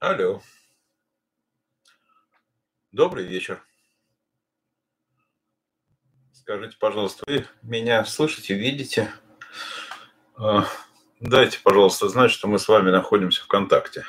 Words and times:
Алло, 0.00 0.40
добрый 2.90 3.26
вечер. 3.26 3.62
Скажите, 6.32 6.74
пожалуйста, 6.80 7.22
вы 7.26 7.44
меня 7.60 8.02
слышите, 8.06 8.54
видите? 8.54 9.12
А, 10.38 10.64
Дайте, 11.20 11.58
пожалуйста, 11.62 12.08
знать, 12.08 12.30
что 12.30 12.48
мы 12.48 12.58
с 12.58 12.66
вами 12.66 12.88
находимся 12.88 13.42
в 13.42 13.46
контакте. 13.46 14.06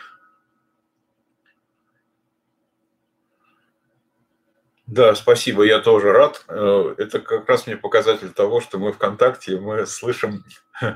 Да, 4.87 5.13
спасибо, 5.13 5.63
я 5.63 5.79
тоже 5.81 6.13
рад. 6.13 6.45
Э, 6.47 6.95
Это 6.99 7.19
как 7.19 7.49
раз 7.49 7.67
мне 7.67 7.75
показатель 7.75 8.31
того, 8.31 8.61
что 8.61 8.79
мы 8.79 8.93
ВКонтакте, 8.93 9.59
мы 9.59 9.85
слышим 9.85 10.45
э, 10.81 10.93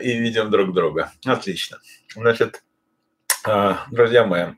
и 0.00 0.16
видим 0.16 0.48
друг 0.48 0.74
друга. 0.74 1.10
Отлично. 1.24 1.80
Значит, 2.14 2.62
друзья 3.90 4.26
мои, 4.26 4.48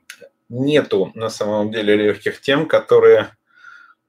нету 0.49 1.11
на 1.15 1.29
самом 1.29 1.71
деле 1.71 1.95
легких 1.95 2.41
тем, 2.41 2.67
которые 2.67 3.29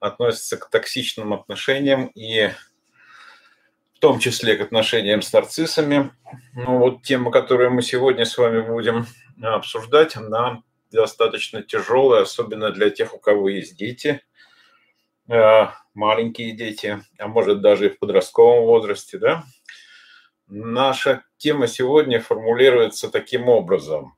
относятся 0.01 0.57
к 0.57 0.69
токсичным 0.69 1.33
отношениям 1.33 2.07
и 2.15 2.51
в 3.95 3.99
том 4.01 4.19
числе 4.19 4.57
к 4.57 4.61
отношениям 4.61 5.23
с 5.23 5.33
нарциссами. 5.33 6.11
Ну, 6.55 6.79
вот 6.79 7.03
тема, 7.03 7.31
которую 7.31 7.71
мы 7.71 7.83
сегодня 7.83 8.25
с 8.25 8.37
вами 8.37 8.61
будем 8.61 9.07
обсуждать, 9.41 10.17
она 10.17 10.63
достаточно 10.91 11.63
тяжелая, 11.63 12.23
особенно 12.23 12.71
для 12.71 12.91
тех, 12.91 13.15
у 13.15 13.19
кого 13.19 13.49
есть 13.49 13.77
дети, 13.77 14.23
э, 15.29 15.67
маленькие 15.95 16.53
дети, 16.53 17.01
а 17.19 17.29
может 17.29 17.61
даже 17.61 17.87
и 17.87 17.89
в 17.91 17.99
подростковом 17.99 18.65
возрасте, 18.65 19.19
да. 19.19 19.45
Наша 20.47 21.23
тема 21.39 21.67
сегодня 21.67 22.21
формулируется 22.21 23.09
таким 23.09 23.49
образом. 23.49 24.15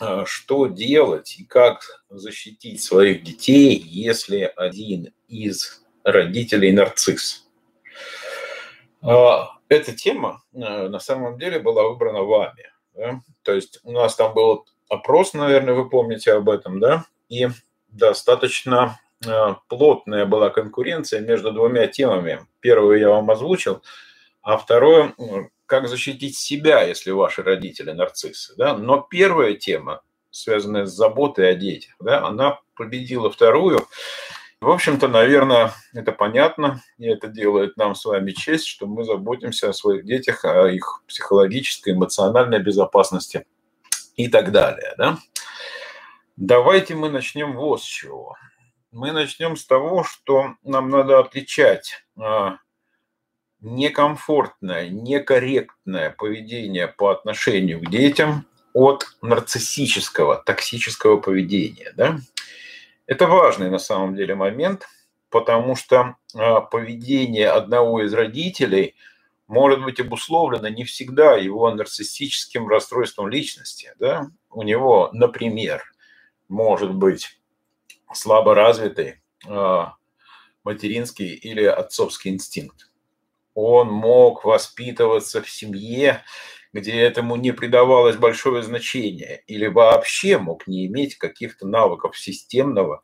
Э, 0.00 0.24
что 0.26 0.66
делать 0.66 1.36
и 1.38 1.44
как 1.44 2.02
защитить 2.08 2.82
своих 2.82 3.22
детей, 3.22 3.76
если 3.76 4.50
один 4.56 5.12
из 5.28 5.84
родителей 6.04 6.72
нарцисс? 6.72 7.46
А, 9.02 9.58
эта 9.68 9.92
тема 9.92 10.42
э, 10.52 10.88
на 10.88 10.98
самом 11.00 11.38
деле 11.38 11.58
была 11.58 11.86
выбрана 11.86 12.22
вами. 12.22 12.72
Да? 12.94 13.20
То 13.42 13.52
есть 13.52 13.80
у 13.84 13.92
нас 13.92 14.16
там 14.16 14.32
был 14.32 14.66
опрос, 14.88 15.34
наверное, 15.34 15.74
вы 15.74 15.88
помните 15.88 16.32
об 16.32 16.48
этом, 16.48 16.80
да? 16.80 17.04
И 17.28 17.48
достаточно 17.88 18.98
э, 19.24 19.54
плотная 19.68 20.24
была 20.24 20.48
конкуренция 20.48 21.20
между 21.20 21.52
двумя 21.52 21.86
темами. 21.86 22.46
Первую 22.60 22.98
я 22.98 23.10
вам 23.10 23.30
озвучил, 23.30 23.82
а 24.42 24.56
второе, 24.56 25.14
как 25.70 25.86
защитить 25.88 26.36
себя, 26.36 26.82
если 26.82 27.12
ваши 27.12 27.44
родители 27.44 27.92
нарциссы. 27.92 28.54
Да? 28.56 28.76
Но 28.76 29.00
первая 29.00 29.54
тема, 29.54 30.02
связанная 30.32 30.84
с 30.84 30.92
заботой 30.92 31.48
о 31.48 31.54
детях, 31.54 31.94
да, 32.00 32.26
она 32.26 32.58
победила 32.74 33.30
вторую. 33.30 33.86
В 34.60 34.68
общем-то, 34.68 35.06
наверное, 35.06 35.72
это 35.94 36.10
понятно, 36.10 36.82
и 36.98 37.06
это 37.06 37.28
делает 37.28 37.76
нам 37.76 37.94
с 37.94 38.04
вами 38.04 38.32
честь, 38.32 38.66
что 38.66 38.88
мы 38.88 39.04
заботимся 39.04 39.68
о 39.68 39.72
своих 39.72 40.04
детях, 40.04 40.44
о 40.44 40.66
их 40.66 41.04
психологической, 41.06 41.92
эмоциональной 41.92 42.58
безопасности 42.58 43.46
и 44.16 44.26
так 44.26 44.50
далее. 44.50 44.94
Да? 44.98 45.18
Давайте 46.36 46.96
мы 46.96 47.10
начнем 47.10 47.52
вот 47.56 47.80
с 47.80 47.86
чего. 47.86 48.34
Мы 48.90 49.12
начнем 49.12 49.56
с 49.56 49.64
того, 49.64 50.02
что 50.02 50.56
нам 50.64 50.90
надо 50.90 51.20
отличать 51.20 52.04
а, 52.18 52.56
некомфортное, 53.60 54.88
некорректное 54.88 56.10
поведение 56.10 56.88
по 56.88 57.10
отношению 57.10 57.80
к 57.80 57.90
детям 57.90 58.46
от 58.72 59.06
нарциссического, 59.22 60.36
токсического 60.36 61.18
поведения. 61.18 61.92
Да? 61.96 62.18
Это 63.06 63.26
важный 63.26 63.70
на 63.70 63.78
самом 63.78 64.14
деле 64.14 64.34
момент, 64.34 64.86
потому 65.30 65.76
что 65.76 66.16
а, 66.34 66.60
поведение 66.60 67.48
одного 67.48 68.02
из 68.02 68.14
родителей 68.14 68.94
может 69.46 69.82
быть 69.82 69.98
обусловлено 69.98 70.68
не 70.68 70.84
всегда 70.84 71.36
его 71.36 71.70
нарциссическим 71.72 72.68
расстройством 72.68 73.28
личности. 73.28 73.92
Да? 73.98 74.30
У 74.50 74.62
него, 74.62 75.10
например, 75.12 75.82
может 76.48 76.94
быть 76.94 77.40
слабо 78.12 78.54
развитый 78.54 79.20
а, 79.46 79.94
материнский 80.62 81.34
или 81.34 81.64
отцовский 81.64 82.30
инстинкт. 82.30 82.89
Он 83.62 83.88
мог 83.88 84.44
воспитываться 84.44 85.42
в 85.42 85.50
семье, 85.50 86.24
где 86.72 86.98
этому 86.98 87.36
не 87.36 87.52
придавалось 87.52 88.16
большое 88.16 88.62
значение, 88.62 89.44
или 89.46 89.66
вообще 89.66 90.38
мог 90.38 90.66
не 90.66 90.86
иметь 90.86 91.16
каких-то 91.16 91.66
навыков 91.66 92.18
системного 92.18 93.02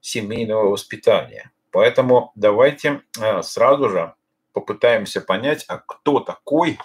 семейного 0.00 0.70
воспитания. 0.70 1.50
Поэтому 1.70 2.32
давайте 2.36 3.02
э, 3.20 3.42
сразу 3.42 3.90
же 3.90 4.14
попытаемся 4.54 5.20
понять, 5.20 5.66
а 5.68 5.76
кто 5.76 6.20
такой 6.20 6.78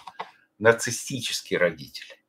нарциссический 0.60 1.56
родитель? 1.56 2.20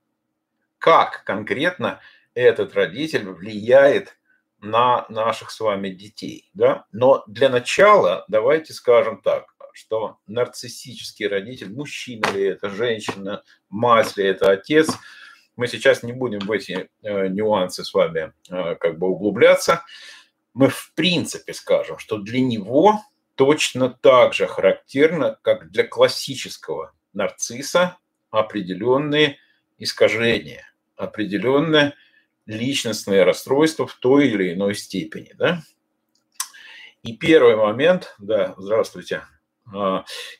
Как 0.78 1.24
конкретно 1.24 2.00
этот 2.34 2.74
родитель 2.74 3.28
влияет 3.30 4.16
на 4.60 5.06
наших 5.08 5.50
с 5.50 5.58
вами 5.58 5.88
детей? 5.88 6.50
Да? 6.54 6.86
Но 6.92 7.24
для 7.26 7.48
начала 7.48 8.24
давайте 8.28 8.72
скажем 8.72 9.20
так 9.20 9.53
что 9.74 10.18
нарциссический 10.26 11.26
родитель, 11.26 11.72
мужчина 11.72 12.26
ли 12.32 12.44
это, 12.44 12.70
женщина, 12.70 13.42
мать 13.68 14.16
ли 14.16 14.24
это, 14.24 14.50
отец, 14.50 14.90
мы 15.56 15.66
сейчас 15.66 16.02
не 16.02 16.12
будем 16.12 16.40
в 16.40 16.50
эти 16.50 16.88
э, 17.02 17.28
нюансы 17.28 17.84
с 17.84 17.92
вами 17.92 18.32
э, 18.50 18.76
как 18.76 18.98
бы 18.98 19.08
углубляться. 19.08 19.84
Мы 20.52 20.68
в 20.68 20.92
принципе 20.94 21.52
скажем, 21.52 21.98
что 21.98 22.18
для 22.18 22.40
него 22.40 23.00
точно 23.34 23.90
так 23.90 24.32
же 24.32 24.46
характерно, 24.46 25.38
как 25.42 25.70
для 25.70 25.84
классического 25.84 26.92
нарцисса, 27.12 27.98
определенные 28.30 29.38
искажения, 29.78 30.72
определенное 30.96 31.94
личностное 32.46 33.24
расстройство 33.24 33.86
в 33.86 33.94
той 33.94 34.28
или 34.28 34.52
иной 34.52 34.74
степени. 34.74 35.32
Да? 35.34 35.62
И 37.02 37.16
первый 37.16 37.56
момент, 37.56 38.14
да, 38.18 38.54
здравствуйте, 38.56 39.24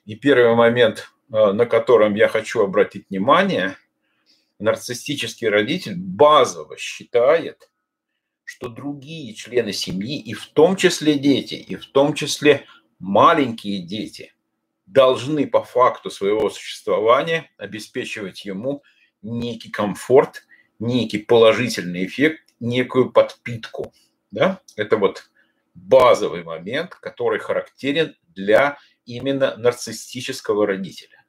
и 0.05 0.15
первый 0.17 0.55
момент, 0.55 1.09
а, 1.33 1.53
на 1.53 1.67
котором 1.67 2.15
я 2.15 2.29
хочу 2.29 2.63
обратить 2.63 3.09
внимание, 3.09 3.77
нарциссический 4.59 5.49
родитель 5.49 5.97
базово 5.97 6.77
считает, 6.77 7.71
что 8.45 8.69
другие 8.69 9.35
члены 9.35 9.73
семьи, 9.73 10.21
и 10.21 10.35
в 10.35 10.47
том 10.47 10.77
числе 10.77 11.19
дети, 11.19 11.55
и 11.55 11.77
в 11.77 11.87
том 11.87 12.15
числе 12.15 12.67
маленькие 12.99 13.83
дети, 13.83 14.35
должны 14.87 15.47
по 15.47 15.65
факту 15.65 16.11
своего 16.11 16.51
существования 16.51 17.51
обеспечивать 17.57 18.45
ему 18.45 18.83
некий 19.23 19.71
комфорт, 19.71 20.47
некий 20.79 21.19
положительный 21.19 22.05
эффект, 22.05 22.43
некую 22.61 23.11
подпитку. 23.11 23.93
Да? 24.31 24.61
Это 24.77 24.99
вот 24.99 25.31
базовый 25.75 26.45
момент, 26.45 26.95
который 26.95 27.39
характерен 27.39 28.15
для 28.29 28.79
именно 29.07 29.57
нарциссического 29.57 30.67
родителя. 30.67 31.25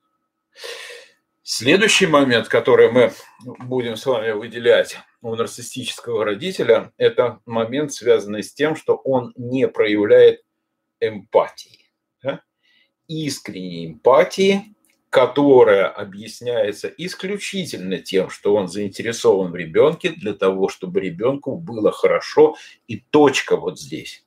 Следующий 1.48 2.08
момент, 2.08 2.48
который 2.48 2.92
мы 2.92 3.14
будем 3.44 3.98
с 3.98 4.06
вами 4.08 4.32
выделять 4.32 4.98
у 5.22 5.36
нарциссического 5.36 6.26
родителя, 6.26 6.92
это 6.98 7.40
момент, 7.46 7.94
связанный 7.94 8.42
с 8.42 8.52
тем, 8.52 8.76
что 8.76 8.96
он 8.96 9.32
не 9.36 9.68
проявляет 9.68 10.42
эмпатии. 11.00 11.92
Да? 12.24 12.42
Искренней 13.08 13.86
эмпатии, 13.86 14.76
которая 15.12 15.88
объясняется 15.88 16.88
исключительно 16.88 18.00
тем, 18.00 18.32
что 18.32 18.56
он 18.56 18.68
заинтересован 18.68 19.52
в 19.52 19.56
ребенке 19.56 20.10
для 20.10 20.34
того, 20.34 20.68
чтобы 20.68 21.00
ребенку 21.00 21.58
было 21.58 21.92
хорошо 21.92 22.56
и 22.88 22.98
точка 23.12 23.56
вот 23.56 23.80
здесь 23.80 24.25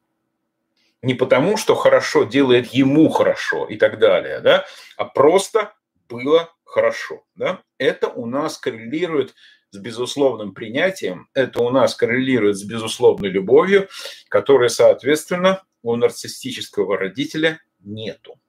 не 1.03 1.15
потому, 1.15 1.56
что 1.56 1.75
хорошо 1.75 2.25
делает 2.25 2.69
ему 2.69 3.09
хорошо 3.09 3.67
и 3.67 3.77
так 3.77 3.99
далее, 3.99 4.41
да, 4.41 4.67
а 4.97 5.05
просто 5.05 5.75
было 6.09 6.53
хорошо. 6.65 7.25
Да? 7.35 7.62
Это 7.79 8.09
у 8.09 8.27
нас 8.27 8.59
коррелирует 8.59 9.35
с 9.71 9.79
безусловным 9.79 10.55
принятием, 10.55 11.29
это 11.35 11.62
у 11.62 11.71
нас 11.71 11.95
коррелирует 11.95 12.56
с 12.56 12.65
безусловной 12.65 13.29
любовью, 13.29 13.89
которой, 14.29 14.71
соответственно, 14.71 15.62
у 15.83 15.95
нарциссического 15.97 16.97
родителя 16.97 17.61
нету. 17.81 18.41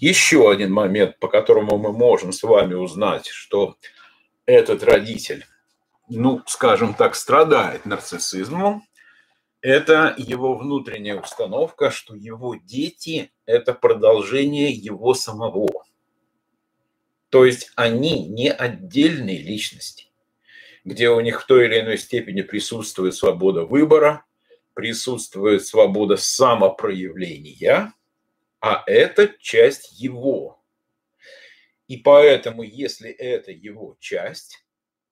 Еще 0.00 0.50
один 0.50 0.72
момент, 0.72 1.18
по 1.18 1.28
которому 1.28 1.78
мы 1.78 1.92
можем 1.92 2.32
с 2.32 2.42
вами 2.42 2.74
узнать, 2.74 3.26
что 3.26 3.76
этот 4.44 4.82
родитель, 4.82 5.46
ну, 6.08 6.42
скажем 6.46 6.94
так, 6.94 7.14
страдает 7.14 7.86
нарциссизмом, 7.86 8.84
это 9.64 10.14
его 10.18 10.58
внутренняя 10.58 11.18
установка, 11.18 11.90
что 11.90 12.14
его 12.14 12.54
дети– 12.54 13.32
это 13.46 13.72
продолжение 13.72 14.70
его 14.70 15.14
самого. 15.14 15.86
То 17.30 17.46
есть 17.46 17.72
они 17.74 18.26
не 18.26 18.52
отдельные 18.52 19.38
личности. 19.38 20.10
где 20.84 21.08
у 21.08 21.20
них 21.20 21.42
в 21.42 21.46
той 21.46 21.66
или 21.66 21.80
иной 21.80 21.98
степени 21.98 22.42
присутствует 22.42 23.14
свобода 23.14 23.64
выбора, 23.64 24.24
присутствует 24.74 25.66
свобода 25.66 26.16
самопроявления, 26.16 27.94
а 28.60 28.82
это 28.86 29.28
часть 29.40 29.98
его. 29.98 30.62
И 31.88 31.96
поэтому, 31.96 32.62
если 32.62 33.10
это 33.10 33.50
его 33.50 33.96
часть, 33.98 34.64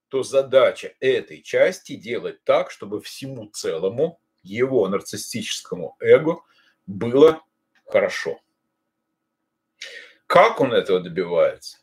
то 0.08 0.22
задача 0.22 0.94
этой 1.00 1.42
части 1.42 1.96
делать 1.96 2.44
так, 2.44 2.70
чтобы 2.70 3.00
всему 3.00 3.46
целому, 3.46 4.20
его 4.42 4.88
нарциссическому 4.88 5.96
эго, 6.00 6.40
было 6.86 7.42
хорошо. 7.86 8.40
Как 10.26 10.60
он 10.60 10.72
этого 10.72 11.00
добивается? 11.00 11.78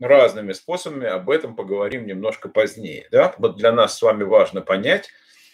Разными 0.00 0.52
способами, 0.52 1.06
об 1.06 1.30
этом 1.30 1.54
поговорим 1.54 2.06
немножко 2.06 2.48
позднее. 2.48 3.06
Да? 3.10 3.34
Вот 3.38 3.56
для 3.56 3.72
нас 3.72 3.96
с 3.98 4.02
вами 4.02 4.24
важно 4.24 4.60
понять, 4.60 5.10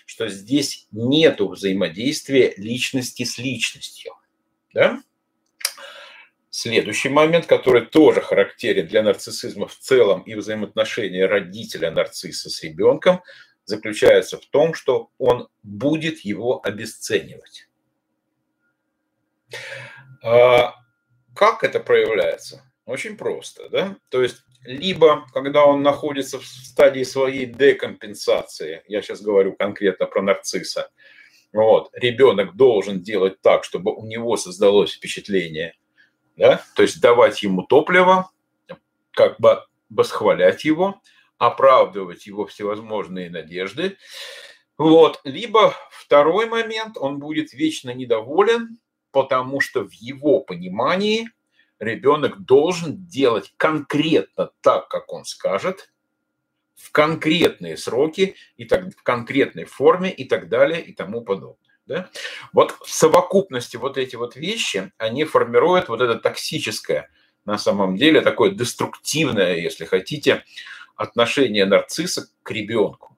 что 0.07 0.29
здесь 0.29 0.89
нет 0.93 1.41
взаимодействия 1.41 2.55
личности 2.57 3.25
с 3.25 3.39
личностью. 3.39 4.13
Да? 4.73 5.03
Следующий 6.51 7.11
момент, 7.11 7.47
который 7.47 7.87
тоже 7.87 8.21
характерен 8.21 8.89
для 8.89 9.03
нарциссизма 9.03 9.69
в 9.69 9.77
целом 9.77 10.23
и 10.23 10.35
взаимоотношения 10.35 11.27
родителя 11.27 11.93
нарцисса 11.93 12.51
с 12.51 12.63
ребенком, 12.65 13.23
заключается 13.71 14.37
в 14.37 14.45
том, 14.47 14.75
что 14.75 15.11
он 15.19 15.49
будет 15.63 16.21
его 16.21 16.61
обесценивать. 16.63 17.69
А 20.23 20.75
как 21.35 21.65
это 21.65 21.81
проявляется? 21.81 22.71
Очень 22.85 23.17
просто, 23.17 23.69
да? 23.71 23.97
То 24.11 24.23
есть 24.23 24.43
либо 24.65 25.27
когда 25.33 25.65
он 25.65 25.83
находится 25.83 26.39
в 26.39 26.45
стадии 26.45 27.05
своей 27.05 27.47
декомпенсации, 27.47 28.83
я 28.89 29.01
сейчас 29.01 29.23
говорю 29.23 29.55
конкретно 29.55 30.07
про 30.07 30.23
нарцисса, 30.23 30.91
вот, 31.53 31.91
ребенок 31.95 32.55
должен 32.57 33.01
делать 33.01 33.41
так, 33.41 33.65
чтобы 33.65 33.93
у 33.95 34.05
него 34.07 34.37
создалось 34.37 34.93
впечатление, 34.93 35.75
да, 36.37 36.63
то 36.77 36.83
есть 36.83 37.01
давать 37.01 37.43
ему 37.43 37.63
топливо, 37.63 38.31
как 39.13 39.41
бы 39.41 39.65
восхвалять 39.89 40.65
его, 40.65 41.01
оправдывать 41.41 42.27
его 42.27 42.47
всевозможные 42.47 43.31
надежды. 43.31 43.97
Вот. 44.77 45.21
Либо 45.25 45.75
второй 45.91 46.47
момент, 46.47 46.97
он 46.99 47.19
будет 47.19 47.55
вечно 47.55 47.93
недоволен, 47.95 48.79
потому 49.11 49.61
что 49.61 49.89
в 49.89 49.93
его 49.93 50.41
понимании 50.41 51.31
ребенок 51.79 52.45
должен 52.45 53.07
делать 53.07 53.55
конкретно 53.57 54.51
так, 54.61 54.89
как 54.89 55.11
он 55.13 55.25
скажет, 55.25 55.91
в 56.77 56.93
конкретные 56.93 57.79
сроки, 57.79 58.37
и 58.59 58.67
так, 58.67 58.95
в 58.95 59.03
конкретной 59.03 59.65
форме 59.65 60.13
и 60.13 60.25
так 60.25 60.51
далее 60.51 60.83
и 60.83 60.93
тому 60.93 61.23
подобное. 61.23 61.57
Да? 61.87 62.11
Вот 62.53 62.77
в 62.85 62.91
совокупности 62.91 63.79
вот 63.79 63.97
эти 63.97 64.15
вот 64.15 64.37
вещи, 64.37 64.93
они 64.99 65.25
формируют 65.25 65.89
вот 65.89 66.03
это 66.03 66.17
токсическое, 66.17 67.11
на 67.47 67.57
самом 67.57 67.97
деле, 67.97 68.21
такое 68.21 68.51
деструктивное, 68.51 69.57
если 69.57 69.87
хотите, 69.87 70.45
отношение 71.01 71.65
нарцисса 71.65 72.31
к 72.43 72.51
ребенку. 72.51 73.17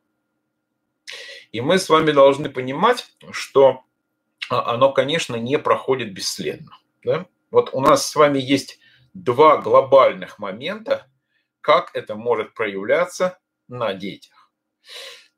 И 1.50 1.60
мы 1.60 1.78
с 1.78 1.88
вами 1.88 2.12
должны 2.12 2.48
понимать, 2.48 3.12
что 3.32 3.82
оно, 4.48 4.92
конечно, 4.92 5.34
не 5.34 5.58
проходит 5.58 6.14
бесследно. 6.14 6.78
Да? 7.02 7.26
Вот 7.50 7.70
у 7.72 7.80
нас 7.80 8.08
с 8.08 8.14
вами 8.14 8.38
есть 8.38 8.78
два 9.14 9.56
глобальных 9.56 10.38
момента, 10.38 11.08
как 11.60 11.90
это 11.94 12.14
может 12.14 12.54
проявляться 12.54 13.40
на 13.66 13.94
детях. 13.94 14.52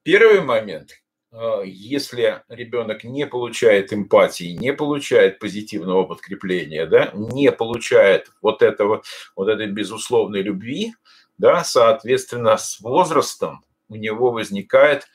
Первый 0.02 0.43
момент 0.43 0.90
Э, 1.35 1.62
если 1.67 2.43
ребенок 2.49 3.02
не 3.02 3.26
получает 3.26 3.93
эмпатии, 3.93 4.56
не 4.56 4.73
получает 4.73 5.40
позитивного 5.40 6.05
подкрепления, 6.05 6.87
да, 6.87 7.11
не 7.12 7.50
получает 7.50 8.31
вот 8.40 8.62
этого, 8.62 9.02
вот 9.35 9.49
этой 9.49 9.67
безусловной 9.67 10.43
любви, 10.43 10.94
да, 11.38 11.64
соответственно, 11.64 12.56
с 12.56 12.81
возрастом 12.81 13.64
у 13.88 13.96
него 13.96 14.31
возникает 14.31 15.08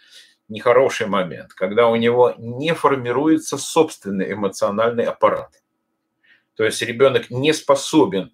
нехороший 0.48 1.08
момент, 1.08 1.54
когда 1.54 1.88
у 1.88 1.96
него 1.96 2.34
не 2.38 2.74
формируется 2.74 3.58
собственный 3.58 4.34
эмоциональный 4.34 5.06
аппарат. 5.06 5.62
То 6.56 6.66
есть 6.66 6.82
ребенок 6.82 7.30
не 7.30 7.54
способен 7.54 8.34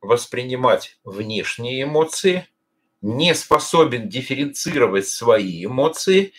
воспринимать 0.00 0.98
внешние 1.04 1.82
эмоции, 1.82 2.46
не 3.00 3.34
способен 3.34 4.08
дифференцировать 4.08 5.08
свои 5.08 5.64
эмоции 5.64 6.32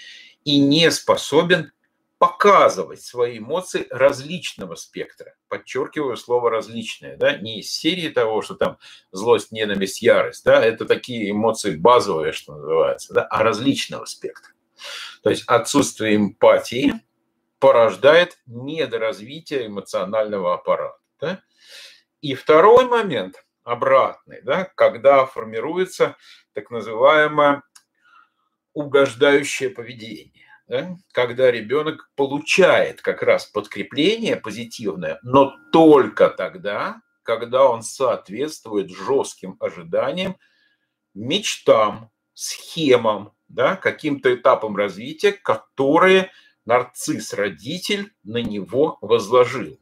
и 0.43 0.59
не 0.59 0.89
способен 0.91 1.71
показывать 2.17 3.01
свои 3.01 3.39
эмоции 3.39 3.87
различного 3.89 4.75
спектра. 4.75 5.35
Подчеркиваю 5.47 6.15
слово 6.17 6.49
различное, 6.49 7.17
да, 7.17 7.37
не 7.37 7.59
из 7.59 7.71
серии 7.71 8.09
того, 8.09 8.41
что 8.41 8.55
там 8.55 8.77
злость, 9.11 9.51
ненависть, 9.51 10.01
ярость, 10.01 10.45
да, 10.45 10.63
это 10.63 10.85
такие 10.85 11.31
эмоции 11.31 11.75
базовые, 11.75 12.31
что 12.31 12.55
называется, 12.55 13.13
да, 13.13 13.23
а 13.23 13.43
различного 13.43 14.05
спектра. 14.05 14.53
То 15.23 15.29
есть 15.29 15.43
отсутствие 15.47 16.15
эмпатии 16.15 16.93
порождает 17.59 18.37
недоразвитие 18.45 19.67
эмоционального 19.67 20.53
аппарата. 20.53 20.99
Да? 21.19 21.41
И 22.21 22.35
второй 22.35 22.85
момент, 22.85 23.45
обратный, 23.63 24.41
да, 24.41 24.65
когда 24.75 25.25
формируется 25.25 26.15
так 26.53 26.69
называемое 26.69 27.63
угождающее 28.73 29.69
поведение. 29.69 30.34
Да? 30.67 30.97
Когда 31.11 31.51
ребенок 31.51 32.09
получает 32.15 33.01
как 33.01 33.21
раз 33.21 33.45
подкрепление 33.45 34.35
позитивное, 34.35 35.19
но 35.21 35.53
только 35.71 36.29
тогда, 36.29 37.01
когда 37.23 37.65
он 37.65 37.83
соответствует 37.83 38.89
жестким 38.89 39.57
ожиданиям, 39.59 40.37
мечтам, 41.13 42.11
схемам, 42.33 43.31
да, 43.47 43.75
каким-то 43.75 44.33
этапам 44.33 44.75
развития, 44.75 45.31
которые 45.31 46.31
нарцисс-родитель 46.65 48.11
на 48.23 48.41
него 48.41 48.97
возложил. 49.01 49.79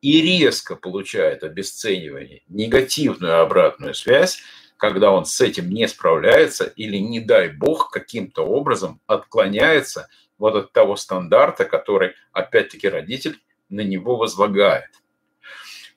И 0.00 0.20
резко 0.20 0.74
получает 0.74 1.44
обесценивание, 1.44 2.42
негативную 2.48 3.40
обратную 3.40 3.94
связь, 3.94 4.40
когда 4.82 5.12
он 5.12 5.26
с 5.26 5.40
этим 5.40 5.70
не 5.70 5.86
справляется 5.86 6.64
или, 6.64 6.96
не 6.96 7.20
дай 7.20 7.50
бог, 7.50 7.92
каким-то 7.92 8.44
образом 8.44 9.00
отклоняется 9.06 10.08
вот 10.38 10.56
от 10.56 10.72
того 10.72 10.96
стандарта, 10.96 11.66
который, 11.66 12.14
опять-таки, 12.32 12.88
родитель 12.88 13.40
на 13.68 13.82
него 13.82 14.16
возлагает. 14.16 14.90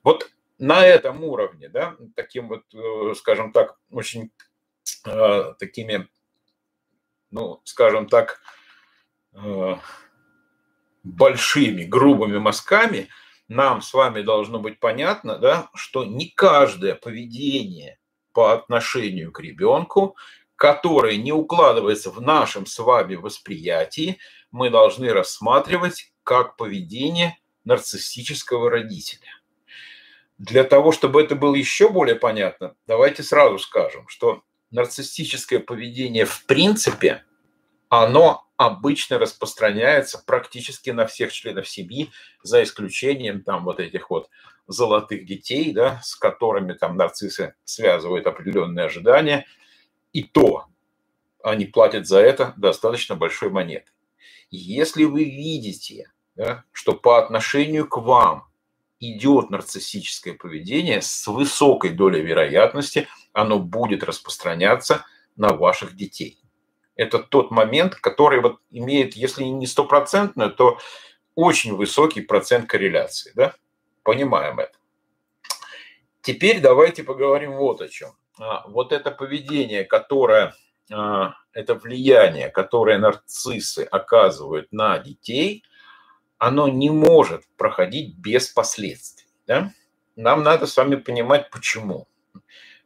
Вот 0.04 0.30
на 0.60 0.86
этом 0.86 1.24
уровне, 1.24 1.68
да, 1.68 1.96
таким 2.16 2.48
вот, 2.48 2.62
э, 2.76 3.16
скажем 3.16 3.52
так, 3.52 3.76
очень 3.90 4.30
э, 5.08 5.54
такими, 5.58 6.08
ну, 7.32 7.62
скажем 7.64 8.08
так, 8.08 8.40
э, 9.34 9.78
большими, 11.02 11.86
грубыми 11.86 12.38
мазками, 12.38 13.10
нам 13.48 13.82
с 13.82 13.92
вами 13.96 14.22
должно 14.22 14.60
быть 14.60 14.80
понятно, 14.80 15.40
да, 15.40 15.72
что 15.74 16.06
не 16.06 16.30
каждое 16.30 16.94
поведение 16.94 17.98
по 18.36 18.54
отношению 18.54 19.32
к 19.32 19.40
ребенку, 19.40 20.18
которое 20.58 21.16
не 21.16 21.32
укладывается 21.32 22.12
в 22.12 22.22
нашем 22.22 22.66
с 22.66 22.78
вами 22.78 23.16
восприятии, 23.16 24.20
мы 24.52 24.70
должны 24.70 25.12
рассматривать 25.14 26.12
как 26.24 26.58
поведение 26.58 27.40
нарциссического 27.64 28.70
родителя. 28.70 29.30
Для 30.38 30.66
того, 30.66 30.92
чтобы 30.92 31.22
это 31.22 31.36
было 31.36 31.56
еще 31.56 31.90
более 31.90 32.16
понятно, 32.16 32.76
давайте 32.88 33.24
сразу 33.24 33.58
скажем, 33.58 34.08
что 34.10 34.44
нарциссическое 34.70 35.60
поведение 35.60 36.26
в 36.26 36.46
принципе, 36.46 37.24
оно 37.90 38.46
обычно 38.58 39.20
распространяется 39.20 40.24
практически 40.26 40.90
на 40.90 41.06
всех 41.06 41.32
членов 41.32 41.68
семьи, 41.68 42.12
за 42.42 42.64
исключением 42.64 43.42
там 43.42 43.66
вот 43.66 43.80
этих 43.80 44.10
вот 44.10 44.30
золотых 44.68 45.26
детей, 45.26 45.74
да, 45.74 46.00
с 46.02 46.16
которыми 46.16 46.74
там 46.74 46.98
нарциссы 46.98 47.56
связывают 47.64 48.28
определенные 48.28 48.86
ожидания, 48.86 49.46
и 50.14 50.24
то 50.24 50.66
они 51.44 51.66
платят 51.66 52.08
за 52.08 52.20
это 52.20 52.54
достаточно 52.58 53.16
большой 53.16 53.50
монеты. 53.50 53.92
Если 54.50 55.04
вы 55.04 55.26
видите, 55.26 56.12
да, 56.36 56.64
что 56.72 56.94
по 56.94 57.20
отношению 57.20 57.88
к 57.88 57.98
вам 57.98 58.48
идет 59.00 59.50
нарциссическое 59.50 60.34
поведение, 60.34 61.02
с 61.02 61.28
высокой 61.28 61.92
долей 61.92 62.22
вероятности 62.22 63.08
оно 63.34 63.60
будет 63.60 64.04
распространяться 64.04 65.06
на 65.36 65.50
ваших 65.50 65.96
детей. 65.96 66.45
Это 66.96 67.20
тот 67.20 67.52
момент, 67.52 67.96
который 67.96 68.42
вот 68.42 68.60
имеет, 68.72 69.16
если 69.16 69.44
не 69.44 69.68
стопроцентную, 69.68 70.52
то 70.52 70.80
очень 71.36 71.76
высокий 71.76 72.22
процент 72.22 72.68
корреляции. 72.68 73.32
Да? 73.36 73.54
Понимаем 74.04 74.60
это. 74.60 74.78
Теперь 76.22 76.60
давайте 76.60 77.04
поговорим 77.04 77.54
вот 77.54 77.82
о 77.82 77.90
чем. 77.90 78.12
А, 78.40 78.68
вот 78.68 78.92
это 78.92 79.12
поведение, 79.12 79.84
которое 79.84 80.54
это 80.88 81.76
влияние, 81.76 82.50
которое 82.50 83.00
нарциссы 83.00 83.88
оказывают 83.90 84.72
на 84.72 85.00
детей, 85.00 85.64
оно 86.38 86.68
не 86.68 86.90
может 86.90 87.44
проходить 87.58 88.16
без 88.18 88.50
последствий. 88.50 89.28
Да? 89.48 89.72
Нам 90.16 90.44
надо 90.44 90.68
с 90.68 90.78
вами 90.78 90.96
понимать, 90.96 91.50
почему. 91.50 92.08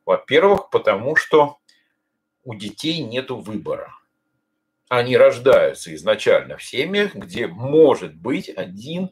Во-первых, 0.06 0.70
потому 0.70 1.16
что 1.16 1.58
у 2.44 2.56
детей 2.56 3.02
нет 3.04 3.32
выбора. 3.32 3.94
Они 4.90 5.16
рождаются 5.16 5.94
изначально 5.94 6.58
в 6.58 6.64
семьях, 6.64 7.14
где 7.14 7.46
может 7.46 8.16
быть 8.16 8.50
один, 8.50 9.12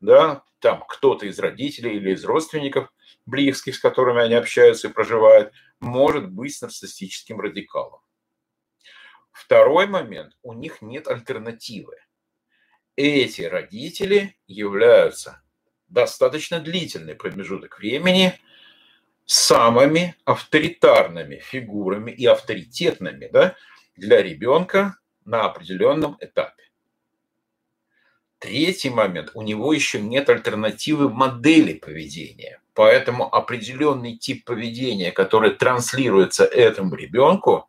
да, 0.00 0.42
там 0.60 0.82
кто-то 0.88 1.26
из 1.26 1.38
родителей 1.38 1.96
или 1.96 2.12
из 2.12 2.24
родственников 2.24 2.90
близких, 3.26 3.76
с 3.76 3.78
которыми 3.78 4.22
они 4.22 4.34
общаются 4.34 4.88
и 4.88 4.92
проживают, 4.92 5.52
может 5.78 6.30
быть 6.30 6.54
с 6.54 6.62
нарциссическим 6.62 7.38
радикалом. 7.38 8.00
Второй 9.30 9.86
момент, 9.86 10.36
у 10.42 10.54
них 10.54 10.80
нет 10.80 11.06
альтернативы. 11.06 11.96
Эти 12.96 13.42
родители 13.42 14.38
являются 14.46 15.42
достаточно 15.88 16.60
длительный 16.60 17.14
промежуток 17.14 17.78
времени 17.78 18.38
самыми 19.26 20.16
авторитарными 20.24 21.36
фигурами 21.36 22.10
и 22.10 22.24
авторитетными 22.24 23.28
да, 23.28 23.54
для 23.96 24.22
ребенка 24.22 24.96
на 25.30 25.44
определенном 25.44 26.16
этапе. 26.20 26.64
Третий 28.40 28.90
момент, 28.90 29.30
у 29.34 29.42
него 29.42 29.72
еще 29.72 30.00
нет 30.00 30.28
альтернативы 30.28 31.08
модели 31.08 31.74
поведения. 31.74 32.60
Поэтому 32.74 33.32
определенный 33.32 34.16
тип 34.16 34.44
поведения, 34.44 35.12
который 35.12 35.50
транслируется 35.50 36.44
этому 36.44 36.94
ребенку, 36.94 37.68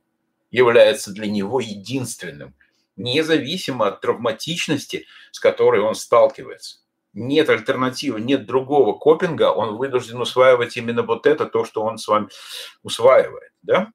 является 0.49 1.11
для 1.11 1.27
него 1.27 1.59
единственным, 1.59 2.55
независимо 2.95 3.87
от 3.87 4.01
травматичности, 4.01 5.05
с 5.31 5.39
которой 5.39 5.81
он 5.81 5.95
сталкивается. 5.95 6.79
Нет 7.13 7.49
альтернативы, 7.49 8.21
нет 8.21 8.45
другого 8.45 8.97
копинга, 8.97 9.51
он 9.51 9.75
вынужден 9.75 10.21
усваивать 10.21 10.77
именно 10.77 11.03
вот 11.03 11.27
это, 11.27 11.45
то, 11.45 11.65
что 11.65 11.83
он 11.83 11.97
с 11.97 12.07
вами 12.07 12.29
усваивает. 12.83 13.51
Да? 13.61 13.91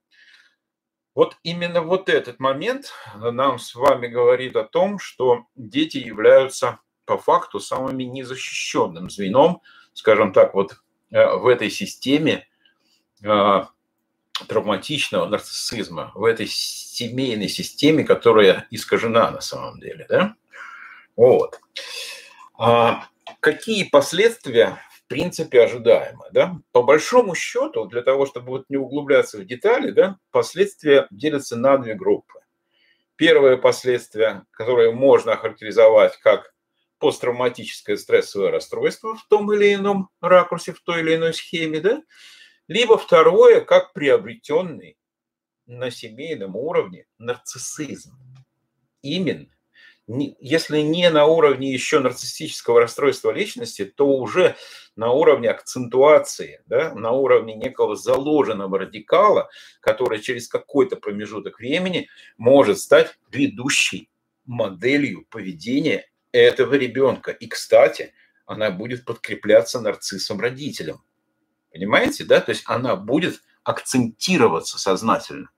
Вот 1.16 1.38
именно 1.42 1.80
вот 1.80 2.10
этот 2.10 2.40
момент 2.40 2.92
нам 3.14 3.58
с 3.58 3.74
вами 3.74 4.06
говорит 4.06 4.54
о 4.54 4.64
том, 4.64 4.98
что 4.98 5.46
дети 5.56 5.96
являются 5.96 6.78
по 7.06 7.16
факту 7.16 7.58
самыми 7.58 8.02
незащищенным 8.02 9.08
звеном, 9.08 9.62
скажем 9.94 10.34
так, 10.34 10.52
вот 10.52 10.76
э, 11.10 11.36
в 11.36 11.46
этой 11.46 11.70
системе 11.70 12.46
э, 13.24 13.62
травматичного 14.46 15.26
нарциссизма, 15.26 16.12
в 16.14 16.22
этой 16.22 16.46
семейной 16.48 17.48
системе, 17.48 18.04
которая 18.04 18.66
искажена 18.70 19.30
на 19.30 19.40
самом 19.40 19.80
деле. 19.80 20.04
Да? 20.10 20.34
Вот. 21.16 21.58
А 22.58 23.06
какие 23.40 23.84
последствия, 23.84 24.82
в 25.06 25.08
принципе, 25.08 25.62
ожидаемы? 25.62 26.24
Да? 26.32 26.58
По 26.72 26.82
большому 26.82 27.36
счету, 27.36 27.84
для 27.84 28.02
того, 28.02 28.26
чтобы 28.26 28.48
вот 28.48 28.64
не 28.68 28.76
углубляться 28.76 29.38
в 29.38 29.44
детали, 29.44 29.92
да, 29.92 30.18
последствия 30.32 31.06
делятся 31.12 31.56
на 31.56 31.78
две 31.78 31.94
группы. 31.94 32.40
Первое 33.14 33.56
последствие, 33.56 34.44
которое 34.50 34.90
можно 34.90 35.34
охарактеризовать 35.34 36.16
как 36.18 36.52
посттравматическое 36.98 37.96
стрессовое 37.96 38.50
расстройство 38.50 39.14
в 39.14 39.24
том 39.28 39.52
или 39.52 39.74
ином 39.74 40.10
ракурсе, 40.20 40.72
в 40.72 40.80
той 40.80 41.02
или 41.02 41.14
иной 41.14 41.34
схеме, 41.34 41.78
да, 41.78 42.02
либо 42.66 42.98
второе, 42.98 43.60
как 43.60 43.92
приобретенный 43.92 44.98
на 45.66 45.92
семейном 45.92 46.56
уровне 46.56 47.06
нарциссизм. 47.18 48.18
Именно. 49.02 49.55
Если 50.08 50.80
не 50.82 51.10
на 51.10 51.26
уровне 51.26 51.72
еще 51.72 51.98
нарциссического 51.98 52.80
расстройства 52.80 53.32
личности, 53.32 53.84
то 53.84 54.06
уже 54.06 54.54
на 54.94 55.10
уровне 55.10 55.50
акцентуации, 55.50 56.62
да, 56.66 56.94
на 56.94 57.10
уровне 57.10 57.54
некого 57.54 57.96
заложенного 57.96 58.78
радикала, 58.78 59.50
который 59.80 60.20
через 60.20 60.46
какой-то 60.46 60.94
промежуток 60.94 61.58
времени 61.58 62.08
может 62.38 62.78
стать 62.78 63.18
ведущей 63.32 64.08
моделью 64.44 65.26
поведения 65.28 66.08
этого 66.30 66.74
ребенка. 66.74 67.32
И, 67.32 67.48
кстати, 67.48 68.14
она 68.46 68.70
будет 68.70 69.04
подкрепляться 69.04 69.80
нарциссом-родителем. 69.80 71.02
Понимаете, 71.72 72.24
да? 72.24 72.40
То 72.40 72.50
есть 72.50 72.62
она 72.66 72.94
будет 72.94 73.42
акцентироваться 73.64 74.78
сознательно. 74.78 75.50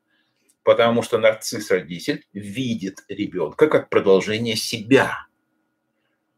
Потому 0.68 1.02
что 1.02 1.16
нарцисс-родитель 1.16 2.26
видит 2.34 3.02
ребенка 3.08 3.68
как 3.68 3.88
продолжение 3.88 4.54
себя. 4.54 5.26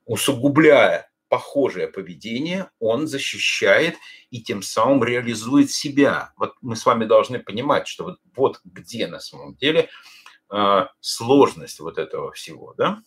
Усугубляя 0.07 1.11
похожее 1.29 1.89
поведение, 1.89 2.71
он 2.79 3.09
защищает 3.09 3.97
и 4.31 4.41
тем 4.41 4.63
самым 4.63 5.03
реализует 5.03 5.73
себя. 5.73 6.33
Вот 6.37 6.55
мы 6.61 6.77
с 6.77 6.87
вами 6.87 7.07
должны 7.07 7.41
понимать, 7.41 7.89
что 7.89 8.05
вот, 8.05 8.21
вот 8.37 8.61
где 8.63 9.09
на 9.09 9.19
самом 9.19 9.57
деле 9.57 9.89
э, 10.49 10.87
сложность 11.01 11.81
вот 11.81 11.99
этого 11.99 12.31
всего, 12.31 12.73
да? 12.79 13.03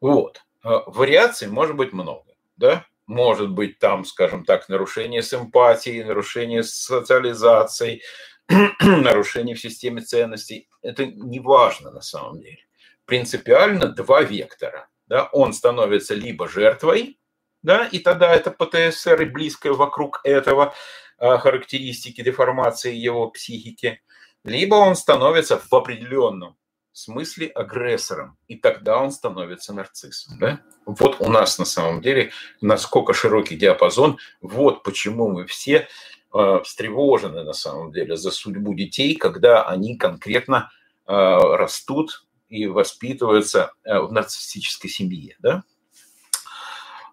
Вот. 0.00 0.40
Э, 0.64 0.80
вариаций 0.86 1.46
может 1.46 1.76
быть 1.76 1.92
много, 1.92 2.34
да? 2.56 2.84
может 3.06 3.48
быть 3.50 3.78
там, 3.78 4.04
скажем 4.04 4.44
так, 4.44 4.68
нарушение 4.68 5.22
симпатии, 5.22 6.02
нарушение 6.02 6.64
социализации, 6.64 8.02
нарушение 8.80 9.54
в 9.54 9.60
системе 9.60 10.00
ценностей. 10.00 10.68
Это 10.82 11.06
не 11.06 11.40
важно 11.40 11.90
на 11.90 12.00
самом 12.00 12.40
деле. 12.40 12.58
Принципиально 13.04 13.88
два 13.88 14.22
вектора. 14.22 14.88
Да? 15.06 15.28
Он 15.32 15.52
становится 15.52 16.14
либо 16.14 16.48
жертвой, 16.48 17.18
да, 17.62 17.86
и 17.86 17.98
тогда 17.98 18.34
это 18.34 18.50
ПТСР 18.50 19.22
и 19.22 19.24
близкое 19.24 19.72
вокруг 19.72 20.20
этого 20.22 20.74
а, 21.18 21.38
характеристики 21.38 22.22
деформации 22.22 22.94
его 22.94 23.28
психики, 23.30 24.00
либо 24.44 24.76
он 24.76 24.94
становится 24.94 25.58
в 25.58 25.72
определенном 25.74 26.56
смысле 26.92 27.48
агрессором, 27.48 28.38
и 28.46 28.56
тогда 28.56 28.98
он 28.98 29.10
становится 29.10 29.72
нарциссом. 29.72 30.38
Да? 30.38 30.60
Вот 30.86 31.20
у 31.20 31.28
нас 31.30 31.58
на 31.58 31.64
самом 31.64 32.00
деле 32.00 32.30
насколько 32.60 33.12
широкий 33.12 33.56
диапазон, 33.56 34.18
вот 34.40 34.82
почему 34.82 35.28
мы 35.28 35.46
все 35.46 35.88
встревожены 36.30 37.42
на 37.44 37.52
самом 37.52 37.92
деле 37.92 38.16
за 38.16 38.30
судьбу 38.30 38.74
детей, 38.74 39.16
когда 39.16 39.64
они 39.64 39.96
конкретно 39.96 40.70
э, 41.06 41.12
растут 41.12 42.26
и 42.48 42.66
воспитываются 42.66 43.72
э, 43.84 43.98
в 43.98 44.12
нарциссической 44.12 44.90
семье. 44.90 45.36
Да? 45.40 45.64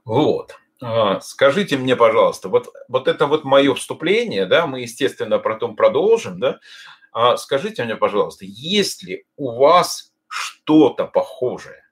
Вот. 0.04 0.56
Скажите 1.22 1.78
мне, 1.78 1.96
пожалуйста, 1.96 2.50
вот, 2.50 2.68
вот 2.90 3.08
это 3.08 3.28
вот 3.28 3.46
мое 3.46 3.74
вступление, 3.74 4.46
да, 4.46 4.68
мы, 4.68 4.82
естественно, 4.82 5.40
потом 5.40 5.76
продолжим, 5.76 6.40
да, 6.40 6.60
а 7.14 7.38
скажите 7.38 7.86
мне, 7.86 7.96
пожалуйста, 7.96 8.44
есть 8.46 9.02
ли 9.02 9.26
у 9.38 9.56
вас 9.56 10.14
что-то 10.28 11.06
похожее? 11.06 11.86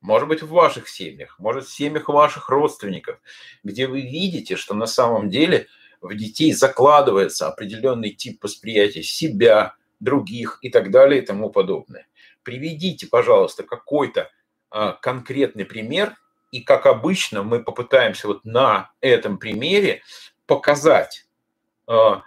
Может 0.00 0.28
быть, 0.28 0.42
в 0.42 0.50
ваших 0.50 0.88
семьях, 0.88 1.38
может, 1.40 1.66
в 1.66 1.74
семьях 1.74 2.08
ваших 2.08 2.50
родственников, 2.50 3.18
где 3.64 3.88
вы 3.88 4.02
видите, 4.02 4.54
что 4.54 4.74
на 4.74 4.86
самом 4.86 5.28
деле 5.28 5.66
в 6.04 6.14
детей 6.14 6.52
закладывается 6.52 7.48
определенный 7.48 8.10
тип 8.10 8.44
восприятия 8.44 9.02
себя, 9.02 9.74
других 10.00 10.58
и 10.60 10.68
так 10.68 10.90
далее 10.90 11.22
и 11.22 11.24
тому 11.24 11.50
подобное. 11.50 12.06
Приведите, 12.42 13.06
пожалуйста, 13.06 13.62
какой-то 13.62 14.30
а, 14.70 14.92
конкретный 14.92 15.64
пример, 15.64 16.14
и 16.52 16.60
как 16.60 16.86
обычно 16.86 17.42
мы 17.42 17.64
попытаемся 17.64 18.28
вот 18.28 18.44
на 18.44 18.92
этом 19.00 19.38
примере 19.38 20.02
показать 20.46 21.26
а, 21.86 22.22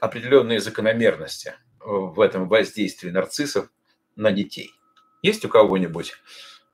определенные 0.00 0.60
закономерности 0.60 1.54
в 1.78 2.20
этом 2.20 2.48
воздействии 2.48 3.10
нарциссов 3.10 3.68
на 4.16 4.32
детей. 4.32 4.72
Есть 5.22 5.44
у 5.44 5.48
кого-нибудь 5.48 6.14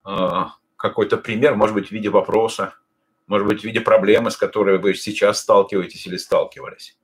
а, 0.04 0.52
какой-то 0.76 1.18
пример, 1.18 1.54
может 1.54 1.74
быть, 1.74 1.88
в 1.88 1.92
виде 1.92 2.08
вопроса, 2.08 2.74
может 3.26 3.46
быть, 3.46 3.60
в 3.60 3.64
виде 3.64 3.80
проблемы, 3.80 4.30
с 4.30 4.36
которой 4.36 4.78
вы 4.78 4.94
сейчас 4.94 5.40
сталкиваетесь 5.40 6.06
или 6.06 6.16
сталкивались? 6.16 6.98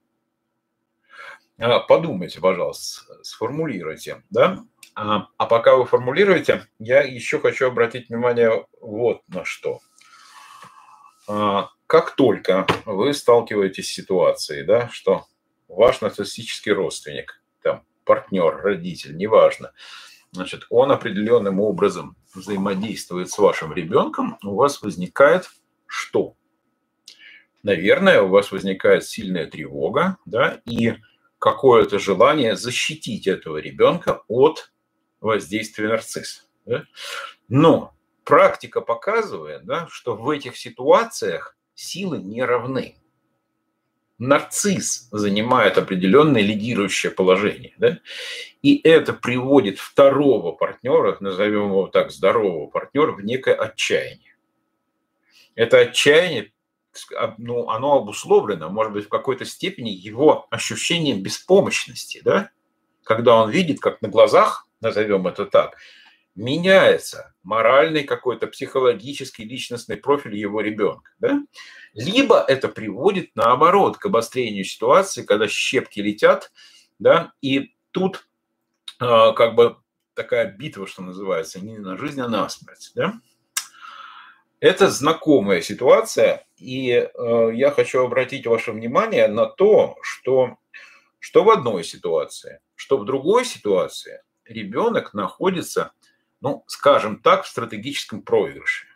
А, 1.58 1.80
подумайте, 1.80 2.40
пожалуйста, 2.40 3.22
сформулируйте, 3.22 4.22
да? 4.30 4.64
А, 4.94 5.28
а 5.36 5.46
пока 5.46 5.76
вы 5.76 5.84
формулируете, 5.86 6.66
я 6.78 7.02
еще 7.02 7.38
хочу 7.38 7.66
обратить 7.66 8.08
внимание 8.08 8.66
вот 8.80 9.22
на 9.28 9.44
что. 9.44 9.80
Как 11.26 12.16
только 12.16 12.66
вы 12.84 13.14
сталкиваетесь 13.14 13.88
с 13.88 13.94
ситуацией, 13.94 14.64
да, 14.64 14.88
что 14.88 15.26
ваш 15.68 16.00
нарциссический 16.00 16.72
родственник 16.72 17.42
партнер, 18.04 18.56
родитель, 18.56 19.16
неважно, 19.16 19.72
значит, 20.32 20.66
он 20.70 20.90
определенным 20.90 21.60
образом 21.60 22.16
взаимодействует 22.34 23.30
с 23.30 23.38
вашим 23.38 23.72
ребенком, 23.72 24.38
у 24.42 24.54
вас 24.54 24.82
возникает 24.82 25.50
что? 25.92 26.36
Наверное, 27.62 28.22
у 28.22 28.28
вас 28.28 28.50
возникает 28.50 29.04
сильная 29.04 29.46
тревога, 29.46 30.16
да, 30.24 30.62
и 30.64 30.94
какое-то 31.38 31.98
желание 31.98 32.56
защитить 32.56 33.26
этого 33.26 33.58
ребенка 33.58 34.22
от 34.26 34.72
воздействия 35.20 35.88
нарцисса. 35.88 36.44
Да? 36.64 36.84
Но 37.48 37.94
практика 38.24 38.80
показывает, 38.80 39.64
да, 39.64 39.86
что 39.90 40.16
в 40.16 40.30
этих 40.30 40.56
ситуациях 40.56 41.56
силы 41.74 42.18
не 42.18 42.42
равны. 42.42 42.96
Нарцисс 44.18 45.08
занимает 45.10 45.78
определенное 45.78 46.42
лидирующее 46.42 47.12
положение. 47.12 47.74
Да? 47.76 47.98
И 48.62 48.80
это 48.82 49.12
приводит 49.12 49.78
второго 49.78 50.52
партнера, 50.52 51.16
назовем 51.20 51.66
его 51.66 51.86
так, 51.88 52.10
здорового 52.10 52.66
партнера, 52.68 53.12
в 53.12 53.20
некое 53.24 53.54
отчаяние. 53.54 54.31
Это 55.54 55.78
отчаяние 55.78 56.52
ну, 57.38 57.68
оно 57.68 57.98
обусловлено, 57.98 58.68
может 58.68 58.92
быть, 58.92 59.06
в 59.06 59.08
какой-то 59.08 59.44
степени 59.44 59.90
его 59.90 60.46
ощущением 60.50 61.22
беспомощности, 61.22 62.20
да? 62.24 62.50
когда 63.04 63.36
он 63.36 63.50
видит, 63.50 63.80
как 63.80 64.02
на 64.02 64.08
глазах, 64.08 64.68
назовем 64.80 65.26
это 65.26 65.46
так, 65.46 65.76
меняется 66.34 67.34
моральный 67.42 68.04
какой-то 68.04 68.46
психологический 68.46 69.44
личностный 69.44 69.96
профиль 69.96 70.36
его 70.36 70.60
ребенка. 70.60 71.10
Да? 71.18 71.40
Либо 71.94 72.40
это 72.40 72.68
приводит, 72.68 73.30
наоборот, 73.34 73.98
к 73.98 74.06
обострению 74.06 74.64
ситуации, 74.64 75.22
когда 75.22 75.48
щепки 75.48 76.00
летят, 76.00 76.52
да, 76.98 77.32
и 77.42 77.74
тут 77.90 78.28
э, 79.00 79.32
как 79.34 79.54
бы 79.54 79.76
такая 80.14 80.50
битва, 80.50 80.86
что 80.86 81.02
называется, 81.02 81.60
не 81.60 81.78
на 81.78 81.96
жизнь, 81.96 82.20
а 82.20 82.28
на 82.28 82.48
смерть. 82.48 82.92
Да? 82.94 83.14
Это 84.62 84.90
знакомая 84.90 85.60
ситуация, 85.60 86.46
и 86.56 86.88
э, 86.92 87.50
я 87.52 87.72
хочу 87.72 88.04
обратить 88.04 88.46
ваше 88.46 88.70
внимание 88.70 89.26
на 89.26 89.46
то, 89.46 89.96
что, 90.02 90.56
что 91.18 91.42
в 91.42 91.50
одной 91.50 91.82
ситуации, 91.82 92.60
что 92.76 92.96
в 92.96 93.04
другой 93.04 93.44
ситуации 93.44 94.22
ребенок 94.44 95.14
находится, 95.14 95.90
ну, 96.40 96.62
скажем 96.68 97.18
так, 97.18 97.42
в 97.42 97.48
стратегическом 97.48 98.22
проигрыше. 98.22 98.86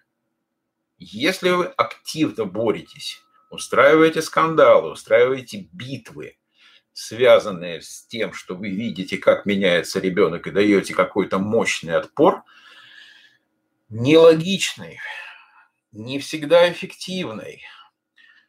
Если 0.99 1.51
вы 1.51 1.65
активно 1.65 2.45
боретесь, 2.45 3.21
устраиваете 3.51 4.23
скандалы, 4.23 4.93
устраиваете 4.93 5.67
битвы, 5.73 6.39
связанные 6.93 7.83
с 7.83 8.07
тем, 8.07 8.35
что 8.35 8.55
вы 8.55 8.69
видите, 8.69 9.19
как 9.19 9.47
меняется 9.47 9.99
ребенок 9.99 10.47
и 10.47 10.53
даете 10.53 10.95
какой-то 10.95 11.41
мощный 11.41 11.97
отпор, 11.97 12.45
нелогичный, 13.89 15.01
не 15.93 16.19
всегда 16.19 16.71
эффективной. 16.71 17.63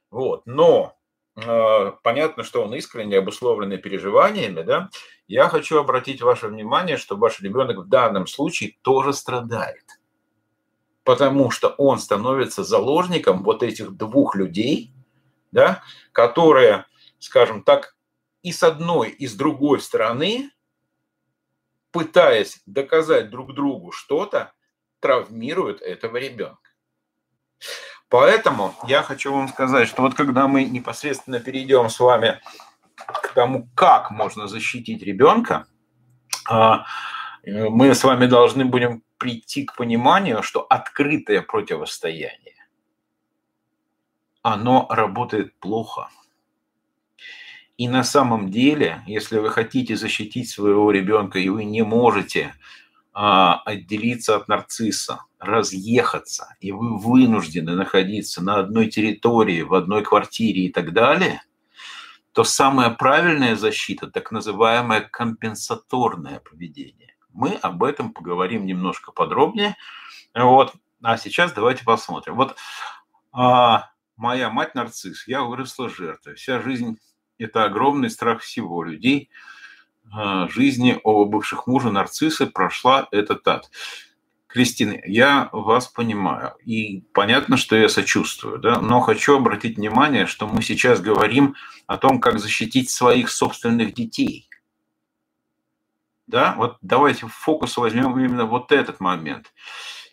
Вот. 0.10 0.46
Но 0.46 0.98
э, 1.36 1.91
понятно, 2.03 2.44
что 2.44 2.63
он 2.63 2.74
искренне 2.75 3.17
обусловленный 3.17 3.77
переживаниями, 3.77 4.62
да, 4.62 4.89
я 5.27 5.50
хочу 5.50 5.79
обратить 5.79 6.22
ваше 6.22 6.48
внимание, 6.48 6.98
что 6.98 7.17
ваш 7.17 7.41
ребенок 7.41 7.77
в 7.77 7.89
данном 7.89 8.27
случае 8.27 8.77
тоже 8.82 9.13
страдает. 9.13 9.86
Потому 11.03 11.51
что 11.51 11.70
он 11.70 12.00
становится 12.00 12.63
заложником 12.63 13.44
вот 13.44 13.63
этих 13.63 13.91
двух 13.91 14.36
людей, 14.36 14.94
да, 15.51 15.84
которые, 16.12 16.86
скажем 17.20 17.63
так, 17.63 17.96
и 18.44 18.51
с 18.51 18.63
одной, 18.63 19.10
и 19.10 19.27
с 19.27 19.34
другой 19.36 19.82
стороны, 19.82 20.51
пытаясь 21.91 22.62
доказать 22.65 23.29
друг 23.29 23.53
другу 23.53 23.91
что-то, 23.91 24.53
травмируют 25.00 25.82
этого 25.82 26.17
ребенка. 26.17 26.67
Поэтому 28.10 28.74
я 28.88 29.04
хочу 29.04 29.34
вам 29.34 29.50
сказать, 29.50 29.88
что 29.88 30.02
вот 30.02 30.14
когда 30.14 30.48
мы 30.48 30.64
непосредственно 30.64 31.40
перейдем 31.40 31.90
с 31.90 32.00
вами 32.00 32.40
к 32.96 33.34
тому, 33.34 33.70
как 33.76 34.12
можно 34.12 34.48
защитить 34.48 35.04
ребенка, 35.04 35.68
а, 36.50 36.86
мы 37.46 37.94
с 37.94 38.04
вами 38.04 38.28
должны 38.28 38.66
будем 38.66 39.03
прийти 39.18 39.66
к 39.66 39.75
пониманию, 39.75 40.44
что 40.44 40.62
открытое 40.62 41.42
противостояние, 41.42 42.55
оно 44.42 44.88
работает 44.90 45.58
плохо. 45.60 46.10
И 47.77 47.88
на 47.88 48.03
самом 48.03 48.50
деле, 48.50 49.01
если 49.05 49.38
вы 49.38 49.50
хотите 49.50 49.96
защитить 49.96 50.50
своего 50.50 50.90
ребенка, 50.92 51.40
и 51.40 51.50
вы 51.50 51.64
не 51.64 51.84
можете 51.84 52.55
отделиться 53.20 54.36
от 54.36 54.48
нарцисса, 54.48 55.24
разъехаться, 55.40 56.56
и 56.60 56.72
вы 56.72 57.00
вынуждены 57.00 57.74
находиться 57.74 58.44
на 58.44 58.60
одной 58.60 58.90
территории, 58.90 59.64
в 59.64 59.74
одной 59.74 60.03
квартире 60.03 60.66
и 60.66 60.72
так 60.72 60.94
далее, 60.94 61.42
то 62.32 62.44
самая 62.44 62.92
правильная 62.92 63.56
защита, 63.56 64.06
так 64.06 64.32
называемое 64.32 65.01
компенсаторное 65.01 66.42
поведение. 66.42 67.16
Мы 67.34 67.53
об 67.56 67.84
этом 67.84 68.14
поговорим 68.14 68.68
немножко 68.68 69.12
подробнее. 69.12 69.75
Вот. 70.36 70.74
А 71.01 71.18
сейчас 71.18 71.53
давайте 71.53 71.84
посмотрим. 71.84 72.36
Вот 72.36 72.56
а, 73.32 73.90
моя 74.16 74.51
мать 74.51 74.75
нарцисс, 74.75 75.27
я 75.27 75.42
выросла 75.42 75.90
жертвой. 75.90 76.36
Вся 76.36 76.62
жизнь– 76.62 77.00
это 77.40 77.64
огромный 77.64 78.12
страх 78.12 78.42
всего 78.42 78.84
людей– 78.84 79.32
а, 79.40 79.56
жизни 80.50 81.00
оба 81.03 81.29
бывших 81.29 81.67
мужа 81.67 81.91
нарциссы 81.91 82.48
прошла 82.48 83.07
этот 83.11 83.48
ад. 83.48 83.70
Кристина, 84.48 84.98
я 85.05 85.50
вас 85.51 85.87
понимаю, 85.87 86.53
и 86.63 87.01
понятно, 87.13 87.57
что 87.57 87.75
я 87.75 87.89
сочувствую, 87.89 88.59
да, 88.59 88.79
но 88.79 89.01
хочу 89.01 89.35
обратить 89.35 89.77
внимание, 89.77 90.25
что 90.25 90.48
мы 90.48 90.61
сейчас 90.61 91.01
говорим 91.01 91.55
о 91.85 91.98
том, 91.98 92.22
как 92.22 92.39
защитить 92.39 92.89
своих 92.89 93.29
собственных 93.29 93.93
детей. 93.93 94.50
Да, 96.27 96.55
вот 96.57 96.77
давайте 96.81 97.25
в 97.25 97.33
фокус 97.33 97.77
возьмем 97.77 98.17
именно 98.17 98.46
вот 98.46 98.72
этот 98.72 99.00
момент. 99.00 99.53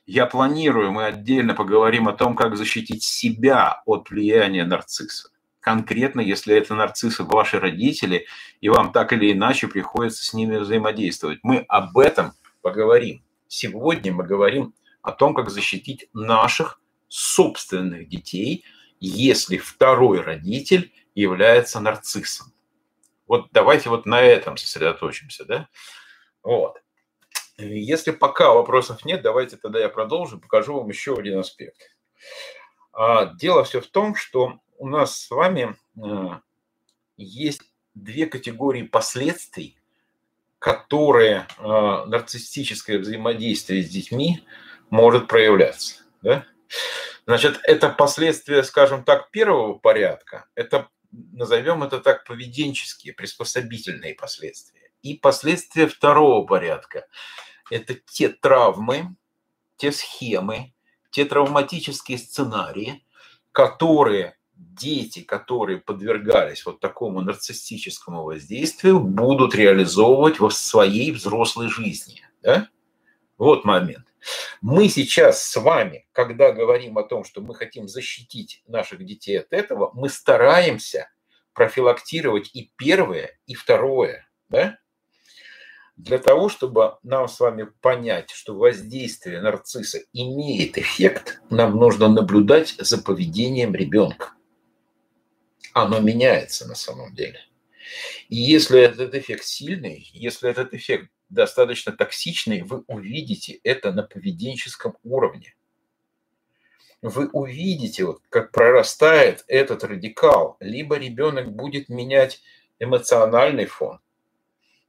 Я 0.05 0.27
планирую, 0.27 0.93
мы 0.93 1.05
отдельно 1.07 1.55
поговорим 1.55 2.09
о 2.09 2.13
том, 2.13 2.37
как 2.37 2.57
защитить 2.57 3.03
себя 3.03 3.83
от 3.87 4.11
влияния 4.11 4.65
нарцисса 4.65 5.34
конкретно, 5.65 6.21
если 6.21 6.55
это 6.55 6.75
нарциссы 6.75 7.25
ваши 7.25 7.59
родители, 7.59 8.27
и 8.61 8.69
вам 8.69 8.93
так 8.93 9.15
или 9.15 9.33
иначе 9.33 9.67
приходится 9.67 10.23
с 10.23 10.35
ними 10.35 10.59
взаимодействовать. 10.59 11.39
Мы 11.43 11.65
об 11.69 11.97
этом 11.97 12.35
поговорим. 12.61 13.25
Сегодня 13.49 14.13
мы 14.13 14.25
говорим 14.25 14.75
о 15.01 15.13
том, 15.13 15.35
как 15.35 15.49
защитить 15.49 16.11
наших 16.13 16.83
собственных 17.09 18.09
детей, 18.09 18.65
если 19.01 19.57
второй 19.57 20.21
родитель 20.21 20.93
является 21.15 21.81
нарциссом. 21.81 22.53
Вот 23.27 23.49
давайте 23.53 23.89
вот 23.89 24.05
на 24.05 24.21
этом 24.21 24.59
сосредоточимся, 24.59 25.47
да? 25.47 25.69
Вот. 26.43 26.83
Если 27.57 28.11
пока 28.11 28.53
вопросов 28.53 29.07
нет, 29.07 29.23
давайте 29.23 29.57
тогда 29.57 29.79
я 29.79 29.89
продолжу, 29.89 30.39
покажу 30.39 30.75
вам 30.75 30.91
еще 30.91 31.15
один 31.15 31.39
аспект. 31.39 31.97
А, 32.93 33.27
дело 33.27 33.65
все 33.65 33.81
в 33.81 33.87
том, 33.87 34.15
что 34.15 34.59
у 34.85 34.89
нас 34.89 35.17
с 35.17 35.31
вами 35.31 35.75
э, 35.97 36.41
есть 37.17 37.63
две 37.95 38.27
категории 38.27 38.83
последствий, 38.83 39.79
которые 40.59 41.47
э, 41.57 41.63
нарциссическое 41.63 42.99
взаимодействие 42.99 43.83
с 43.83 43.89
детьми 43.89 44.45
может 44.91 45.27
проявляться. 45.27 46.03
Да? 46.21 46.45
Значит, 47.27 47.61
это 47.63 47.89
последствия, 47.89 48.63
скажем 48.63 49.05
так, 49.05 49.31
первого 49.31 49.73
порядка, 49.79 50.51
это, 50.55 50.91
назовем 51.11 51.83
это 51.83 51.99
так, 51.99 52.27
поведенческие, 52.27 53.15
приспособительные 53.15 54.15
последствия. 54.15 54.91
И 55.01 55.15
последствия 55.15 55.87
второго 55.87 56.45
порядка– 56.45 57.07
это 57.71 57.95
те 57.95 58.29
травмы, 58.29 59.17
те 59.79 59.93
схемы, 59.93 60.75
те 61.11 61.25
травматические 61.25 62.19
сценарии, 62.19 63.03
которые 63.51 64.37
дети, 64.57 65.21
которые 65.21 65.79
подвергались 65.79 66.65
вот 66.67 66.81
такому 66.81 67.21
нарциссическому 67.21 68.23
воздействию, 68.25 69.01
будут 69.01 69.55
реализовывать 69.55 70.41
в 70.41 70.51
своей 70.51 71.13
взрослой 71.13 71.69
жизни. 71.69 72.23
Да? 72.43 72.69
Вот 73.39 73.65
момент. 73.65 74.07
Мы 74.63 74.89
сейчас 74.89 75.45
с 75.45 75.57
вами, 75.57 76.07
когда 76.13 76.53
говорим 76.53 76.97
о 76.99 77.03
том, 77.03 77.25
что 77.25 77.41
мы 77.41 77.55
хотим 77.55 77.89
защитить 77.89 78.63
наших 78.67 79.05
детей 79.05 79.41
от 79.41 79.53
этого, 79.53 79.91
мы 79.95 80.09
стараемся 80.09 81.11
профилактировать 81.53 82.51
и 82.55 82.73
первое, 82.77 83.39
и 83.47 83.55
второе. 83.55 84.27
Да? 84.49 84.79
Для 85.97 86.19
того, 86.19 86.49
чтобы 86.49 86.97
нам 87.03 87.29
с 87.29 87.39
вами 87.39 87.69
понять, 87.81 88.31
что 88.31 88.57
воздействие 88.57 89.41
нарцисса 89.41 90.01
имеет 90.13 90.79
эффект, 90.79 91.41
нам 91.51 91.77
нужно 91.77 92.09
наблюдать 92.09 92.75
за 92.79 93.01
поведением 93.01 93.75
ребенка 93.75 94.33
оно 95.75 96.01
меняется 96.01 96.67
на 96.67 96.75
самом 96.75 97.15
деле. 97.15 97.41
И 98.29 98.37
если 98.37 98.81
этот 98.81 99.15
эффект 99.15 99.45
сильный, 99.45 100.09
если 100.13 100.49
этот 100.49 100.73
эффект 100.73 101.11
достаточно 101.29 101.93
токсичный, 101.93 102.63
вы 102.63 102.85
увидите 102.87 103.61
это 103.65 103.93
на 103.93 104.05
поведенческом 104.05 104.97
уровне. 105.03 105.55
Вы 107.03 107.29
увидите, 107.29 108.05
вот, 108.05 108.23
как 108.31 108.51
прорастает 108.53 109.45
этот 109.49 109.85
радикал. 109.85 110.57
Либо 110.61 110.97
ребенок 110.97 111.53
будет 111.53 111.91
менять 111.91 112.41
эмоциональный 112.79 113.67
фон, 113.67 114.01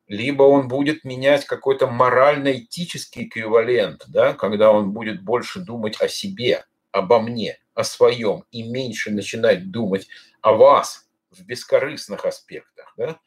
либо 0.07 0.43
он 0.43 0.67
будет 0.67 1.03
менять 1.03 1.45
какой-то 1.45 1.87
морально-этический 1.87 3.25
эквивалент, 3.25 4.05
да, 4.07 4.33
когда 4.33 4.71
он 4.71 4.91
будет 4.91 5.23
больше 5.23 5.59
думать 5.59 5.99
о 5.99 6.07
себе, 6.07 6.65
обо 6.95 7.19
мне, 7.19 7.59
о 7.73 7.83
своем, 7.83 8.45
и 8.51 8.63
меньше 8.63 9.11
начинать 9.11 9.69
думать 9.69 10.07
о 10.41 10.53
вас 10.53 11.09
в 11.29 11.45
бескорыстных 11.45 12.25
аспектах. 12.25 12.93
Да? 12.95 13.19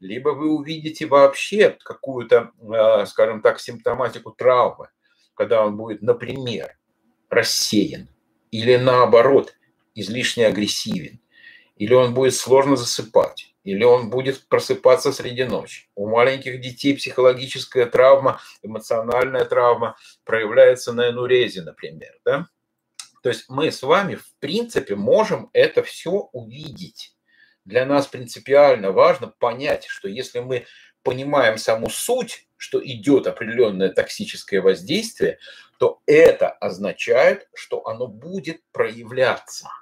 Либо 0.00 0.30
вы 0.30 0.52
увидите 0.52 1.06
вообще 1.06 1.78
какую-то, 1.84 2.50
э, 2.60 3.06
скажем 3.06 3.40
так, 3.40 3.60
симптоматику 3.60 4.32
травмы, 4.32 4.88
когда 5.34 5.64
он 5.64 5.76
будет, 5.76 6.02
например, 6.02 6.76
рассеян, 7.30 8.08
или 8.50 8.74
наоборот, 8.76 9.54
излишне 9.94 10.48
агрессивен, 10.48 11.20
или 11.76 11.94
он 11.94 12.14
будет 12.14 12.34
сложно 12.34 12.74
засыпать, 12.74 13.54
или 13.62 13.84
он 13.84 14.10
будет 14.10 14.48
просыпаться 14.48 15.12
среди 15.12 15.44
ночи. 15.44 15.88
У 15.94 16.08
маленьких 16.08 16.60
детей 16.60 16.96
психологическая 16.96 17.86
травма, 17.86 18.40
эмоциональная 18.62 19.44
травма 19.44 19.96
проявляется 20.24 20.92
на 20.92 21.10
энурезе, 21.10 21.62
например. 21.62 22.18
Да? 22.24 22.48
То 23.24 23.30
есть 23.30 23.46
мы 23.48 23.72
с 23.72 23.82
вами, 23.82 24.16
в 24.16 24.34
принципе, 24.38 24.96
можем 24.96 25.48
это 25.54 25.82
все 25.82 26.10
увидеть. 26.10 27.16
Для 27.64 27.86
нас 27.86 28.06
принципиально 28.06 28.92
важно 28.92 29.28
понять, 29.28 29.86
что 29.86 30.08
если 30.08 30.40
мы 30.40 30.66
понимаем 31.02 31.56
саму 31.56 31.88
суть, 31.88 32.46
что 32.58 32.84
идет 32.84 33.26
определенное 33.26 33.88
токсическое 33.88 34.60
воздействие, 34.60 35.38
то 35.78 36.02
это 36.04 36.50
означает, 36.50 37.48
что 37.54 37.86
оно 37.86 38.08
будет 38.08 38.60
проявляться– 38.72 39.70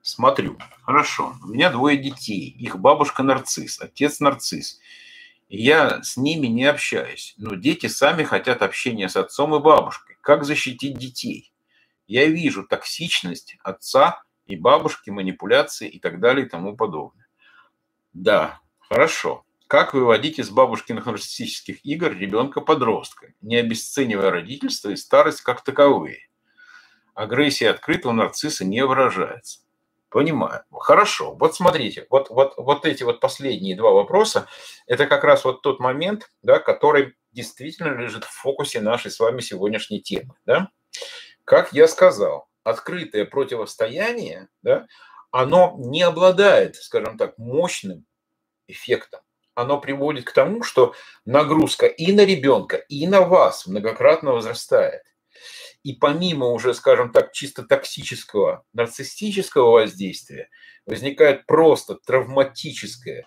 Смотрю. 0.00 0.56
Хорошо. 0.84 1.34
У 1.42 1.48
меня 1.48 1.68
двое 1.68 1.98
детей. 1.98 2.48
Их 2.58 2.78
бабушка 2.78 3.22
нарцисс, 3.22 3.78
отец 3.78 4.20
нарцисс. 4.20 4.78
Я 5.50 6.02
с 6.02 6.16
ними 6.16 6.46
не 6.46 6.64
общаюсь. 6.64 7.34
Но 7.36 7.56
дети 7.56 7.88
сами 7.88 8.22
хотят 8.22 8.62
общения 8.62 9.10
с 9.10 9.16
отцом 9.16 9.54
и 9.54 9.60
бабушкой. 9.60 10.16
Как 10.22 10.44
защитить 10.44 10.96
детей? 10.96 11.52
Я 12.08 12.24
вижу 12.26 12.66
токсичность 12.66 13.56
отца 13.62 14.22
и 14.46 14.56
бабушки, 14.56 15.10
манипуляции 15.10 15.88
и 15.88 16.00
так 16.00 16.20
далее 16.20 16.46
и 16.46 16.48
тому 16.48 16.74
подобное. 16.74 17.28
Да, 18.14 18.60
хорошо. 18.80 19.44
Как 19.66 19.92
выводить 19.92 20.38
из 20.38 20.48
бабушкиных 20.48 21.04
нарциссических 21.04 21.84
игр 21.84 22.16
ребенка-подростка, 22.16 23.34
не 23.42 23.56
обесценивая 23.56 24.30
родительство 24.30 24.88
и 24.88 24.96
старость 24.96 25.42
как 25.42 25.62
таковые? 25.62 26.30
Агрессия 27.12 27.68
открытого 27.68 28.12
нарцисса 28.12 28.64
не 28.64 28.84
выражается. 28.86 29.60
Понимаю. 30.08 30.62
Хорошо. 30.72 31.34
Вот 31.34 31.54
смотрите, 31.54 32.06
вот, 32.08 32.30
вот, 32.30 32.54
вот 32.56 32.86
эти 32.86 33.02
вот 33.02 33.20
последние 33.20 33.76
два 33.76 33.90
вопроса, 33.90 34.48
это 34.86 35.06
как 35.06 35.24
раз 35.24 35.44
вот 35.44 35.60
тот 35.60 35.80
момент, 35.80 36.32
да, 36.42 36.58
который 36.58 37.16
действительно 37.32 37.94
лежит 37.94 38.24
в 38.24 38.30
фокусе 38.30 38.80
нашей 38.80 39.10
с 39.10 39.20
вами 39.20 39.42
сегодняшней 39.42 40.00
темы. 40.00 40.34
Да? 40.46 40.70
Как 41.48 41.72
я 41.72 41.88
сказал, 41.88 42.46
открытое 42.62 43.24
противостояние, 43.24 44.48
да, 44.60 44.86
оно 45.30 45.76
не 45.78 46.02
обладает, 46.02 46.76
скажем 46.76 47.16
так, 47.16 47.38
мощным 47.38 48.04
эффектом. 48.66 49.22
Оно 49.54 49.80
приводит 49.80 50.26
к 50.26 50.32
тому, 50.32 50.62
что 50.62 50.94
нагрузка 51.24 51.86
и 51.86 52.12
на 52.12 52.26
ребенка, 52.26 52.76
и 52.76 53.06
на 53.06 53.22
вас 53.22 53.66
многократно 53.66 54.32
возрастает. 54.32 55.00
И 55.82 55.94
помимо 55.94 56.48
уже, 56.48 56.74
скажем 56.74 57.12
так, 57.12 57.32
чисто 57.32 57.62
токсического, 57.62 58.66
нарциссического 58.74 59.70
воздействия, 59.70 60.50
возникает 60.84 61.46
просто 61.46 61.94
травматическое, 61.94 63.26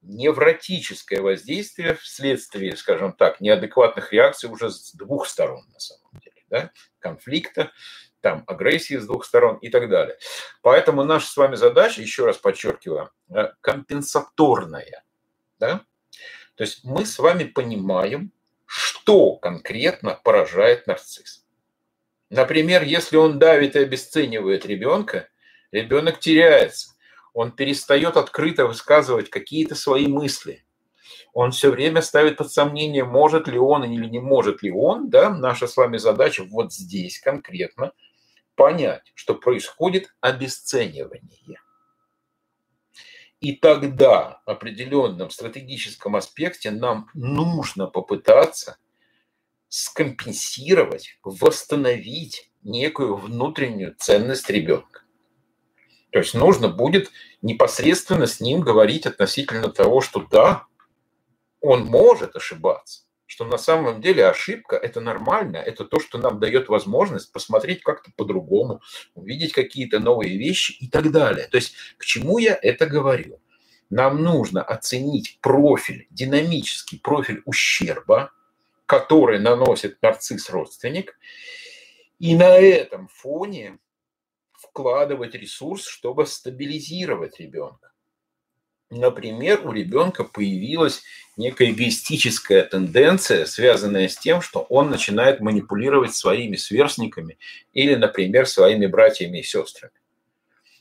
невротическое 0.00 1.20
воздействие 1.20 1.96
вследствие, 1.96 2.78
скажем 2.78 3.12
так, 3.12 3.42
неадекватных 3.42 4.10
реакций 4.10 4.48
уже 4.48 4.70
с 4.70 4.94
двух 4.94 5.26
сторон 5.28 5.66
на 5.70 5.80
самом 5.80 6.18
деле, 6.18 6.31
да? 6.52 6.70
конфликта, 7.00 7.72
там 8.20 8.44
агрессии 8.46 8.96
с 8.96 9.06
двух 9.06 9.24
сторон 9.24 9.56
и 9.56 9.70
так 9.70 9.88
далее. 9.88 10.16
Поэтому 10.60 11.02
наша 11.02 11.26
с 11.26 11.36
вами 11.36 11.56
задача, 11.56 12.00
еще 12.00 12.24
раз 12.24 12.36
подчеркиваю, 12.36 13.10
э, 13.34 13.48
компенсаторная. 13.60 15.02
Да? 15.58 15.80
То 16.54 16.62
есть 16.62 16.84
мы 16.84 17.04
с 17.06 17.18
вами 17.18 17.44
понимаем, 17.44 18.30
что 18.66 19.36
конкретно 19.36 20.20
поражает 20.22 20.86
нарцисс. 20.86 21.44
Например, 22.30 22.82
если 22.82 23.16
он 23.16 23.38
давит 23.38 23.74
и 23.74 23.80
обесценивает 23.80 24.64
ребенка, 24.66 25.28
ребенок 25.72 26.20
теряется. 26.20 26.94
Он 27.34 27.50
перестает 27.50 28.16
открыто 28.16 28.66
высказывать 28.66 29.30
какие-то 29.30 29.74
свои 29.74 30.06
мысли. 30.06 30.64
Он 31.32 31.50
все 31.50 31.70
время 31.70 32.02
ставит 32.02 32.36
под 32.36 32.52
сомнение, 32.52 33.04
может 33.04 33.48
ли 33.48 33.58
он 33.58 33.84
или 33.84 34.06
не 34.06 34.20
может 34.20 34.62
ли 34.62 34.70
он. 34.70 35.08
Да? 35.08 35.30
Наша 35.30 35.66
с 35.66 35.76
вами 35.76 35.96
задача 35.96 36.44
вот 36.44 36.72
здесь 36.72 37.18
конкретно 37.18 37.92
понять, 38.54 39.12
что 39.14 39.34
происходит 39.34 40.14
обесценивание. 40.20 41.58
И 43.40 43.56
тогда 43.56 44.40
в 44.46 44.50
определенном 44.50 45.30
стратегическом 45.30 46.14
аспекте 46.16 46.70
нам 46.70 47.08
нужно 47.14 47.86
попытаться 47.86 48.76
скомпенсировать, 49.68 51.18
восстановить 51.24 52.52
некую 52.62 53.16
внутреннюю 53.16 53.96
ценность 53.98 54.48
ребенка. 54.50 55.02
То 56.10 56.18
есть 56.18 56.34
нужно 56.34 56.68
будет 56.68 57.10
непосредственно 57.40 58.26
с 58.26 58.38
ним 58.38 58.60
говорить 58.60 59.06
относительно 59.06 59.70
того, 59.70 60.02
что 60.02 60.20
да, 60.30 60.66
он 61.62 61.84
может 61.86 62.36
ошибаться, 62.36 63.04
что 63.24 63.44
на 63.46 63.56
самом 63.56 64.02
деле 64.02 64.26
ошибка– 64.26 64.76
это 64.82 65.00
нормально, 65.00 65.56
это 65.56 65.86
то, 65.86 65.98
что 65.98 66.18
нам 66.18 66.38
дает 66.38 66.68
возможность 66.68 67.32
посмотреть 67.32 67.82
как-то 67.82 68.10
по-другому, 68.16 68.82
увидеть 69.14 69.52
какие-то 69.52 69.98
новые 70.00 70.36
вещи 70.36 70.72
и 70.72 70.88
так 70.88 71.10
далее. 71.10 71.46
То 71.46 71.56
есть 71.56 71.74
к 71.96 72.04
чему 72.04 72.38
я 72.38 72.58
это 72.60 72.86
говорю? 72.86 73.40
Нам 73.88 74.22
нужно 74.22 74.62
оценить 74.62 75.38
профиль, 75.40 76.06
динамический 76.10 77.00
профиль 77.00 77.42
ущерба– 77.46 78.32
который 78.92 79.38
наносит 79.38 80.02
нарцисс-родственник, 80.02 81.18
и 82.18 82.36
на 82.36 82.58
этом 82.58 83.08
фоне 83.08 83.78
вкладывать 84.52 85.34
ресурс, 85.34 85.86
чтобы 85.86 86.26
стабилизировать 86.26 87.40
ребенка. 87.40 87.91
Например, 88.94 89.66
у 89.66 89.72
ребенка 89.72 90.22
появилась 90.22 91.02
некая 91.38 91.70
эгоистическая 91.70 92.62
тенденция, 92.62 93.46
связанная 93.46 94.06
с 94.06 94.18
тем, 94.18 94.42
что 94.42 94.66
он 94.68 94.90
начинает 94.90 95.40
манипулировать 95.40 96.14
своими 96.14 96.56
сверстниками 96.56 97.38
или, 97.72 97.94
например, 97.94 98.46
своими 98.46 98.84
братьями 98.84 99.38
и 99.38 99.42
сестрами. 99.42 99.94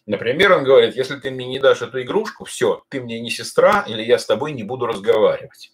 Например, 0.06 0.52
он 0.52 0.66
говорит, 0.66 0.98
если 0.98 1.16
ты 1.22 1.32
мне 1.32 1.48
не 1.48 1.60
дашь 1.60 1.84
эту 1.84 2.02
игрушку, 2.02 2.44
все, 2.44 2.84
ты 2.90 3.00
мне 3.00 3.22
не 3.22 3.30
сестра, 3.30 3.86
или 3.88 4.04
я 4.04 4.20
с 4.20 4.26
тобой 4.26 4.52
не 4.52 4.64
буду 4.64 4.88
разговаривать. 4.88 5.72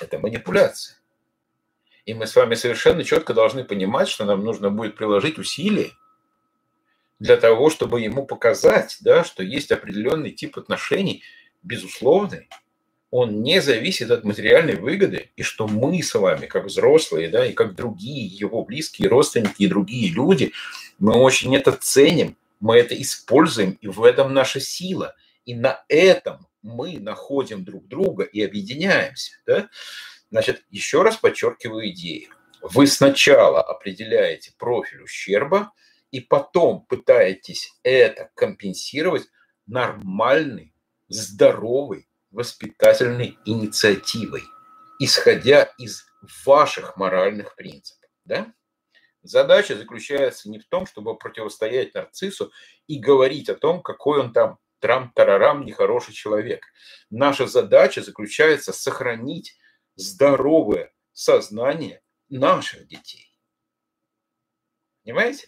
Это 0.00 0.18
манипуляция. 0.18 0.96
И 2.04 2.14
мы 2.14 2.26
с 2.26 2.34
вами 2.34 2.56
совершенно 2.56 3.04
четко 3.04 3.32
должны 3.32 3.62
понимать, 3.62 4.08
что 4.08 4.24
нам 4.24 4.42
нужно 4.42 4.70
будет 4.70 4.96
приложить 4.96 5.38
усилия 5.38 5.92
для 7.20 7.36
того, 7.36 7.70
чтобы 7.70 8.00
ему 8.00 8.26
показать, 8.26 8.96
да, 9.00 9.22
что 9.22 9.42
есть 9.42 9.70
определенный 9.70 10.32
тип 10.32 10.58
отношений, 10.58 11.22
безусловный, 11.62 12.48
он 13.10 13.42
не 13.42 13.60
зависит 13.60 14.10
от 14.10 14.24
материальной 14.24 14.76
выгоды, 14.76 15.30
и 15.36 15.42
что 15.42 15.68
мы 15.68 16.02
с 16.02 16.14
вами, 16.14 16.46
как 16.46 16.64
взрослые, 16.64 17.28
да, 17.28 17.44
и 17.44 17.52
как 17.52 17.74
другие 17.74 18.26
его 18.26 18.64
близкие 18.64 19.08
родственники 19.08 19.62
и 19.62 19.68
другие 19.68 20.10
люди, 20.10 20.52
мы 20.98 21.14
очень 21.14 21.54
это 21.54 21.72
ценим, 21.72 22.36
мы 22.60 22.76
это 22.76 23.00
используем, 23.00 23.72
и 23.80 23.88
в 23.88 24.02
этом 24.02 24.32
наша 24.32 24.60
сила. 24.60 25.14
И 25.44 25.54
на 25.54 25.84
этом 25.88 26.46
мы 26.62 26.98
находим 27.00 27.64
друг 27.64 27.88
друга 27.88 28.24
и 28.24 28.42
объединяемся. 28.42 29.32
Да? 29.46 29.68
Значит, 30.30 30.62
еще 30.70 31.02
раз 31.02 31.16
подчеркиваю 31.16 31.90
идею. 31.90 32.28
Вы 32.62 32.86
сначала 32.86 33.62
определяете 33.62 34.52
профиль 34.58 35.02
ущерба, 35.02 35.72
и 36.10 36.20
потом 36.20 36.84
пытаетесь 36.86 37.78
это 37.82 38.30
компенсировать 38.34 39.28
нормальной, 39.66 40.74
здоровой, 41.08 42.08
воспитательной 42.30 43.38
инициативой, 43.44 44.42
исходя 44.98 45.64
из 45.78 46.04
ваших 46.44 46.96
моральных 46.96 47.56
принципов. 47.56 48.10
Да? 48.24 48.52
Задача 49.22 49.76
заключается 49.76 50.48
не 50.48 50.58
в 50.58 50.66
том, 50.66 50.86
чтобы 50.86 51.16
противостоять 51.16 51.94
нарциссу 51.94 52.52
и 52.86 52.98
говорить 52.98 53.48
о 53.48 53.54
том, 53.54 53.82
какой 53.82 54.20
он 54.20 54.32
там 54.32 54.58
трам-тарарам 54.80 55.64
нехороший 55.64 56.14
человек. 56.14 56.64
Наша 57.10 57.46
задача 57.46 58.02
заключается 58.02 58.72
сохранить 58.72 59.58
здоровое 59.94 60.92
сознание 61.12 62.02
наших 62.28 62.86
детей. 62.88 63.36
Понимаете? 65.04 65.46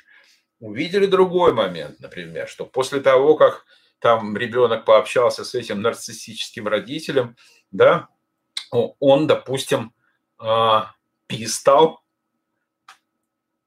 Увидели 0.62 1.06
другой 1.06 1.52
момент, 1.52 1.98
например, 1.98 2.46
что 2.46 2.64
после 2.64 3.00
того, 3.00 3.34
как 3.34 3.66
там 3.98 4.36
ребенок 4.36 4.84
пообщался 4.84 5.44
с 5.44 5.56
этим 5.56 5.82
нарциссическим 5.82 6.68
родителем, 6.68 7.36
да, 7.72 8.06
он, 8.70 9.26
допустим, 9.26 9.92
а, 10.38 10.94
перестал 11.26 12.04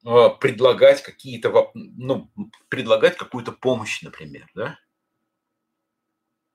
а, 0.06 0.30
предлагать 0.30 1.04
какие-то, 1.04 1.70
ну, 1.74 2.32
предлагать 2.70 3.18
какую-то 3.18 3.52
помощь, 3.52 4.02
например, 4.02 4.50
да, 4.56 4.80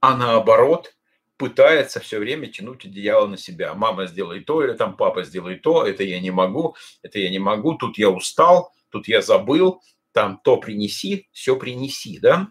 а 0.01 0.17
наоборот 0.17 0.97
пытается 1.37 2.01
все 2.01 2.19
время 2.19 2.47
тянуть 2.47 2.87
одеяло 2.87 3.27
на 3.27 3.37
себя. 3.37 3.75
Мама 3.75 4.07
сделай 4.07 4.41
то, 4.41 4.65
или 4.65 4.73
там 4.73 4.97
папа 4.97 5.23
сделай 5.23 5.57
то, 5.57 5.87
это 5.87 6.03
я 6.03 6.19
не 6.19 6.31
могу, 6.31 6.77
это 7.03 7.19
я 7.19 7.29
не 7.29 7.39
могу, 7.39 7.75
тут 7.75 7.99
я 7.99 8.09
устал, 8.09 8.73
тут 8.89 9.07
я 9.07 9.21
забыл, 9.21 9.83
там 10.13 10.41
то 10.43 10.57
принеси, 10.57 11.29
все 11.33 11.57
принеси, 11.57 12.19
да? 12.19 12.49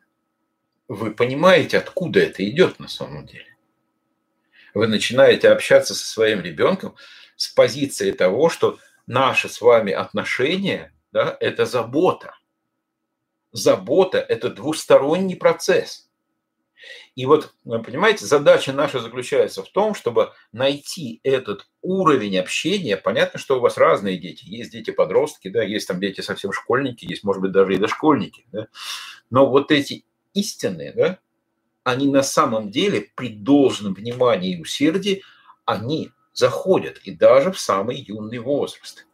Вы 0.87 1.11
понимаете, 1.11 1.77
откуда 1.77 2.19
это 2.19 2.47
идет 2.49 2.79
на 2.79 2.87
самом 2.87 3.25
деле? 3.25 3.55
Вы 4.73 4.87
начинаете 4.87 5.49
общаться 5.49 5.95
со 5.95 6.05
своим 6.05 6.41
ребенком 6.41 6.95
с 7.35 7.47
позиции 7.47 8.11
того, 8.11 8.49
что 8.49 8.79
наши 9.07 9.49
с 9.49 9.61
вами 9.61 9.91
отношения, 9.91 10.93
да, 11.11 11.35
это 11.39 11.65
забота. 11.65 12.35
Забота– 13.51 14.19
это 14.29 14.49
двусторонний 14.49 15.35
процесс– 15.35 16.08
и 17.15 17.25
вот, 17.25 17.53
понимаете, 17.63 18.25
задача 18.25 18.73
наша 18.73 18.99
заключается 18.99 19.63
в 19.63 19.69
том, 19.69 19.93
чтобы 19.93 20.33
найти 20.51 21.19
этот 21.23 21.67
уровень 21.81 22.37
общения. 22.37 22.97
Понятно, 22.97 23.39
что 23.39 23.57
у 23.57 23.59
вас 23.59 23.77
разные 23.77 24.17
дети. 24.17 24.45
Есть 24.45 24.71
дети-подростки, 24.71 25.49
да, 25.49 25.63
есть 25.63 25.87
там 25.87 25.99
дети 25.99 26.21
совсем 26.21 26.51
школьники, 26.51 27.05
есть, 27.05 27.23
может 27.23 27.41
быть, 27.41 27.51
даже 27.51 27.73
и 27.73 27.77
дошкольники. 27.77 28.45
Да? 28.51 28.67
Но 29.29 29.49
вот 29.49 29.71
эти 29.71 30.05
истинные, 30.33 30.93
да, 30.93 31.19
они 31.83 32.07
на 32.07 32.23
самом 32.23 32.71
деле 32.71 33.09
при 33.15 33.29
должном 33.29 33.93
внимании 33.93 34.55
и 34.55 34.61
усердии, 34.61 35.23
они 35.65 36.11
заходят 36.33 36.99
и 36.99 37.11
даже 37.11 37.51
в 37.51 37.59
самый 37.59 37.97
юный 37.97 38.39
возраст. 38.39 39.05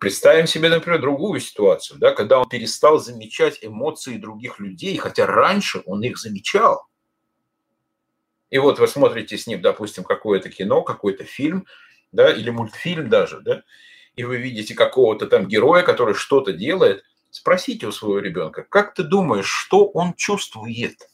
Представим 0.00 0.46
себе, 0.46 0.70
например, 0.70 0.98
другую 0.98 1.40
ситуацию, 1.40 1.98
да, 1.98 2.12
когда 2.12 2.38
он 2.40 2.48
перестал 2.48 2.98
замечать 2.98 3.58
эмоции 3.60 4.16
других 4.16 4.58
людей, 4.58 4.96
хотя 4.96 5.26
раньше 5.26 5.82
он 5.84 6.02
их 6.02 6.16
замечал. 6.16 6.86
И 8.48 8.56
вот 8.56 8.78
вы 8.78 8.88
смотрите 8.88 9.36
с 9.36 9.46
ним, 9.46 9.60
допустим, 9.60 10.04
какое-то 10.04 10.48
кино, 10.48 10.80
какой-то 10.80 11.24
фильм, 11.24 11.66
да, 12.12 12.32
или 12.32 12.48
мультфильм 12.48 13.10
даже, 13.10 13.42
да, 13.42 13.62
и 14.16 14.24
вы 14.24 14.38
видите 14.38 14.74
какого-то 14.74 15.26
там 15.26 15.46
героя, 15.46 15.82
который 15.82 16.14
что-то 16.14 16.54
делает, 16.54 17.04
спросите 17.28 17.86
у 17.86 17.92
своего 17.92 18.20
ребенка, 18.20 18.62
как 18.66 18.94
ты 18.94 19.02
думаешь, 19.02 19.50
что 19.50 19.86
он 19.86 20.14
чувствует? 20.14 21.10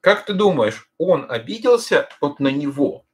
Как 0.00 0.24
ты 0.24 0.32
думаешь, 0.32 0.90
он 0.96 1.30
обиделся 1.30 2.08
вот 2.22 2.40
на 2.40 2.48
него? 2.48 3.04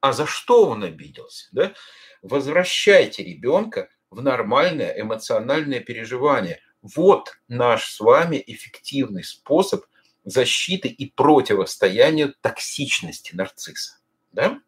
А 0.00 0.12
за 0.12 0.26
что 0.26 0.68
он 0.68 0.84
обиделся? 0.84 1.48
Да? 1.52 1.74
возвращайте 2.22 3.22
ребенка 3.24 3.88
в 4.10 4.22
нормальное 4.22 4.94
эмоциональное 5.00 5.80
переживание. 5.80 6.60
Вот 6.82 7.38
наш 7.48 7.90
с 7.90 8.00
вами 8.00 8.42
эффективный 8.46 9.24
способ 9.24 9.84
защиты 10.24 10.88
и 10.88 11.10
противостояния 11.10 12.34
токсичности 12.40 13.34
нарцисса. 13.34 13.98
Да? 14.32 14.60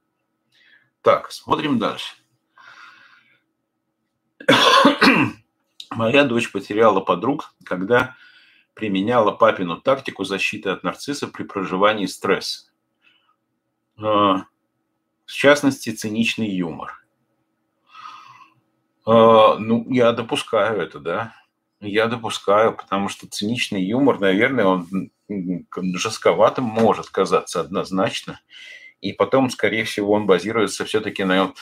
Так, 1.02 1.30
смотрим 1.32 1.78
дальше. 1.78 2.14
Моя 5.90 6.24
дочь 6.24 6.50
потеряла 6.50 7.00
подруг, 7.00 7.54
когда 7.64 8.16
применяла 8.74 9.32
папину 9.32 9.80
тактику 9.80 10.24
защиты 10.24 10.70
от 10.70 10.82
нарцисса 10.82 11.26
при 11.28 11.44
проживании 11.44 12.06
стресса. 12.06 12.70
В 15.30 15.32
частности, 15.32 15.90
циничный 15.90 16.50
юмор. 16.50 17.06
А, 19.06 19.54
ну, 19.58 19.86
я 19.88 20.10
допускаю 20.10 20.80
это, 20.80 20.98
да. 20.98 21.34
Я 21.80 22.08
допускаю, 22.08 22.76
потому 22.76 23.08
что 23.08 23.28
циничный 23.28 23.80
юмор, 23.80 24.18
наверное, 24.18 24.66
он 24.66 25.12
жестковатым 25.94 26.64
может 26.64 27.10
казаться 27.10 27.60
однозначно. 27.60 28.40
И 29.00 29.12
потом, 29.12 29.50
скорее 29.50 29.84
всего, 29.84 30.14
он 30.14 30.26
базируется 30.26 30.84
все-таки 30.84 31.22
на 31.22 31.54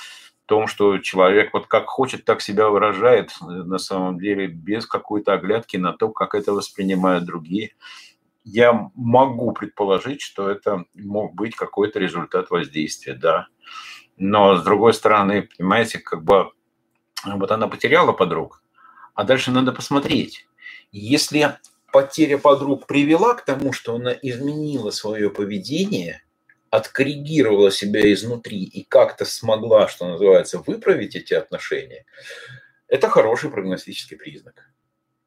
том, 0.47 0.67
что 0.67 0.97
человек 0.99 1.53
вот 1.53 1.67
как 1.67 1.89
хочет, 1.89 2.25
так 2.25 2.41
себя 2.41 2.71
выражает, 2.71 3.37
на 3.43 3.77
самом 3.77 4.19
деле, 4.19 4.47
без 4.47 4.87
какой-то 4.87 5.35
оглядки 5.35 5.77
на 5.77 5.93
то, 5.93 6.09
как 6.09 6.35
это 6.35 6.55
воспринимают 6.55 7.27
другие. 7.27 7.73
Я 8.51 8.91
могу 8.95 9.53
предположить, 9.53 10.23
что 10.23 10.49
это 10.49 10.87
мог 10.95 11.35
быть 11.35 11.55
какой-то 11.55 11.99
результат 11.99 12.49
воздействия, 12.49 13.13
да. 13.13 13.49
Но, 14.17 14.57
с 14.57 14.65
другой 14.65 14.95
стороны, 14.95 15.43
понимаете, 15.43 15.99
как 15.99 16.25
бы 16.25 16.51
вот 17.27 17.51
она 17.51 17.69
потеряла 17.69 18.13
подруг, 18.13 18.63
а 19.13 19.25
дальше 19.25 19.51
надо 19.51 19.73
посмотреть. 19.73 20.47
Если 20.93 21.59
потеря 21.93 22.39
подруг 22.39 22.87
привела 22.87 23.35
к 23.35 23.45
тому, 23.45 23.75
что 23.75 23.97
она 23.97 24.13
изменила 24.13 24.93
свое 24.93 25.29
поведение, 25.29 26.23
откоррегировала 26.71 27.71
себя 27.71 28.11
изнутри 28.11 28.65
и 28.65 28.83
как-то 28.83 29.27
смогла, 29.27 29.89
что 29.89 30.09
называется, 30.09 30.59
выправить 30.67 31.17
эти 31.17 31.35
отношения, 31.35 32.07
это 32.87 33.11
хороший 33.11 33.51
прогностический 33.51 34.17
признак. 34.17 34.71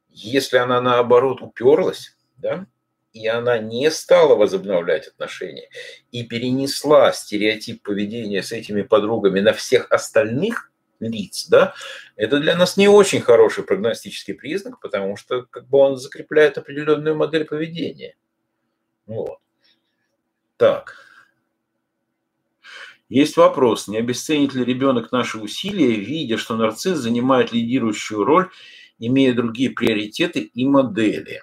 Если 0.10 0.58
она 0.58 0.82
наоборот 0.82 1.44
уперлась, 1.44 2.18
да, 2.38 2.66
и 3.14 3.28
она 3.28 3.58
не 3.58 3.92
стала 3.92 4.36
возобновлять 4.36 5.08
отношения 5.08 5.70
и 6.12 6.24
перенесла 6.24 7.12
стереотип 7.12 7.82
поведения 7.84 8.42
с 8.42 8.52
этими 8.52 8.82
подругами 8.82 9.40
на 9.40 9.54
всех 9.54 9.92
остальных, 9.92 10.72
лиц, 11.00 11.48
да, 11.48 11.74
это 12.16 12.40
для 12.40 12.56
нас 12.56 12.78
не 12.78 12.88
очень 12.88 13.22
хороший 13.22 13.64
прогностический 13.64 14.36
признак, 14.36 14.80
потому 14.80 15.18
что 15.18 15.44
как 15.44 15.68
бы 15.68 15.80
он 15.80 15.98
закрепляет 15.98 16.58
определенную 16.58 17.16
модель 17.16 17.46
поведения. 17.46 18.16
Вот. 19.08 19.40
Так. 20.58 20.96
Есть 23.10 23.36
вопрос, 23.36 23.88
не 23.88 23.98
обесценит 23.98 24.54
ли 24.54 24.64
ребенок 24.64 25.12
наши 25.12 25.38
усилия, 25.38 25.96
видя, 25.96 26.38
что 26.38 26.56
нарцисс 26.56 27.00
занимает 27.00 27.52
лидирующую 27.52 28.24
роль, 28.24 28.50
имея 29.00 29.34
другие 29.34 29.72
приоритеты 29.72 30.40
и 30.40 30.66
модели? 30.66 31.42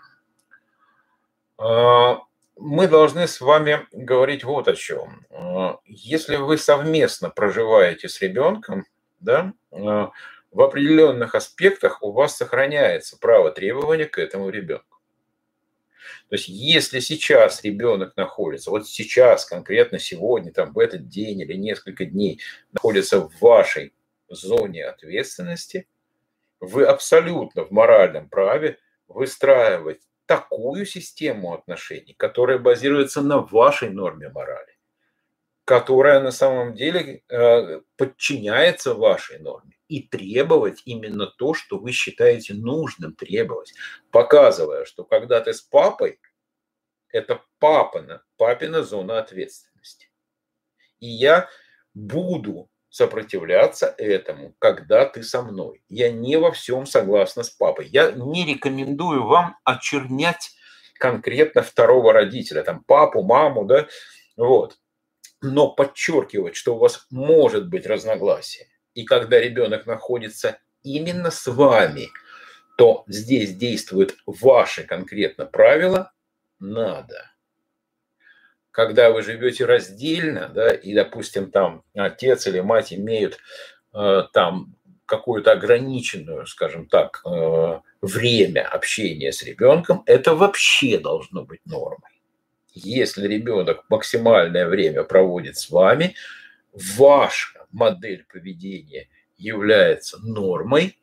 А, 1.59 2.23
мы 2.57 2.87
должны 2.87 3.27
с 3.27 3.41
вами 3.41 3.87
говорить 3.93 4.45
вот 4.45 4.69
о 4.69 4.75
чем. 4.75 5.27
А, 5.31 5.79
если 5.85 6.37
вы 6.37 6.57
совместно 6.57 7.31
проживаете 7.31 8.09
с 8.09 8.21
ребенком, 8.23 8.87
да, 9.21 9.53
а, 9.73 10.11
в 10.53 10.63
определенных 10.63 11.35
аспектах 11.35 12.03
у 12.03 12.13
вас 12.13 12.37
сохраняется 12.37 13.19
право 13.19 13.51
требования 13.51 14.07
к 14.07 14.19
этому 14.19 14.49
ребенку. 14.51 14.85
То 16.29 16.37
есть, 16.37 16.49
если 16.49 17.01
сейчас 17.01 17.63
ребенок 17.65 18.17
находится, 18.17 18.71
вот 18.71 18.87
сейчас, 18.87 19.45
конкретно 19.45 19.99
сегодня, 19.99 20.53
там, 20.53 20.73
в 20.73 20.79
этот 20.79 21.09
день 21.09 21.41
или 21.41 21.55
несколько 21.55 22.05
дней, 22.05 22.41
находится 22.73 23.21
в 23.21 23.41
вашей 23.41 23.95
зоне 24.29 24.85
ответственности, 24.85 25.89
вы 26.61 26.85
абсолютно 26.85 27.65
в 27.65 27.71
моральном 27.71 28.29
праве 28.29 28.79
выстраивать 29.07 30.01
такую 30.29 30.87
систему 30.87 31.55
отношений, 31.55 32.15
которая 32.17 32.59
базируется 32.59 33.23
на 33.23 33.39
вашей 33.39 33.91
норме 33.91 34.29
морали 34.29 34.79
которая 35.69 36.21
на 36.21 36.31
самом 36.31 36.75
деле 36.75 37.23
э, 37.29 37.83
подчиняется 37.99 38.95
вашей 38.95 39.39
норме, 39.39 39.77
и 39.89 40.01
требовать 40.01 40.81
именно 40.87 41.27
то, 41.27 41.53
что 41.53 41.77
вы 41.77 41.93
считаете 41.93 42.55
нужным 42.55 43.15
требовать, 43.15 43.75
показывая, 44.11 44.87
что 44.87 45.05
когда 45.05 45.43
ты 45.43 45.53
с 45.53 45.61
папой, 45.61 46.21
это 47.11 47.43
папина, 47.59 48.23
папина 48.39 48.83
зона 48.83 49.19
ответственности. 49.19 50.11
И 51.01 51.07
я 51.07 51.51
буду 51.93 52.71
сопротивляться 52.91 53.95
этому, 53.99 54.55
когда 54.59 55.05
ты 55.05 55.23
со 55.23 55.43
мной. 55.43 55.83
Я 55.89 56.11
не 56.11 56.37
во 56.37 56.53
всем 56.53 56.87
согласна 56.87 57.43
с 57.43 57.51
папой. 57.51 57.89
Я 57.89 58.13
не 58.13 58.47
рекомендую 58.47 59.27
вам 59.27 59.57
очернять 59.65 60.53
конкретно 60.99 61.63
второго 61.63 62.13
родителя, 62.13 62.63
там 62.63 62.83
папу, 62.85 63.23
маму, 63.23 63.65
да, 63.65 63.87
вот 64.37 64.79
но 65.41 65.71
подчеркивать, 65.71 66.57
что 66.57 66.75
у 66.75 66.79
вас 66.79 67.07
может 67.11 67.69
быть 67.69 67.87
разногласие. 67.87 68.67
И 68.95 69.05
когда 69.05 69.39
ребенок 69.39 69.87
находится 69.87 70.59
именно 70.83 71.31
с 71.31 71.47
вами, 71.47 72.09
то 72.77 73.05
здесь 73.07 73.55
действуют 73.55 74.17
ваши 74.27 74.85
конкретно 74.85 75.47
правила, 75.47 76.13
надо. 76.59 77.31
Когда 78.79 79.11
вы 79.11 79.23
живете 79.23 79.65
раздельно, 79.65 80.53
да, 80.55 80.71
и, 80.71 80.95
допустим, 80.95 81.51
там 81.51 81.83
отец 81.97 82.47
или 82.47 82.61
мать 82.61 82.93
имеют 82.93 83.37
э, 83.93 84.23
там 84.33 84.77
какое-то 85.05 85.51
ограниченное, 85.51 86.45
скажем 86.45 86.87
так, 86.87 87.21
э, 87.27 87.81
время 88.03 88.69
общения 88.69 89.33
с 89.33 89.43
ребенком, 89.43 90.05
это 90.07 90.37
вообще 90.37 90.97
должно 91.01 91.43
быть 91.45 91.59
нормой. 91.67 92.23
Если 92.73 93.27
ребенок 93.27 93.85
максимальное 93.89 94.69
время 94.69 95.03
проводит 95.03 95.57
с 95.57 95.71
вами, 95.71 96.15
ваша 96.73 97.67
модель 97.73 98.27
поведения 98.33 99.09
является 99.37 100.21
нормой, 100.23 100.97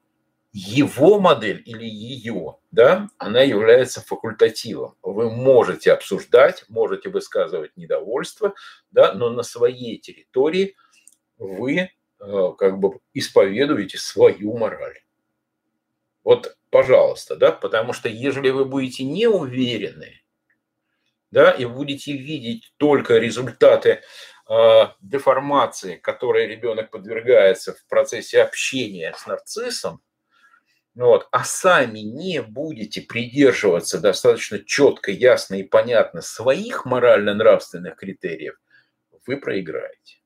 его 0.58 1.20
модель 1.20 1.62
или 1.66 1.84
ее, 1.84 2.56
да, 2.72 3.10
она 3.18 3.42
является 3.42 4.00
факультативом. 4.00 4.96
Вы 5.02 5.30
можете 5.30 5.92
обсуждать, 5.92 6.64
можете 6.70 7.10
высказывать 7.10 7.76
недовольство, 7.76 8.54
да, 8.90 9.14
но 9.14 9.30
на 9.32 9.44
своей 9.44 9.98
территории 9.98 10.78
вы 11.38 11.78
э, 11.80 11.90
как 12.58 12.80
бы 12.80 13.02
исповедуете 13.14 13.98
свою 13.98 14.58
мораль. 14.58 15.00
Вот, 16.24 16.56
пожалуйста, 16.70 17.36
да, 17.36 17.52
потому 17.52 17.92
что 17.92 18.08
если 18.08 18.50
вы 18.50 18.64
будете 18.64 19.04
не 19.04 19.28
уверены, 19.28 20.22
да, 21.32 21.52
и 21.52 21.66
будете 21.66 22.14
видеть 22.14 22.74
только 22.78 23.18
результаты 23.18 24.00
э, 24.50 24.84
деформации, 25.02 25.98
которой 25.98 26.48
ребенок 26.48 26.92
подвергается 26.92 27.74
в 27.74 27.86
процессе 27.88 28.42
общения 28.42 29.14
с 29.18 29.28
нарциссом, 29.28 30.02
вот, 30.96 31.28
а 31.32 31.44
сами 31.44 32.00
не 32.00 32.42
будете 32.42 33.02
придерживаться 33.02 34.00
достаточно 34.00 34.60
четко, 34.60 35.12
ясно 35.12 35.56
и 35.56 35.64
понятно 35.64 36.22
своих 36.22 36.86
морально-нравственных 36.86 37.98
критериев, 37.98 38.56
вы 39.28 39.38
проиграете. 39.38 40.20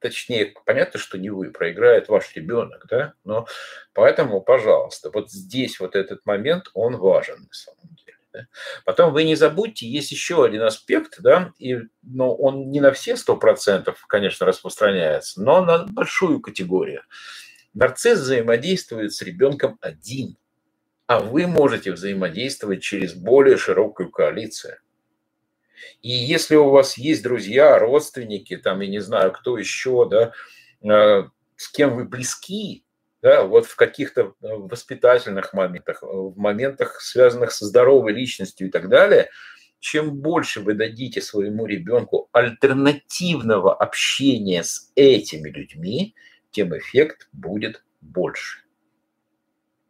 Точнее, 0.00 0.54
понятно, 0.64 0.98
что 0.98 1.18
не 1.18 1.28
вы, 1.28 1.50
проиграет 1.50 2.08
ваш 2.08 2.34
ребенок, 2.34 2.86
да? 2.88 3.12
Но 3.24 3.46
поэтому, 3.92 4.40
пожалуйста, 4.40 5.10
вот 5.10 5.30
здесь 5.30 5.78
вот 5.78 5.94
этот 5.94 6.24
момент, 6.24 6.70
он 6.72 6.96
важен 6.96 7.40
на 7.40 7.52
самом 7.52 7.94
деле. 7.96 8.16
Да? 8.32 8.46
Потом 8.86 9.12
вы 9.12 9.24
не 9.24 9.34
забудьте, 9.34 9.86
есть 9.86 10.10
еще 10.10 10.42
один 10.44 10.62
аспект, 10.62 11.20
да, 11.20 11.52
и, 11.58 11.80
но 12.02 12.34
он 12.34 12.70
не 12.70 12.80
на 12.80 12.92
все 12.92 13.16
сто 13.16 13.36
процентов, 13.36 14.06
конечно, 14.06 14.46
распространяется, 14.46 15.42
но 15.42 15.62
на 15.62 15.84
большую 15.84 16.40
категорию. 16.40 17.02
Нарцисс 17.74 18.20
взаимодействует 18.20 19.12
с 19.12 19.22
ребенком 19.22 19.78
один, 19.80 20.36
а 21.06 21.20
вы 21.20 21.46
можете 21.46 21.92
взаимодействовать 21.92 22.82
через 22.82 23.14
более 23.14 23.56
широкую 23.56 24.10
коалицию. 24.10 24.78
И 26.02 26.10
если 26.10 26.56
у 26.56 26.70
вас 26.70 26.98
есть 26.98 27.22
друзья, 27.22 27.78
родственники, 27.78 28.56
там, 28.56 28.80
я 28.80 28.88
не 28.88 29.00
знаю, 29.00 29.32
кто 29.32 29.56
еще, 29.56 30.08
да, 30.08 30.32
э, 30.82 31.28
с 31.56 31.68
кем 31.68 31.96
вы 31.96 32.04
близки, 32.04 32.84
да, 33.22 33.44
вот 33.44 33.66
в 33.66 33.76
каких-то 33.76 34.20
э, 34.22 34.32
воспитательных 34.40 35.52
моментах, 35.52 36.02
в 36.02 36.38
моментах, 36.38 37.00
связанных 37.00 37.52
со 37.52 37.66
здоровой 37.66 38.12
личностью 38.12 38.68
и 38.68 38.70
так 38.70 38.88
далее, 38.88 39.30
чем 39.78 40.16
больше 40.16 40.60
вы 40.60 40.74
дадите 40.74 41.22
своему 41.22 41.66
ребенку 41.66 42.28
альтернативного 42.32 43.74
общения 43.74 44.62
с 44.62 44.92
этими 44.94 45.48
людьми, 45.48 46.14
тем 46.50 46.76
эффект 46.76 47.28
будет 47.32 47.84
больше. 48.00 48.62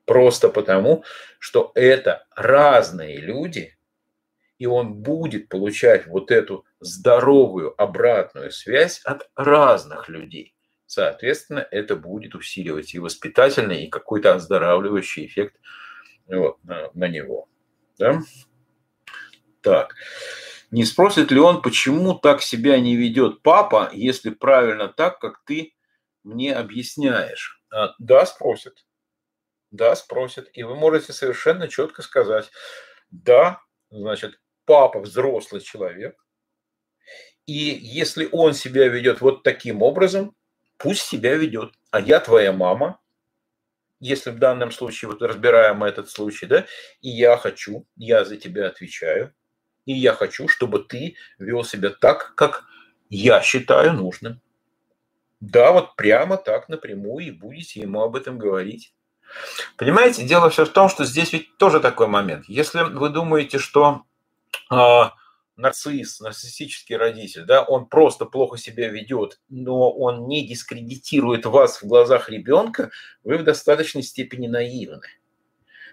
Просто 0.05 0.49
потому, 0.49 1.05
что 1.39 1.73
это 1.75 2.27
разные 2.35 3.19
люди, 3.19 3.77
и 4.59 4.67
он 4.67 4.95
будет 4.95 5.49
получать 5.49 6.07
вот 6.07 6.31
эту 6.31 6.67
здоровую 6.81 7.81
обратную 7.81 8.51
связь 8.51 9.01
от 9.05 9.31
разных 9.35 10.09
людей. 10.09 10.55
Соответственно, 10.87 11.67
это 11.71 11.95
будет 11.95 12.35
усиливать 12.35 12.95
и 12.95 12.99
воспитательный, 12.99 13.85
и 13.85 13.89
какой-то 13.89 14.35
оздоравливающий 14.35 15.27
эффект 15.27 15.57
вот, 16.27 16.59
на, 16.65 16.91
на 16.95 17.07
него. 17.07 17.49
Да? 17.99 18.21
Так. 19.61 19.95
Не 20.71 20.85
спросит 20.85 21.31
ли 21.31 21.39
он, 21.39 21.63
почему 21.63 22.15
так 22.15 22.43
себя 22.43 22.79
не 22.81 22.97
ведет 22.97 23.43
папа, 23.43 23.91
если 23.93 24.31
правильно 24.31 24.89
так, 24.89 25.19
как 25.21 25.43
ты 25.45 25.75
мне 26.23 26.55
объясняешь? 26.55 27.63
А, 27.73 27.95
да, 27.99 28.27
спросит. 28.27 28.85
Да, 29.71 29.95
спросит. 29.95 30.51
И 30.53 30.63
вы 30.63 30.75
можете 30.75 31.13
совершенно 31.13 31.69
четко 31.69 32.03
сказать, 32.03 32.51
да, 33.11 33.61
значит, 33.91 34.41
папа 34.65 35.01
взрослый 35.01 35.61
человек, 35.61 36.17
и 37.47 37.53
если 37.53 38.29
он 38.31 38.55
себя 38.55 38.89
ведет 38.89 39.21
вот 39.21 39.43
таким 39.43 39.83
образом, 39.83 40.37
пусть 40.77 41.03
себя 41.03 41.35
ведет. 41.35 41.73
А 41.91 42.01
я 42.01 42.21
твоя 42.21 42.53
мама, 42.53 43.01
если 43.99 44.31
в 44.31 44.39
данном 44.39 44.71
случае, 44.71 45.11
вот 45.11 45.23
разбираем 45.23 45.83
этот 45.83 46.09
случай, 46.09 46.47
да, 46.47 46.67
и 47.01 47.11
я 47.11 47.37
хочу, 47.37 47.87
я 47.97 48.25
за 48.25 48.37
тебя 48.37 48.69
отвечаю, 48.69 49.35
и 49.85 49.93
я 49.93 50.15
хочу, 50.15 50.49
чтобы 50.49 50.85
ты 50.85 51.17
вел 51.39 51.65
себя 51.65 51.91
так, 51.91 52.35
как 52.37 52.65
я 53.09 53.43
считаю 53.43 53.93
нужным. 53.93 54.41
Да, 55.41 55.73
вот 55.73 55.97
прямо 55.97 56.37
так 56.37 56.69
напрямую 56.69 57.27
и 57.27 57.31
будете 57.31 57.81
ему 57.81 58.03
об 58.03 58.15
этом 58.15 58.39
говорить. 58.39 58.95
Понимаете, 59.77 60.25
дело 60.25 60.51
все 60.51 60.67
в 60.67 60.71
том, 60.71 60.89
что 60.89 61.05
здесь 61.05 61.33
ведь 61.33 61.57
тоже 61.57 61.81
такой 61.81 62.09
момент. 62.09 62.45
Если 62.49 62.83
вы 62.83 63.09
думаете, 63.09 63.59
что 63.59 64.03
э, 64.71 65.03
нарцисс, 65.57 66.21
нарциссический 66.21 66.97
родитель, 66.97 67.45
да, 67.45 67.63
он 67.63 67.87
просто 67.87 68.27
плохо 68.27 68.59
себя 68.59 68.89
ведет, 68.89 69.41
но 69.49 69.91
он 69.91 70.27
не 70.27 70.47
дискредитирует 70.47 71.47
вас 71.47 71.81
в 71.81 71.87
глазах 71.87 72.29
ребенка, 72.29 72.91
вы 73.25 73.39
в 73.39 73.45
достаточной 73.45 74.03
степени 74.03 74.47
наивны. 74.47 75.07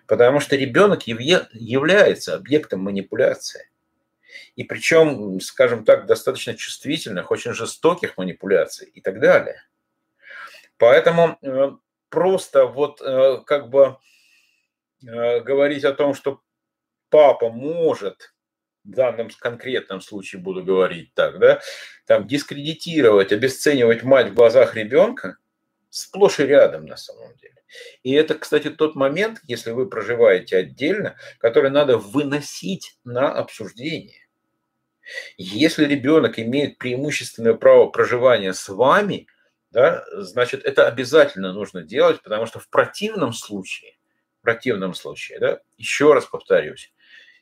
Потому 0.07 0.39
что 0.39 0.55
ребенок 0.55 1.03
является 1.05 2.35
объектом 2.35 2.81
манипуляции. 2.81 3.69
И 4.55 4.63
причем, 4.63 5.39
скажем 5.39 5.85
так, 5.85 6.05
достаточно 6.05 6.55
чувствительных, 6.55 7.31
очень 7.31 7.53
жестоких 7.53 8.17
манипуляций 8.17 8.87
и 8.87 9.01
так 9.01 9.19
далее. 9.19 9.63
Поэтому 10.77 11.37
э, 11.41 11.71
просто 12.09 12.65
вот 12.65 13.01
э, 13.01 13.41
как 13.45 13.69
бы 13.69 13.97
э, 15.05 15.39
говорить 15.41 15.83
о 15.83 15.93
том, 15.93 16.13
что 16.13 16.41
папа 17.09 17.49
может 17.49 18.33
в 18.83 18.91
данном 18.91 19.29
конкретном 19.29 20.01
случае 20.01 20.41
буду 20.41 20.63
говорить 20.63 21.13
так, 21.13 21.39
да, 21.39 21.61
там 22.05 22.27
дискредитировать, 22.27 23.31
обесценивать 23.31 24.03
мать 24.03 24.29
в 24.29 24.33
глазах 24.33 24.75
ребенка 24.75 25.37
сплошь 25.89 26.39
и 26.39 26.43
рядом 26.45 26.85
на 26.85 26.95
самом 26.95 27.35
деле. 27.37 27.56
И 28.03 28.11
это, 28.13 28.35
кстати, 28.35 28.69
тот 28.69 28.95
момент, 28.95 29.39
если 29.43 29.71
вы 29.71 29.89
проживаете 29.89 30.57
отдельно, 30.57 31.17
который 31.39 31.69
надо 31.69 31.97
выносить 31.97 32.97
на 33.03 33.31
обсуждение. 33.31 34.27
Если 35.37 35.85
ребенок 35.85 36.37
имеет 36.39 36.77
преимущественное 36.77 37.53
право 37.53 37.87
проживания 37.87 38.53
с 38.53 38.67
вами, 38.67 39.27
да, 39.71 40.05
значит, 40.13 40.65
это 40.65 40.87
обязательно 40.87 41.53
нужно 41.53 41.83
делать, 41.83 42.21
потому 42.21 42.45
что 42.45 42.59
в 42.59 42.69
противном 42.69 43.33
случае, 43.33 43.97
в 44.39 44.43
противном 44.43 44.93
случае, 44.93 45.39
да, 45.39 45.59
еще 45.77 46.13
раз 46.13 46.25
повторюсь, 46.25 46.93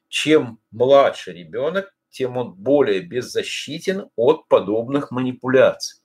чем 0.09 0.59
младше 0.71 1.33
ребенок, 1.33 1.93
тем 2.09 2.37
он 2.37 2.53
более 2.53 3.01
беззащитен 3.01 4.09
от 4.15 4.47
подобных 4.47 5.11
манипуляций. 5.11 6.04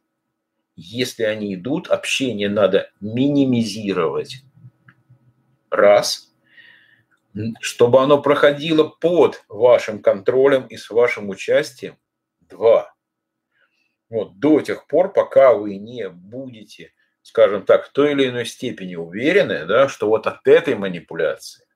Если 0.82 1.24
они 1.24 1.54
идут, 1.54 1.88
общение 1.88 2.48
надо 2.48 2.90
минимизировать. 3.00 4.42
Раз. 5.70 6.32
Чтобы 7.60 8.00
оно 8.00 8.22
проходило 8.22 8.84
под 8.84 9.44
вашим 9.48 10.00
контролем 10.00 10.66
и 10.66 10.78
с 10.78 10.88
вашим 10.88 11.28
участием. 11.28 11.98
Два. 12.40 12.94
Вот 14.08 14.38
до 14.38 14.62
тех 14.62 14.86
пор, 14.86 15.12
пока 15.12 15.52
вы 15.52 15.76
не 15.76 16.08
будете, 16.08 16.94
скажем 17.20 17.66
так, 17.66 17.86
в 17.86 17.92
той 17.92 18.12
или 18.12 18.30
иной 18.30 18.46
степени 18.46 18.96
уверены, 18.96 19.66
да, 19.66 19.86
что 19.86 20.08
вот 20.08 20.26
от 20.26 20.46
этой 20.46 20.76
манипуляции 20.76 21.66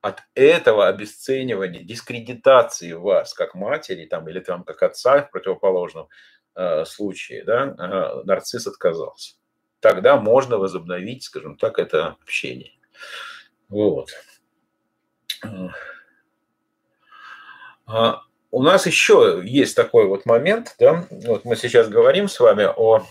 от 0.00 0.22
этого 0.34 0.86
обесценивания, 0.86 1.82
дискредитации 1.82 2.92
вас 2.92 3.34
как 3.34 3.54
матери 3.54 4.06
там, 4.06 4.28
или 4.28 4.40
там, 4.40 4.64
как 4.64 4.82
отца 4.82 5.22
в 5.22 5.30
противоположном 5.30 6.08
случае, 6.84 7.44
да, 7.44 7.74
э, 7.78 8.22
нарцисс 8.24 8.66
отказался. 8.66 9.36
Тогда 9.80 10.16
можно 10.16 10.58
возобновить, 10.58 11.22
скажем 11.22 11.56
так, 11.56 11.78
это 11.78 12.16
общение. 12.22 12.72
Вот. 13.68 14.10
А, 17.86 18.22
у 18.50 18.62
нас 18.62 18.86
еще 18.86 19.40
есть 19.44 19.76
такой 19.76 20.06
вот 20.06 20.26
момент, 20.26 20.74
да, 20.78 21.06
вот 21.10 21.44
мы 21.44 21.56
сейчас 21.56 21.88
говорим 21.88 22.28
с 22.28 22.40
вами 22.40 22.64
о 22.64 23.06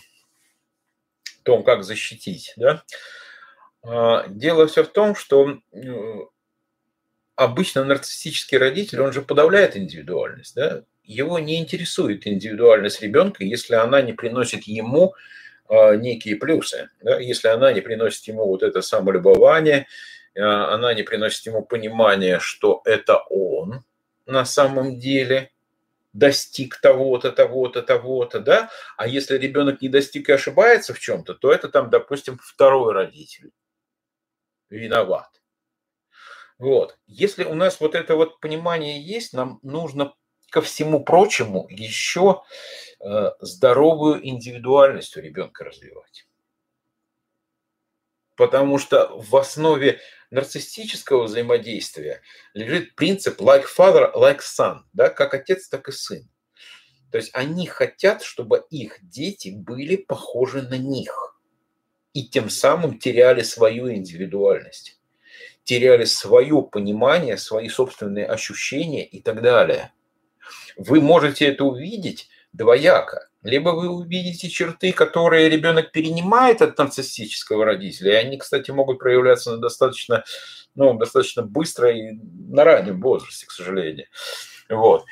том, 1.43 1.63
как 1.63 1.83
защитить, 1.83 2.53
да. 2.57 2.83
Дело 4.27 4.67
все 4.67 4.83
в 4.83 4.89
том, 4.89 5.15
что 5.15 5.59
обычно 7.35 7.85
нарциссический 7.85 8.57
родитель, 8.57 8.99
он 9.01 9.13
же 9.13 9.21
подавляет 9.21 9.77
индивидуальность, 9.77 10.55
да? 10.55 10.83
Его 11.07 11.39
не 11.39 11.57
интересует 11.57 12.27
индивидуальность 12.27 13.01
ребенка, 13.01 13.45
если 13.45 13.75
она 13.75 14.01
не 14.01 14.11
приносит 14.11 14.63
ему 14.63 15.15
э, 15.69 15.95
некие 15.95 16.35
плюсы. 16.35 16.89
Да? 17.01 17.17
Если 17.17 17.47
она 17.47 17.71
не 17.71 17.79
приносит 17.79 18.27
ему 18.27 18.45
вот 18.45 18.61
это 18.61 18.81
самолюбование, 18.81 19.87
э, 20.35 20.41
она 20.41 20.93
не 20.93 21.03
приносит 21.03 21.45
ему 21.45 21.63
понимание, 21.63 22.39
что 22.39 22.81
это 22.83 23.19
он 23.29 23.85
на 24.25 24.43
самом 24.43 24.99
деле 24.99 25.51
достиг 26.11 26.81
того-то, 26.81 27.31
того-то, 27.31 27.83
того-то, 27.83 28.39
да, 28.41 28.69
а 28.97 29.07
если 29.07 29.37
ребенок 29.37 29.81
не 29.81 29.87
достиг 29.87 30.27
и 30.27 30.33
ошибается 30.33 30.93
в 30.93 30.99
чем-то, 30.99 31.35
то 31.35 31.53
это 31.53 31.69
там, 31.69 31.89
допустим, 31.89 32.37
второй 32.43 32.93
родитель 32.93 33.51
виноват. 34.69 35.29
Вот. 36.57 36.97
Если 37.05 37.45
у 37.45 37.53
нас 37.53 37.79
вот 37.79 37.95
это 37.95 38.15
вот 38.15 38.41
понимание 38.41 39.01
есть, 39.01 39.31
нам 39.31 39.59
нужно 39.61 40.13
ко 40.49 40.61
всему 40.61 41.03
прочему 41.03 41.67
еще 41.69 42.43
э, 42.99 43.31
здоровую 43.39 44.27
индивидуальность 44.27 45.15
у 45.17 45.21
ребенка 45.21 45.65
развивать. 45.65 46.27
Потому 48.35 48.77
что 48.77 49.07
в 49.17 49.35
основе 49.35 49.99
нарциссического 50.29 51.23
взаимодействия 51.23 52.21
лежит 52.53 52.95
принцип 52.95 53.41
like 53.41 53.65
father, 53.65 54.13
like 54.13 54.41
son, 54.41 54.81
да, 54.93 55.09
как 55.09 55.33
отец, 55.33 55.67
так 55.67 55.89
и 55.89 55.91
сын. 55.91 56.29
То 57.11 57.17
есть 57.17 57.31
они 57.33 57.67
хотят, 57.67 58.21
чтобы 58.21 58.65
их 58.69 58.97
дети 59.01 59.49
были 59.49 59.95
похожи 59.95 60.61
на 60.61 60.77
них 60.77 61.39
и 62.13 62.27
тем 62.27 62.49
самым 62.49 62.99
теряли 62.99 63.43
свою 63.43 63.93
индивидуальность, 63.93 64.99
теряли 65.63 66.03
свое 66.03 66.61
понимание, 66.63 67.37
свои 67.37 67.69
собственные 67.69 68.25
ощущения 68.25 69.05
и 69.05 69.21
так 69.21 69.41
далее. 69.41 69.93
Вы 70.77 71.01
можете 71.01 71.45
это 71.45 71.63
увидеть 71.63 72.29
двояко. 72.53 73.29
Либо 73.43 73.69
вы 73.69 73.89
увидите 73.89 74.49
черты, 74.49 74.91
которые 74.91 75.49
ребенок 75.49 75.91
перенимает 75.91 76.61
от 76.61 76.77
нарциссического 76.77 77.65
родителя, 77.65 78.13
и 78.13 78.25
они, 78.25 78.37
кстати, 78.37 78.71
могут 78.71 78.99
проявляться 78.99 79.51
на 79.51 79.57
достаточно, 79.57 80.23
ну, 80.75 80.97
достаточно 80.97 81.43
быстро 81.43 81.91
и 81.91 82.11
на 82.49 82.63
раннем 82.63 82.99
возрасте, 82.99 83.45
к 83.45 83.51
сожалению. 83.51 84.07
Вот. 84.69 85.05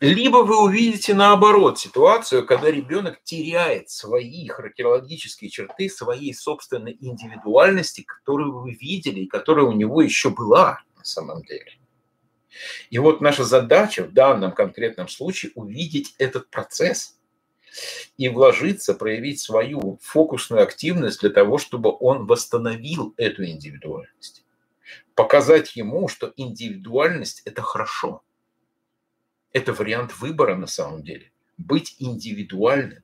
Либо 0.00 0.38
вы 0.38 0.62
увидите 0.62 1.14
наоборот 1.14 1.78
ситуацию, 1.78 2.44
когда 2.44 2.70
ребенок 2.70 3.22
теряет 3.22 3.88
свои 3.88 4.46
характерологические 4.46 5.48
черты, 5.48 5.88
своей 5.88 6.34
собственной 6.34 6.98
индивидуальности, 7.00 8.02
которую 8.02 8.60
вы 8.60 8.72
видели 8.72 9.20
и 9.20 9.26
которая 9.26 9.64
у 9.64 9.72
него 9.72 10.02
еще 10.02 10.28
была 10.30 10.80
на 10.98 11.04
самом 11.04 11.42
деле. 11.44 11.78
И 12.90 12.98
вот 12.98 13.20
наша 13.20 13.44
задача 13.44 14.04
в 14.04 14.12
данном 14.12 14.52
конкретном 14.52 15.08
случае 15.08 15.52
увидеть 15.54 16.14
этот 16.18 16.50
процесс 16.50 17.18
и 18.16 18.28
вложиться, 18.28 18.94
проявить 18.94 19.40
свою 19.40 19.98
фокусную 20.02 20.62
активность 20.62 21.20
для 21.20 21.30
того, 21.30 21.58
чтобы 21.58 21.94
он 21.98 22.26
восстановил 22.26 23.14
эту 23.16 23.44
индивидуальность. 23.44 24.44
Показать 25.14 25.76
ему, 25.76 26.08
что 26.08 26.32
индивидуальность– 26.36 27.42
это 27.44 27.62
хорошо– 27.62 28.22
это 29.56 29.72
вариант 29.72 30.18
выбора 30.18 30.54
на 30.54 30.66
самом 30.66 31.02
деле. 31.02 31.32
Быть 31.56 31.96
индивидуальным. 31.98 33.02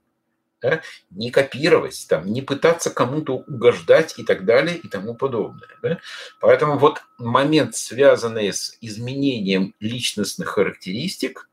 Да? 0.62 0.80
Не 1.10 1.30
копировать, 1.30 2.06
там, 2.08 2.26
не 2.26 2.40
пытаться 2.40 2.90
кому-то 2.90 3.34
угождать 3.34 4.18
и 4.18 4.24
так 4.24 4.44
далее 4.44 4.76
и 4.76 4.88
тому 4.88 5.14
подобное. 5.14 5.68
Да? 5.82 5.98
Поэтому 6.40 6.78
вот 6.78 7.02
момент, 7.18 7.74
связанный 7.74 8.52
с 8.52 8.78
изменением 8.80 9.74
личностных 9.80 10.48
характеристик, 10.48 11.48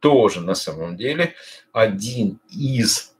тоже 0.00 0.40
на 0.40 0.54
самом 0.54 0.96
деле 0.96 1.34
один 1.72 2.40
из 2.50 3.14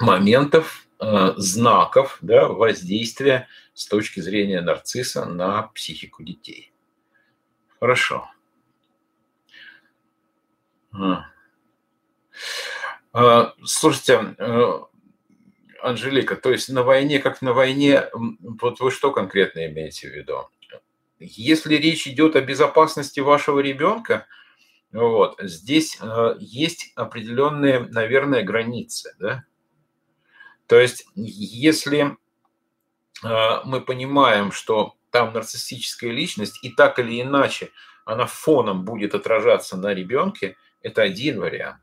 моментов, 0.00 0.86
э, 1.00 1.34
знаков 1.36 2.18
да, 2.22 2.48
воздействия 2.48 3.48
с 3.74 3.86
точки 3.86 4.20
зрения 4.20 4.60
нарцисса 4.60 5.24
на 5.26 5.64
психику 5.64 6.22
детей. 6.22 6.72
Хорошо. 7.78 8.30
А, 10.92 11.26
слушайте, 13.64 14.34
э, 14.38 14.78
Анжелика, 15.82 16.36
то 16.36 16.50
есть 16.50 16.68
на 16.68 16.82
войне, 16.82 17.20
как 17.20 17.42
на 17.42 17.52
войне, 17.52 18.08
вот 18.12 18.80
вы 18.80 18.90
что 18.90 19.12
конкретно 19.12 19.66
имеете 19.66 20.08
в 20.08 20.12
виду? 20.14 20.48
Если 21.20 21.76
речь 21.76 22.08
идет 22.08 22.34
о 22.34 22.40
безопасности 22.40 23.20
вашего 23.20 23.60
ребенка, 23.60 24.26
вот, 24.92 25.38
здесь 25.40 25.98
э, 26.00 26.36
есть 26.40 26.92
определенные, 26.96 27.80
наверное, 27.80 28.42
границы, 28.42 29.14
да? 29.18 29.44
То 30.66 30.80
есть, 30.80 31.06
если 31.14 32.16
э, 33.22 33.60
мы 33.64 33.80
понимаем, 33.80 34.50
что 34.50 34.94
там 35.10 35.32
нарциссическая 35.32 36.10
личность, 36.10 36.58
и 36.64 36.70
так 36.70 36.98
или 36.98 37.20
иначе 37.20 37.70
она 38.04 38.26
фоном 38.26 38.84
будет 38.84 39.14
отражаться 39.14 39.76
на 39.76 39.94
ребенке, 39.94 40.56
это 40.82 41.02
один 41.02 41.40
вариант. 41.40 41.80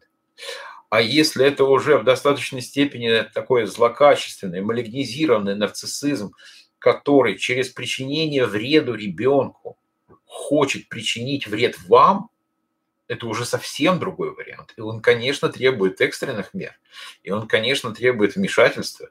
А 0.92 1.00
если 1.00 1.46
это 1.46 1.64
уже 1.64 1.98
в 1.98 2.04
достаточной 2.04 2.60
степени 2.60 3.22
такой 3.34 3.66
злокачественный, 3.66 4.60
малигнизированный 4.60 5.56
нарциссизм, 5.56 6.34
который 6.80 7.38
через 7.38 7.70
причинение 7.70 8.46
вреду 8.46 8.94
ребенку 8.94 9.78
хочет 10.26 10.90
причинить 10.90 11.48
вред 11.48 11.78
вам, 11.88 12.30
это 13.08 13.26
уже 13.26 13.46
совсем 13.46 14.00
другой 14.00 14.36
вариант. 14.36 14.74
И 14.76 14.82
он, 14.82 15.02
конечно, 15.02 15.48
требует 15.48 16.02
экстренных 16.02 16.54
мер. 16.54 16.78
И 17.24 17.32
он, 17.32 17.48
конечно, 17.48 17.96
требует 17.96 18.36
вмешательства. 18.36 19.08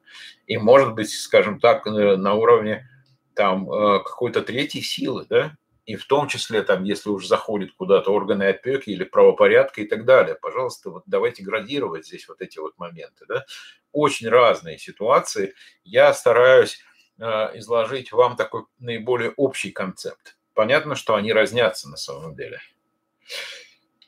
И, 0.46 0.58
может 0.58 0.92
быть, 0.92 1.10
скажем 1.10 1.58
так, 1.58 1.86
на 1.86 2.34
уровне 2.34 2.90
там 3.32 3.72
э, 3.72 4.00
какой-то 4.00 4.42
третьей 4.42 4.82
силы, 4.82 5.24
да, 5.30 5.56
и 5.86 5.96
в 5.96 6.06
том 6.06 6.28
числе, 6.28 6.62
там, 6.62 6.84
если 6.84 7.10
уж 7.10 7.26
заходит 7.26 7.72
куда-то 7.72 8.12
органы 8.12 8.44
опеки 8.44 8.90
или 8.90 9.04
правопорядка 9.04 9.80
и 9.82 9.86
так 9.86 10.04
далее. 10.04 10.34
Пожалуйста, 10.34 10.90
вот 10.90 11.02
давайте 11.06 11.42
градировать 11.42 12.06
здесь 12.06 12.28
вот 12.28 12.40
эти 12.40 12.58
вот 12.58 12.78
моменты. 12.78 13.24
Да? 13.28 13.44
Очень 13.92 14.28
разные 14.28 14.78
ситуации. 14.78 15.54
Я 15.84 16.12
стараюсь 16.14 16.80
э, 17.18 17.24
изложить 17.58 18.12
вам 18.12 18.36
такой 18.36 18.64
наиболее 18.78 19.32
общий 19.36 19.72
концепт. 19.72 20.36
Понятно, 20.54 20.94
что 20.94 21.14
они 21.14 21.32
разнятся 21.32 21.88
на 21.88 21.96
самом 21.96 22.34
деле. 22.34 22.60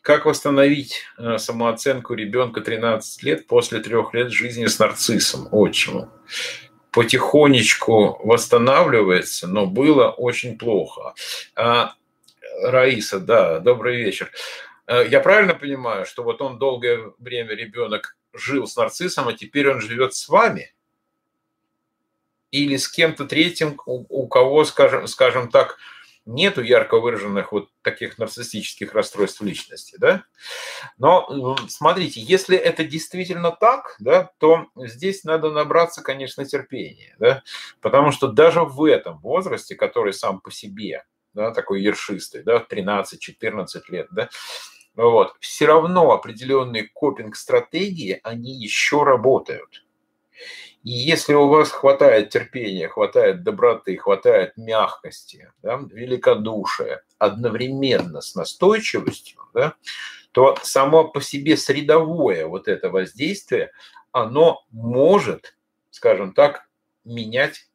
Как 0.03 0.27
восстановить 0.27 1.05
э, 1.17 1.39
самооценку 1.39 2.15
ребенка 2.15 2.61
13 2.61 3.23
лет 3.23 3.47
после 3.47 3.81
трех 3.81 4.13
лет 4.15 4.31
жизни 4.31 4.67
с 4.67 4.79
нарциссом, 4.79 5.49
отчимом? 5.53 6.11
Потихонечку 6.93 8.21
восстанавливается, 8.23 9.49
но 9.49 9.67
было 9.67 10.11
очень 10.11 10.59
плохо. 10.59 11.15
А, 11.57 11.95
Раиса, 12.63 13.19
да, 13.19 13.59
добрый 13.61 13.97
вечер. 13.97 14.31
А, 14.87 15.03
я 15.03 15.21
правильно 15.21 15.55
понимаю, 15.55 16.05
что 16.07 16.23
вот 16.23 16.43
он 16.43 16.59
долгое 16.59 17.13
время 17.19 17.55
ребенок 17.55 18.17
жил 18.35 18.67
с 18.67 18.77
нарциссом, 18.77 19.29
а 19.29 19.33
теперь 19.33 19.71
он 19.71 19.81
живет 19.81 20.15
с 20.15 20.29
вами? 20.29 20.75
Или 22.51 22.77
с 22.77 22.89
кем-то 22.89 23.25
третьим, 23.25 23.81
у, 23.87 24.27
кого, 24.27 24.65
скажем, 24.65 25.07
скажем 25.07 25.51
так, 25.51 25.79
нету 26.27 26.63
ярко 26.63 27.01
выраженных 27.01 27.53
вот 27.53 27.69
таких 27.83 28.19
нарциссических 28.19 28.95
расстройств 28.95 29.41
личности, 29.41 29.97
да. 29.99 30.25
Но 30.99 31.57
смотрите, 31.69 32.21
если 32.21 32.57
это 32.57 32.85
действительно 32.85 33.51
так, 33.51 33.97
да, 33.99 34.31
то 34.39 34.67
здесь 34.77 35.25
надо 35.25 35.51
набраться, 35.51 36.03
конечно, 36.03 36.45
терпения, 36.45 37.17
да, 37.19 37.43
потому 37.81 38.13
что 38.13 38.29
даже 38.29 38.63
в 38.63 38.85
этом 38.85 39.19
возрасте, 39.21 39.75
который 39.75 40.13
сам 40.13 40.41
по 40.41 40.51
себе, 40.51 41.05
да, 41.35 41.53
такой 41.53 41.83
ершистый, 41.83 42.43
да, 42.43 42.65
13-14 42.69 43.83
лет, 43.89 44.09
да, 44.11 44.29
вот, 44.95 45.35
все 45.41 45.67
равно 45.67 46.13
определенные 46.13 46.89
копинг-стратегии, 46.89 48.21
они 48.23 48.53
еще 48.53 49.05
работают. 49.05 49.85
И 50.83 50.91
если 50.91 51.35
у 51.35 51.49
вас 51.49 51.71
хватает 51.71 52.31
терпения, 52.31 52.89
хватает 52.89 53.45
доброты, 53.45 53.97
хватает 53.97 54.57
мягкости, 54.57 55.53
да, 55.63 55.81
великодушия, 55.91 57.05
одновременно 57.19 58.21
с 58.21 58.35
настойчивостью, 58.35 59.41
да, 59.55 59.75
то 60.33 60.57
само 60.63 61.07
по 61.07 61.21
себе 61.21 61.57
средовое 61.57 62.47
вот 62.47 62.67
это 62.67 62.91
воздействие, 62.91 63.71
оно 64.11 64.65
может, 64.71 65.57
скажем 65.91 66.33
так, 66.33 66.69
менять 67.05 67.69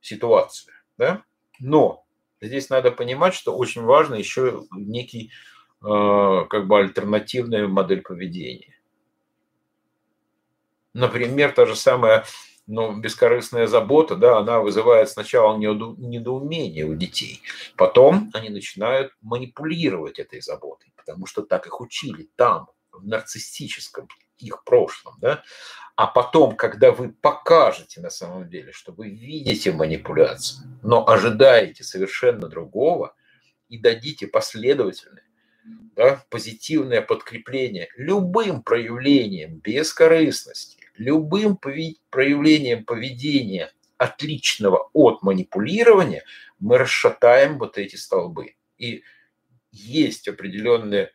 ситуацию. 0.00 0.74
Да? 0.96 1.22
Но 1.60 2.06
здесь 2.40 2.70
надо 2.70 2.90
понимать, 2.90 3.34
что 3.34 3.56
очень 3.56 3.82
важно 3.82 4.14
еще 4.14 4.64
некий 4.70 5.32
э, 5.82 6.44
как 6.48 6.66
бы 6.66 6.78
альтернативная 6.78 7.66
модель 7.66 8.02
поведения. 8.02 8.74
Например, 10.94 11.52
та 11.52 11.66
же 11.66 11.76
самая 11.76 12.24
ну, 12.66 12.96
бескорыстная 12.96 13.66
забота, 13.66 14.16
да, 14.16 14.38
она 14.38 14.60
вызывает 14.60 15.08
сначала 15.08 15.56
недоумение 15.56 16.84
у 16.84 16.94
детей. 16.94 17.40
Потом 17.76 18.30
они 18.34 18.48
начинают 18.48 19.12
манипулировать 19.20 20.18
этой 20.18 20.40
заботой, 20.40 20.92
потому 20.96 21.26
что 21.26 21.42
так 21.42 21.66
их 21.66 21.80
учили 21.80 22.28
там, 22.36 22.68
в 22.92 23.06
нарциссическом 23.06 24.08
их 24.38 24.64
прошлом, 24.64 25.14
да, 25.20 25.42
а 25.96 26.06
потом, 26.06 26.56
когда 26.56 26.92
вы 26.92 27.10
покажете 27.10 28.00
на 28.02 28.10
самом 28.10 28.50
деле, 28.50 28.72
что 28.72 28.92
вы 28.92 29.08
видите 29.08 29.72
манипуляцию, 29.72 30.78
но 30.82 31.08
ожидаете 31.08 31.84
совершенно 31.84 32.48
другого 32.48 33.14
и 33.68 33.78
дадите 33.78 34.26
последовательное, 34.26 35.24
да, 35.94 36.22
позитивное 36.28 37.00
подкрепление 37.00 37.88
любым 37.96 38.62
проявлением 38.62 39.56
бескорыстности, 39.58 40.85
любым 40.98 41.56
проявлением 41.56 42.84
поведения 42.84 43.72
отличного 43.98 44.90
от 44.92 45.22
манипулирования, 45.22 46.24
мы 46.58 46.78
расшатаем 46.78 47.58
вот 47.58 47.78
эти 47.78 47.96
столбы. 47.96 48.56
И 48.78 49.02
есть 49.72 50.28
определенная 50.28 51.12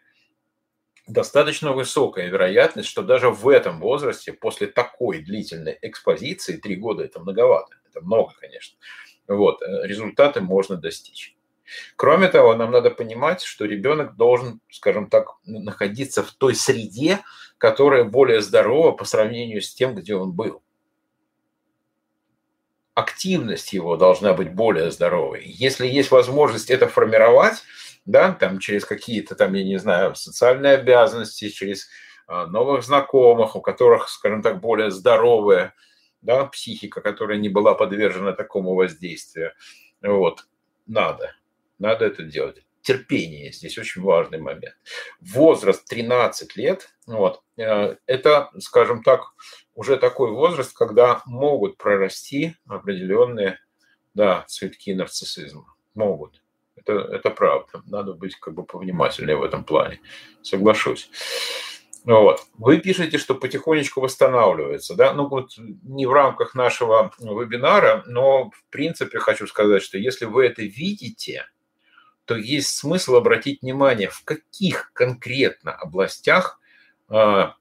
достаточно 1.08 1.74
высокая 1.74 2.28
вероятность, 2.28 2.90
что 2.90 3.02
даже 3.02 3.30
в 3.30 3.48
этом 3.48 3.80
возрасте, 3.80 4.34
после 4.34 4.68
такой 4.68 5.22
длительной 5.22 5.78
экспозиции, 5.82 6.58
три 6.58 6.76
года 6.76 7.04
это 7.04 7.20
многовато, 7.20 7.76
это 7.90 8.02
много, 8.02 8.34
конечно, 8.40 8.78
вот, 9.28 9.62
э, 9.62 9.88
результаты 9.88 10.42
можно 10.42 10.78
достичь. 10.78 11.36
Кроме 11.96 12.28
того, 12.28 12.56
нам 12.56 12.72
надо 12.72 12.90
понимать, 12.90 13.42
что 13.42 13.66
ребенок 13.66 14.16
должен, 14.16 14.62
скажем 14.70 15.10
так, 15.10 15.28
находиться 15.46 16.24
в 16.24 16.32
той 16.32 16.56
среде, 16.56 17.20
которая 17.58 18.04
более 18.04 18.42
здорова 18.42 18.92
по 18.92 19.06
сравнению 19.06 19.62
с 19.62 19.74
тем, 19.74 19.96
где 19.96 20.16
он 20.16 20.32
был. 20.32 20.62
Активность 22.94 23.74
его 23.74 23.98
должна 23.98 24.34
быть 24.34 24.54
более 24.54 24.92
здоровой. 24.92 25.44
Если 25.46 25.88
есть 25.88 26.12
возможность 26.12 26.70
это 26.70 26.88
формировать, 26.88 27.64
да, 28.06 28.34
там 28.34 28.60
через 28.60 28.86
какие-то 28.86 29.36
там, 29.36 29.54
я 29.54 29.64
не 29.64 29.78
знаю, 29.78 30.16
социальные 30.16 30.74
обязанности, 30.74 31.50
через 31.50 31.88
а, 32.28 32.48
новых 32.48 32.84
знакомых, 32.84 33.56
у 33.56 33.62
которых, 33.62 34.10
скажем 34.10 34.42
так, 34.42 34.60
более 34.60 34.92
здоровая 34.92 35.74
да, 36.22 36.46
психика, 36.46 37.02
которая 37.02 37.38
не 37.38 37.50
была 37.50 37.74
подвержена 37.74 38.34
такому 38.34 38.76
воздействию. 38.76 39.54
Вот, 40.02 40.46
надо, 40.88 41.36
надо 41.82 42.06
это 42.06 42.24
делать. 42.24 42.64
Терпение 42.82 43.52
здесь 43.52 43.78
очень 43.78 44.02
важный 44.02 44.40
момент. 44.40 44.76
Возраст 45.20 45.86
13 45.88 46.56
лет, 46.56 46.90
вот, 47.06 47.44
э, 47.58 47.96
это, 48.08 48.50
скажем 48.60 49.04
так, 49.04 49.34
уже 49.76 49.98
такой 49.98 50.32
возраст, 50.32 50.74
когда 50.74 51.22
могут 51.26 51.78
прорасти 51.78 52.56
определенные 52.68 53.60
да, 54.14 54.46
цветки 54.48 54.94
нарциссизма. 54.94 55.66
Могут. 55.94 56.42
Это, 56.76 56.94
это 56.94 57.30
правда. 57.30 57.84
Надо 57.86 58.14
быть 58.14 58.36
как 58.36 58.56
бы 58.56 58.64
повнимательнее 58.64 59.38
в 59.38 59.44
этом 59.44 59.64
плане. 59.64 60.00
Соглашусь. 60.42 61.10
Вот. 62.04 62.42
Вы 62.58 62.80
пишете, 62.80 63.18
что 63.18 63.36
потихонечку 63.36 64.02
восстанавливается. 64.02 64.96
Да? 64.96 65.14
Ну 65.14 65.28
вот 65.28 65.52
не 65.58 66.06
в 66.06 66.12
рамках 66.12 66.56
нашего 66.56 67.12
вебинара, 67.20 68.04
но 68.08 68.50
в 68.50 68.64
принципе 68.70 69.20
хочу 69.20 69.46
сказать, 69.46 69.84
что 69.84 69.98
если 69.98 70.26
вы 70.26 70.48
это 70.48 70.64
видите, 70.64 71.46
то 72.32 72.38
есть 72.38 72.78
смысл 72.78 73.18
обратить 73.18 73.62
внимание, 73.62 74.08
в 74.08 74.24
каких 74.24 74.94
конкретно 74.94 75.74
областях 75.74 76.62
а, 77.10 77.56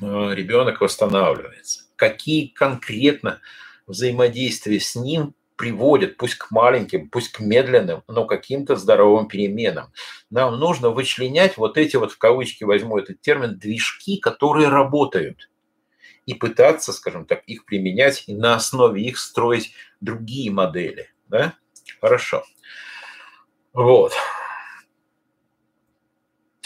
а, 0.00 0.30
ребенок 0.30 0.80
восстанавливается, 0.80 1.82
какие 1.96 2.46
конкретно 2.46 3.40
взаимодействия 3.88 4.78
с 4.78 4.94
ним 4.94 5.34
приводит, 5.56 6.16
пусть 6.16 6.36
к 6.36 6.52
маленьким, 6.52 7.08
пусть 7.08 7.32
к 7.32 7.40
медленным, 7.40 8.04
но 8.06 8.24
каким-то 8.24 8.76
здоровым 8.76 9.26
переменам. 9.26 9.92
Нам 10.30 10.60
нужно 10.60 10.90
вычленять 10.90 11.56
вот 11.56 11.76
эти 11.76 11.96
вот, 11.96 12.12
в 12.12 12.18
кавычки 12.18 12.62
возьму 12.62 12.98
этот 12.98 13.20
термин, 13.20 13.58
движки, 13.58 14.18
которые 14.18 14.68
работают, 14.68 15.50
и 16.24 16.34
пытаться, 16.34 16.92
скажем 16.92 17.26
так, 17.26 17.42
их 17.48 17.64
применять 17.64 18.28
и 18.28 18.34
на 18.34 18.54
основе 18.54 19.02
их 19.02 19.18
строить 19.18 19.72
другие 20.00 20.52
модели. 20.52 21.10
Да? 21.26 21.54
Хорошо. 22.00 22.44
Вот. 23.78 24.12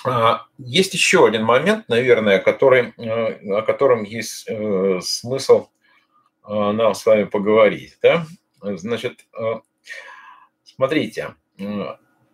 А, 0.03 0.47
есть 0.57 0.95
еще 0.95 1.27
один 1.27 1.45
момент, 1.45 1.87
наверное, 1.91 2.39
который, 2.39 2.95
э, 2.97 3.59
о 3.59 3.61
котором 3.61 4.03
есть 4.03 4.49
э, 4.49 4.99
смысл 5.03 5.69
э, 6.49 6.49
нам 6.49 6.95
с 6.95 7.05
вами 7.05 7.25
поговорить. 7.25 7.99
Да? 8.01 8.25
Значит, 8.63 9.27
смотрите, 10.65 11.35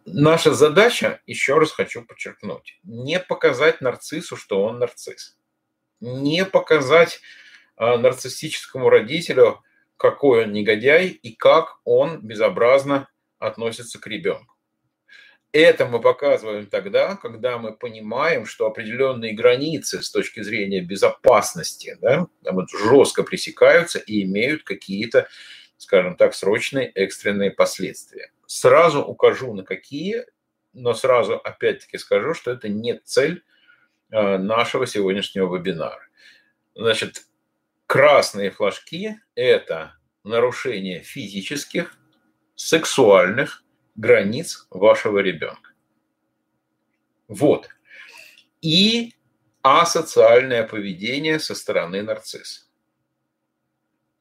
наша 0.07 0.55
задача, 0.55 1.23
еще 1.27 1.59
раз 1.59 1.73
хочу 1.73 2.05
подчеркнуть, 2.05 2.79
не 2.85 3.19
показать 3.19 3.81
нарциссу, 3.81 4.37
что 4.37 4.63
он 4.63 4.79
нарцисс. 4.79 5.37
Не 5.99 6.45
показать 6.45 7.21
нарциссическому 7.77 8.91
родителю, 8.91 9.61
какой 9.97 10.45
он 10.45 10.53
негодяй 10.53 11.09
и 11.09 11.35
как 11.35 11.81
он 11.83 12.21
безобразно 12.21 13.09
относится 13.41 13.99
к 13.99 14.07
ребенку. 14.07 14.58
Это 15.53 15.87
мы 15.87 16.01
показываем 16.01 16.67
тогда, 16.67 17.17
когда 17.17 17.59
мы 17.59 17.73
понимаем, 17.73 18.45
что 18.45 18.67
определенные 18.67 19.33
границы 19.33 20.03
с 20.03 20.11
точки 20.11 20.43
зрения 20.43 20.81
безопасности 20.81 21.97
да, 22.01 22.27
вот 22.43 22.71
жестко 22.71 23.23
пресекаются 23.23 23.99
и 23.99 24.23
имеют 24.25 24.63
какие-то 24.63 25.27
скажем 25.79 26.17
так, 26.17 26.35
срочные 26.35 26.89
экстренные 26.89 27.51
последствия. 27.51 28.33
Сразу 28.47 29.01
укажу 29.01 29.55
на 29.55 29.63
какие, 29.63 30.27
но 30.73 30.93
сразу 30.93 31.37
опять-таки 31.37 31.99
скажу, 31.99 32.35
что 32.35 32.51
это 32.51 32.69
не 32.69 32.99
цель 32.99 33.45
э, 34.11 34.37
нашего 34.39 34.87
сегодняшнего 34.87 35.57
вебинара. 35.57 36.03
Значит, 36.75 37.25
красные 37.87 38.51
флажки– 38.51 39.17
это 39.35 39.95
нарушение 40.25 41.01
физических, 41.01 41.97
сексуальных 42.57 43.65
границ 43.99 44.67
вашего 44.71 45.19
ребенка. 45.19 45.73
Вот. 47.29 47.69
И 48.63 49.15
асоциальное 49.63 50.67
поведение 50.67 51.39
со 51.39 51.55
стороны 51.55 52.03
нарцисса 52.03 52.69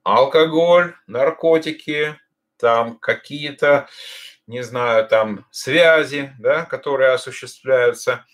алкоголь, 0.07 0.95
наркотики, 1.05 2.17
там 2.57 2.97
какие-то, 2.97 3.89
не 4.47 4.63
знаю, 4.63 5.05
там 5.07 5.45
связи, 5.51 6.33
да, 6.39 6.63
которые 6.63 7.11
осуществляются 7.11 8.25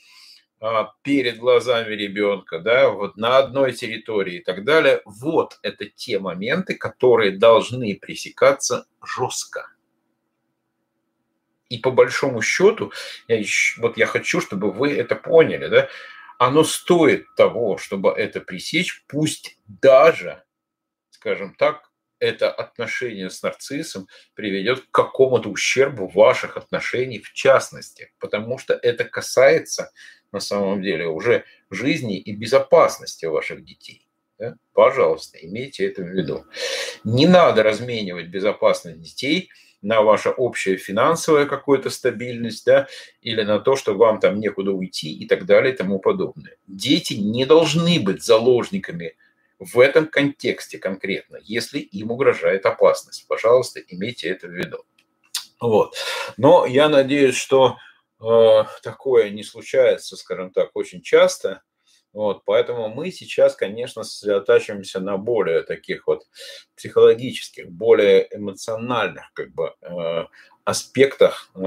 а, 0.60 0.94
перед 1.02 1.40
глазами 1.40 1.94
ребенка, 1.94 2.60
да, 2.60 2.90
вот 2.90 3.18
на 3.18 3.38
одной 3.40 3.74
территории 3.74 4.36
и 4.36 4.44
так 4.44 4.64
далее. 4.64 5.02
Вот 5.06 5.58
это 5.64 5.86
те 5.86 6.20
моменты, 6.20 6.76
которые 6.76 7.32
должны 7.32 7.96
пресекаться 7.96 8.86
жестко. 9.04 9.68
И 11.74 11.78
по 11.80 11.92
большому 11.92 12.42
счету, 12.42 12.92
я 13.28 13.44
вот 13.78 13.98
я 13.98 14.06
хочу, 14.06 14.42
чтобы 14.42 14.72
вы 14.72 14.94
это 14.94 15.16
поняли, 15.16 15.68
да, 15.68 15.90
оно 16.40 16.64
стоит 16.64 17.26
того, 17.36 17.78
чтобы 17.78 18.12
это 18.12 18.42
пресечь, 18.42 19.04
пусть 19.08 19.58
даже 19.66 20.44
скажем 21.24 21.56
так, 21.56 21.90
это 22.20 22.52
отношение 22.52 23.30
с 23.30 23.42
нарциссом 23.44 24.10
приведет 24.34 24.82
к 24.82 24.92
какому-то 24.92 25.48
ущербу 25.48 26.06
ваших 26.10 26.58
отношений 26.58 27.20
в 27.20 27.32
частности, 27.32 28.12
потому 28.20 28.58
что 28.58 28.74
это 28.74 29.06
касается 29.06 29.94
на 30.34 30.42
самом 30.42 30.82
деле 30.82 31.08
уже 31.08 31.46
жизни 31.70 32.18
и 32.18 32.34
безопасности 32.34 33.26
ваших 33.26 33.64
детей. 33.64 34.06
Да? 34.38 34.58
Пожалуйста, 34.74 35.38
имейте 35.38 35.88
это 35.88 36.02
в 36.02 36.10
виду. 36.10 36.46
Не 37.06 37.26
надо 37.26 37.64
разменивать 37.64 38.28
безопасность 38.28 39.00
детей 39.00 39.50
на 39.84 40.02
ваша 40.02 40.32
общая 40.32 40.78
финансовая 40.78 41.46
какую-то 41.46 41.90
стабильность, 41.90 42.66
да, 42.66 42.88
или 43.22 43.44
на 43.44 43.60
то, 43.60 43.76
что 43.76 43.94
вам 43.94 44.20
там 44.20 44.40
некуда 44.40 44.72
уйти 44.72 45.14
и 45.14 45.28
так 45.28 45.46
далее 45.46 45.74
и 45.74 45.78
тому 45.78 46.00
подобное. 46.00 46.56
Дети 46.68 47.14
не 47.14 47.46
должны 47.46 48.00
быть 48.00 48.24
заложниками 48.24 49.16
в 49.60 49.80
этом 49.80 50.08
контексте 50.08 50.80
конкретно, 50.80 51.38
если 51.44 51.80
им 51.80 52.12
угрожает 52.12 52.66
опасность. 52.66 53.28
Пожалуйста, 53.28 53.82
имейте 53.82 54.30
это 54.30 54.48
в 54.48 54.52
виду. 54.52 54.84
Вот. 55.60 55.96
Но 56.38 56.66
я 56.66 56.90
надеюсь, 56.90 57.36
что 57.36 57.78
э, 58.22 58.64
такое 58.82 59.30
не 59.30 59.44
случается, 59.44 60.16
скажем 60.16 60.52
так, 60.52 60.72
очень 60.74 61.02
часто. 61.02 61.62
Вот, 62.14 62.44
поэтому 62.46 62.90
мы 62.90 63.12
сейчас, 63.12 63.56
конечно, 63.56 64.04
сосредотачиваемся 64.04 65.00
на 65.00 65.18
более 65.18 65.64
таких 65.64 66.06
вот 66.06 66.28
психологических, 66.76 67.72
более 67.72 68.28
эмоциональных 68.32 69.32
как 69.34 69.52
бы, 69.52 69.74
э, 69.82 70.26
аспектах 70.64 71.50
э, 71.56 71.60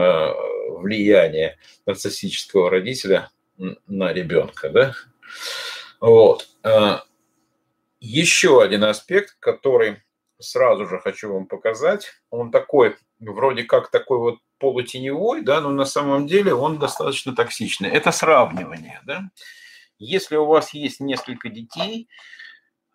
влияния 0.79 1.59
нарциссического 1.85 2.71
родителя 2.71 3.31
на 3.89 4.13
ребенка. 4.13 4.71
Да? 4.71 4.95
Вот. 6.01 6.49
Э, 6.63 6.99
еще 7.99 8.63
один 8.63 8.85
аспект, 8.85 9.37
который 9.41 10.03
сразу 10.39 10.87
же 10.87 11.01
хочу 11.01 11.33
вам 11.33 11.47
показать, 11.47 12.13
он 12.31 12.53
такой, 12.53 12.97
вроде 13.19 13.65
как 13.65 13.91
такой 13.91 14.19
вот 14.19 14.39
полутеневой, 14.59 15.43
да, 15.43 15.61
но 15.61 15.71
на 15.71 15.85
самом 15.85 16.27
деле 16.27 16.55
он 16.55 16.79
достаточно 16.79 17.35
токсичный. 17.35 17.91
Это 17.91 18.13
сравнивание, 18.13 19.01
да. 19.05 19.23
Если 19.99 20.37
у 20.37 20.47
вас 20.47 20.75
есть 20.75 21.01
несколько 21.01 21.49
детей, 21.49 22.09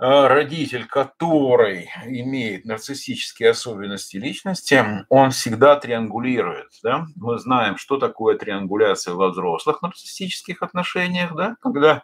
а, 0.03 0.27
родитель, 0.27 0.87
который 0.87 1.89
имеет 2.05 2.65
нарциссические 2.65 3.51
особенности 3.51 4.17
личности, 4.17 4.83
он 5.09 5.29
всегда 5.29 5.75
триангулирует. 5.75 6.69
Да? 6.81 7.05
Мы 7.15 7.37
знаем, 7.37 7.77
что 7.77 7.97
такое 7.97 8.35
триангуляция 8.35 9.13
во 9.13 9.29
взрослых 9.29 9.83
нарциссических 9.83 10.63
отношениях, 10.63 11.35
да? 11.35 11.55
когда 11.61 12.01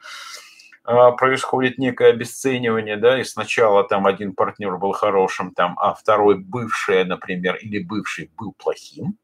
а, 0.83 1.11
происходит 1.11 1.79
некое 1.79 2.11
обесценивание, 2.11 2.97
да, 2.97 3.19
и 3.19 3.25
сначала 3.25 3.83
там 3.83 4.05
один 4.05 4.33
партнер 4.33 4.77
был 4.77 4.93
хорошим, 4.93 5.53
там, 5.53 5.77
а 5.79 5.93
второй 5.93 6.37
бывший, 6.37 7.03
например, 7.03 7.55
или 7.55 7.83
бывший 7.83 8.31
был 8.37 8.53
плохим, 8.53 9.17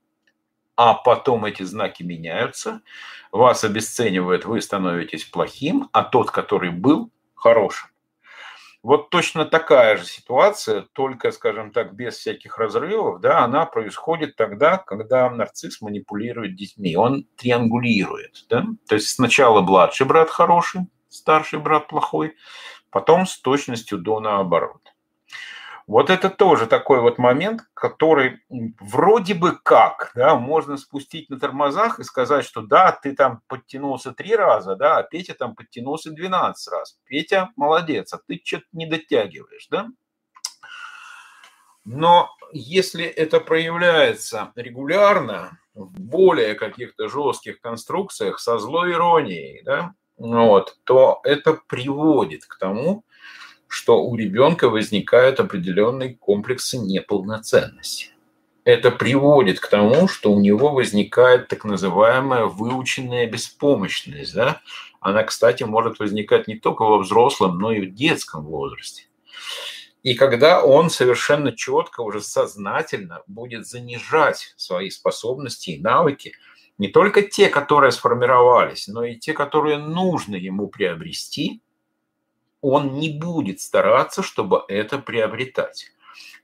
а 0.75 0.93
потом 0.93 1.45
эти 1.45 1.63
знаки 1.63 2.03
меняются, 2.03 2.81
вас 3.31 3.63
обесценивают, 3.63 4.45
вы 4.45 4.61
становитесь 4.61 5.25
плохим, 5.25 5.89
а 5.91 6.03
тот, 6.03 6.31
который 6.31 6.71
был, 6.71 7.11
хорошим. 7.35 7.89
Вот 8.83 9.09
точно 9.09 9.45
такая 9.45 9.95
же 9.95 10.03
ситуация, 10.03 10.81
только, 10.91 11.31
скажем 11.31 11.71
так, 11.71 11.95
без 11.95 12.15
всяких 12.17 12.57
разрывов, 12.57 13.21
да, 13.21 13.39
она 13.45 13.65
происходит 13.65 14.35
тогда, 14.35 14.77
когда 14.77 15.29
нарцисс 15.29 15.79
манипулирует 15.79 16.57
детьми, 16.57 16.97
он 16.97 17.25
триангулирует, 17.37 18.45
да, 18.49 18.65
то 18.87 18.95
есть 18.95 19.07
сначала 19.07 19.61
младший 19.61 20.05
брат 20.05 20.29
хороший, 20.29 20.81
старший 21.07 21.59
брат 21.59 21.87
плохой, 21.87 22.35
потом 22.89 23.25
с 23.25 23.39
точностью 23.39 23.99
до 23.99 24.19
наоборот. 24.19 24.92
Вот 25.85 26.09
это 26.09 26.29
тоже 26.29 26.67
такой 26.67 27.01
вот 27.01 27.17
момент, 27.17 27.61
который 27.73 28.39
вроде 28.79 29.33
бы 29.33 29.57
как, 29.61 30.11
да, 30.15 30.35
можно 30.35 30.77
спустить 30.77 31.29
на 31.29 31.39
тормозах 31.39 31.99
и 31.99 32.03
сказать, 32.03 32.45
что 32.45 32.61
да, 32.61 32.91
ты 32.91 33.13
там 33.15 33.41
подтянулся 33.47 34.11
три 34.13 34.35
раза, 34.35 34.75
да, 34.75 34.97
а 34.97 35.03
Петя 35.03 35.33
там 35.33 35.55
подтянулся 35.55 36.11
12 36.11 36.71
раз. 36.71 36.97
Петя 37.05 37.51
молодец, 37.55 38.13
а 38.13 38.19
ты 38.25 38.41
что-то 38.43 38.65
не 38.71 38.85
дотягиваешь, 38.85 39.67
да. 39.69 39.89
Но 41.85 42.29
если 42.53 43.03
это 43.05 43.41
проявляется 43.41 44.53
регулярно, 44.55 45.59
в 45.73 45.99
более 45.99 46.53
каких-то 46.53 47.09
жестких 47.09 47.59
конструкциях 47.59 48.39
со 48.39 48.59
злой 48.59 48.93
иронией, 48.93 49.63
да, 49.63 49.95
вот, 50.17 50.77
то 50.83 51.19
это 51.23 51.59
приводит 51.67 52.45
к 52.45 52.57
тому, 52.57 53.03
что 53.73 54.03
у 54.03 54.15
ребенка 54.15 54.69
возникают 54.69 55.39
определенные 55.39 56.13
комплексы 56.13 56.77
неполноценности. 56.77 58.09
Это 58.65 58.91
приводит 58.91 59.59
к 59.59 59.65
тому, 59.65 60.07
что 60.07 60.31
у 60.31 60.39
него 60.39 60.69
возникает 60.69 61.47
так 61.47 61.65
называемая 61.65 62.45
выученная 62.45 63.25
беспомощность. 63.25 64.35
Да? 64.35 64.61
Она, 65.01 65.23
кстати, 65.23 65.63
может 65.63 65.97
возникать 65.97 66.47
не 66.47 66.55
только 66.55 66.83
во 66.83 66.99
взрослом, 66.99 67.57
но 67.57 67.71
и 67.71 67.87
в 67.87 67.95
детском 67.95 68.45
возрасте. 68.45 69.07
И 70.03 70.13
когда 70.13 70.63
он 70.63 70.91
совершенно 70.91 71.51
четко, 71.51 72.01
уже 72.01 72.21
сознательно 72.21 73.23
будет 73.25 73.65
занижать 73.65 74.53
свои 74.55 74.91
способности 74.91 75.71
и 75.71 75.81
навыки, 75.81 76.33
не 76.77 76.89
только 76.89 77.23
те, 77.23 77.49
которые 77.49 77.91
сформировались, 77.91 78.87
но 78.87 79.03
и 79.03 79.15
те, 79.15 79.33
которые 79.33 79.79
нужно 79.79 80.35
ему 80.35 80.67
приобрести– 80.67 81.62
он 82.63 82.93
не 82.93 83.09
будет 83.09 83.59
стараться, 83.59 84.23
чтобы 84.23 84.63
это 84.69 84.97
приобретать. 84.97 85.91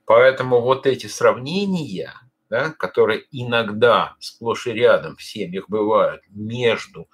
Поэтому 0.04 0.60
вот 0.60 0.86
эти 0.86 1.06
сравнения, 1.06 2.12
да, 2.50 2.70
которые 2.70 3.24
иногда 3.32 4.16
сплошь 4.20 4.66
и 4.66 4.72
рядом 4.72 5.16
в 5.16 5.22
семьях 5.22 5.64
бывают 5.68 6.22
между 6.28 7.08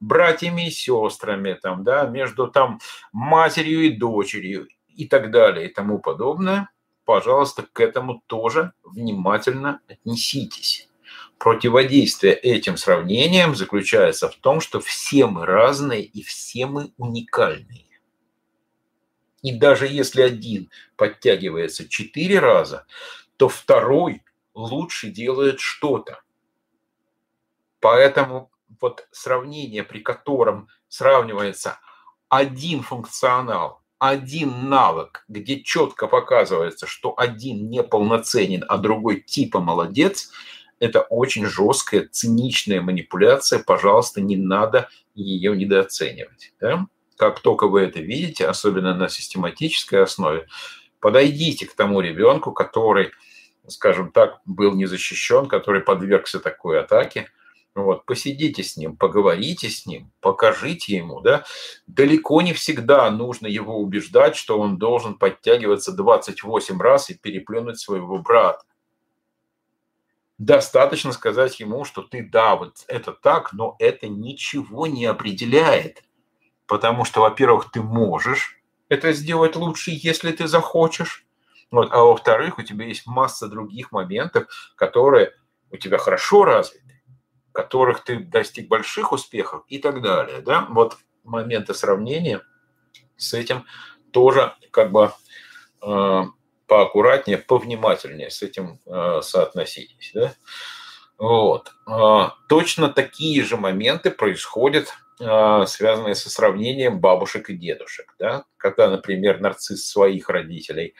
братьями 0.00 0.66
и 0.66 0.70
сестрами, 0.70 1.54
там, 1.54 1.82
да, 1.82 2.04
между 2.04 2.46
там, 2.46 2.78
матерью 3.10 3.86
и 3.86 3.96
дочерью 3.96 4.68
и 4.88 5.08
так 5.08 5.30
далее 5.30 5.70
и 5.70 5.72
тому 5.72 5.98
подобное, 5.98 6.68
пожалуйста, 7.06 7.64
к 7.72 7.80
этому 7.80 8.22
тоже 8.26 8.72
внимательно 8.84 9.80
отнеситесь. 9.88 10.90
Противодействие 11.38 12.34
этим 12.34 12.76
сравнениям 12.76 13.56
заключается 13.56 14.28
в 14.28 14.36
том, 14.36 14.60
что 14.60 14.78
все 14.80 15.26
мы 15.26 15.46
разные 15.46 16.02
и 16.02 16.22
все 16.22 16.66
мы 16.66 16.92
уникальные. 16.98 17.91
И 19.42 19.52
даже 19.52 19.86
если 19.86 20.22
один 20.22 20.70
подтягивается 20.96 21.88
четыре 21.88 22.38
раза, 22.38 22.86
то 23.36 23.48
второй 23.48 24.22
лучше 24.54 25.10
делает 25.10 25.60
что-то. 25.60 26.20
Поэтому 27.80 28.50
вот 28.80 29.08
сравнение, 29.10 29.82
при 29.82 29.98
котором 29.98 30.68
сравнивается 30.88 31.80
один 32.28 32.82
функционал, 32.82 33.82
один 33.98 34.68
навык, 34.68 35.24
где 35.28 35.62
четко 35.62 36.06
показывается, 36.06 36.86
что 36.86 37.14
один 37.16 37.68
неполноценен, 37.68 38.64
а 38.68 38.78
другой 38.78 39.20
типа 39.20 39.60
молодец, 39.60 40.30
это 40.78 41.02
очень 41.02 41.46
жесткая, 41.46 42.08
циничная 42.10 42.80
манипуляция. 42.80 43.60
Пожалуйста, 43.60 44.20
не 44.20 44.36
надо 44.36 44.88
ее 45.14 45.56
недооценивать. 45.56 46.52
Да? 46.60 46.86
Как 47.22 47.38
только 47.38 47.68
вы 47.68 47.82
это 47.82 48.00
видите, 48.00 48.48
особенно 48.48 48.96
на 48.96 49.08
систематической 49.08 50.02
основе, 50.02 50.48
подойдите 50.98 51.68
к 51.68 51.74
тому 51.74 52.00
ребенку, 52.00 52.50
который, 52.50 53.12
скажем 53.68 54.10
так, 54.10 54.40
был 54.44 54.72
не 54.72 54.86
защищен, 54.86 55.46
который 55.46 55.82
подвергся 55.82 56.40
такой 56.40 56.80
атаке, 56.80 57.28
вот, 57.76 58.06
посидите 58.06 58.64
с 58.64 58.76
ним, 58.76 58.96
поговорите 58.96 59.70
с 59.70 59.86
ним, 59.86 60.10
покажите 60.20 60.96
ему, 60.96 61.20
да. 61.20 61.44
Далеко 61.86 62.42
не 62.42 62.54
всегда 62.54 63.08
нужно 63.12 63.46
его 63.46 63.78
убеждать, 63.78 64.34
что 64.34 64.58
он 64.58 64.78
должен 64.78 65.14
подтягиваться 65.14 65.92
28 65.92 66.80
раз 66.80 67.08
и 67.10 67.14
переплюнуть 67.14 67.78
своего 67.78 68.18
брата. 68.18 68.64
Достаточно 70.38 71.12
сказать 71.12 71.60
ему, 71.60 71.84
что 71.84 72.02
ты, 72.02 72.28
да, 72.28 72.56
вот 72.56 72.78
это 72.88 73.12
так, 73.12 73.52
но 73.52 73.76
это 73.78 74.08
ничего 74.08 74.88
не 74.88 75.06
определяет. 75.06 76.02
Потому 76.72 77.04
что, 77.04 77.20
во-первых, 77.20 77.70
ты 77.70 77.82
можешь 77.82 78.58
это 78.88 79.12
сделать 79.12 79.56
лучше, 79.56 79.90
если 79.92 80.32
ты 80.32 80.46
захочешь. 80.46 81.26
Вот. 81.70 81.92
А 81.92 81.98
во-вторых, 81.98 82.56
у 82.56 82.62
тебя 82.62 82.86
есть 82.86 83.06
масса 83.06 83.46
других 83.46 83.92
моментов, 83.92 84.46
которые 84.74 85.34
у 85.70 85.76
тебя 85.76 85.98
хорошо 85.98 86.44
развиты, 86.46 87.02
которых 87.52 88.04
ты 88.04 88.20
достиг 88.20 88.68
больших 88.68 89.12
успехов 89.12 89.64
и 89.68 89.76
так 89.76 90.00
далее. 90.00 90.40
Да? 90.40 90.66
Вот 90.70 90.96
моменты 91.24 91.74
сравнения 91.74 92.40
с 93.18 93.34
этим 93.34 93.66
тоже 94.10 94.54
как 94.70 94.92
бы 94.92 95.12
э, 95.82 96.22
поаккуратнее, 96.66 97.36
повнимательнее 97.36 98.30
с 98.30 98.40
этим 98.40 98.80
э, 98.86 99.20
соотноситесь. 99.22 100.12
Да? 100.14 100.32
Вот. 101.18 101.70
Э, 101.86 102.30
точно 102.48 102.88
такие 102.88 103.44
же 103.44 103.58
моменты 103.58 104.10
происходят 104.10 104.94
связанные 105.18 106.14
со 106.14 106.30
сравнением 106.30 107.00
бабушек 107.00 107.50
и 107.50 107.56
дедушек. 107.56 108.14
Да? 108.18 108.44
Когда, 108.56 108.88
например, 108.90 109.40
нарцисс 109.40 109.86
своих 109.86 110.28
родителей 110.28 110.94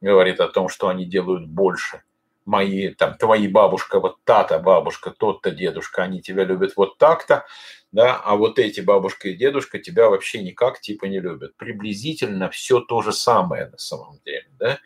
говорит 0.00 0.40
о 0.40 0.48
том, 0.48 0.68
что 0.68 0.88
они 0.88 1.04
делают 1.04 1.46
больше. 1.46 2.02
Мои, 2.44 2.90
там, 2.90 3.16
твои 3.16 3.48
бабушка, 3.48 4.00
вот 4.00 4.18
та-то 4.24 4.58
бабушка, 4.58 5.10
тот-то 5.10 5.50
дедушка, 5.50 6.02
они 6.02 6.20
тебя 6.20 6.44
любят 6.44 6.74
вот 6.76 6.98
так-то, 6.98 7.46
да, 7.90 8.16
а 8.16 8.36
вот 8.36 8.58
эти 8.58 8.80
бабушка 8.80 9.28
и 9.28 9.34
дедушка 9.34 9.78
тебя 9.78 10.10
вообще 10.10 10.42
никак 10.42 10.80
типа 10.80 11.06
не 11.06 11.20
любят. 11.20 11.56
Приблизительно 11.56 12.50
все 12.50 12.80
то 12.80 13.00
же 13.00 13.12
самое 13.12 13.68
на 13.68 13.78
самом 13.78 14.20
деле, 14.26 14.46
да. 14.58 14.78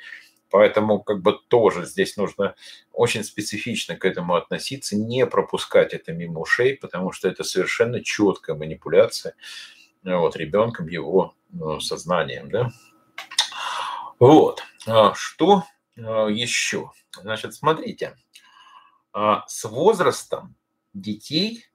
Поэтому 0.51 1.03
как 1.03 1.21
бы 1.21 1.39
тоже 1.49 1.85
здесь 1.85 2.17
нужно 2.17 2.55
очень 2.93 3.23
специфично 3.23 3.97
к 3.97 4.05
этому 4.05 4.35
относиться, 4.35 4.97
не 4.97 5.27
пропускать 5.27 5.93
это 5.93 6.13
мимо 6.13 6.41
ушей, 6.41 6.77
потому 6.77 7.13
что 7.13 7.29
это 7.29 7.45
совершенно 7.45 8.03
четкая 8.03 8.57
манипуляция 8.57 9.35
вот, 10.03 10.37
ребенком, 10.37 10.89
его 10.89 11.35
ну, 11.51 11.81
сознанием. 11.81 12.51
Да? 12.51 12.71
Вот. 14.19 14.63
А 14.87 15.15
что 15.15 15.65
а, 15.97 16.29
еще? 16.29 16.91
Значит, 17.21 17.55
смотрите, 17.55 18.17
а, 19.13 19.45
с 19.47 19.69
возрастом 19.69 20.57
детей 20.95 21.67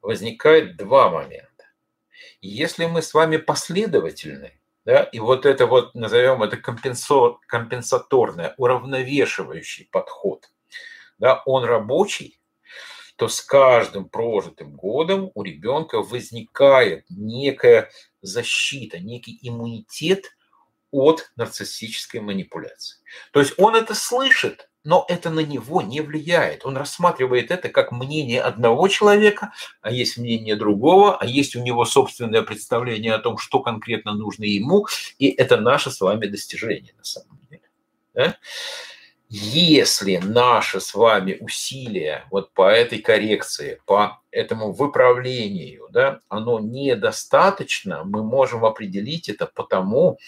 возникает 0.00 0.76
два 0.76 1.10
момента. 1.10 1.48
Если 2.40 2.86
мы 2.86 3.02
с 3.02 3.14
вами 3.14 3.36
последовательны, 3.36 4.60
да? 4.84 5.04
И 5.04 5.18
вот 5.18 5.46
это 5.46 5.66
вот, 5.66 5.94
назовем 5.94 6.42
это 6.42 6.56
компенсаторное, 6.56 8.54
уравновешивающий 8.56 9.88
подход, 9.90 10.50
да, 11.18 11.42
он 11.46 11.64
рабочий, 11.64 12.40
то 13.16 13.28
с 13.28 13.40
каждым 13.40 14.08
прожитым 14.08 14.74
годом 14.74 15.30
у 15.34 15.42
ребенка 15.42 16.02
возникает 16.02 17.04
некая 17.08 17.90
защита, 18.22 18.98
некий 18.98 19.38
иммунитет 19.42 20.36
от 20.90 21.30
нарциссической 21.36 22.20
манипуляции. 22.20 22.98
То 23.32 23.40
есть 23.40 23.54
он 23.58 23.76
это 23.76 23.94
слышит, 23.94 24.68
но 24.84 25.04
это 25.08 25.30
на 25.30 25.40
него 25.40 25.82
не 25.82 26.00
влияет. 26.00 26.64
Он 26.66 26.76
рассматривает 26.76 27.50
это 27.50 27.68
как 27.68 27.92
мнение 27.92 28.40
одного 28.40 28.88
человека, 28.88 29.52
а 29.80 29.90
есть 29.92 30.18
мнение 30.18 30.56
другого, 30.56 31.16
а 31.16 31.26
есть 31.26 31.54
у 31.56 31.62
него 31.62 31.84
собственное 31.84 32.42
представление 32.42 33.14
о 33.14 33.18
том, 33.18 33.38
что 33.38 33.60
конкретно 33.60 34.12
нужно 34.12 34.44
ему, 34.44 34.86
и 35.18 35.28
это 35.28 35.56
наше 35.56 35.90
с 35.90 36.00
вами 36.00 36.26
достижение 36.26 36.94
на 36.98 37.04
самом 37.04 37.38
деле. 37.50 37.62
Да? 38.14 38.36
Если 39.28 40.18
наши 40.18 40.78
с 40.78 40.92
вами 40.92 41.38
усилия 41.40 42.26
вот 42.30 42.52
по 42.52 42.70
этой 42.70 42.98
коррекции, 42.98 43.80
по 43.86 44.20
этому 44.30 44.72
выправлению, 44.72 45.88
да, 45.90 46.20
оно 46.28 46.60
недостаточно, 46.60 48.02
мы 48.04 48.22
можем 48.22 48.66
определить 48.66 49.30
это 49.30 49.46
потому, 49.46 50.18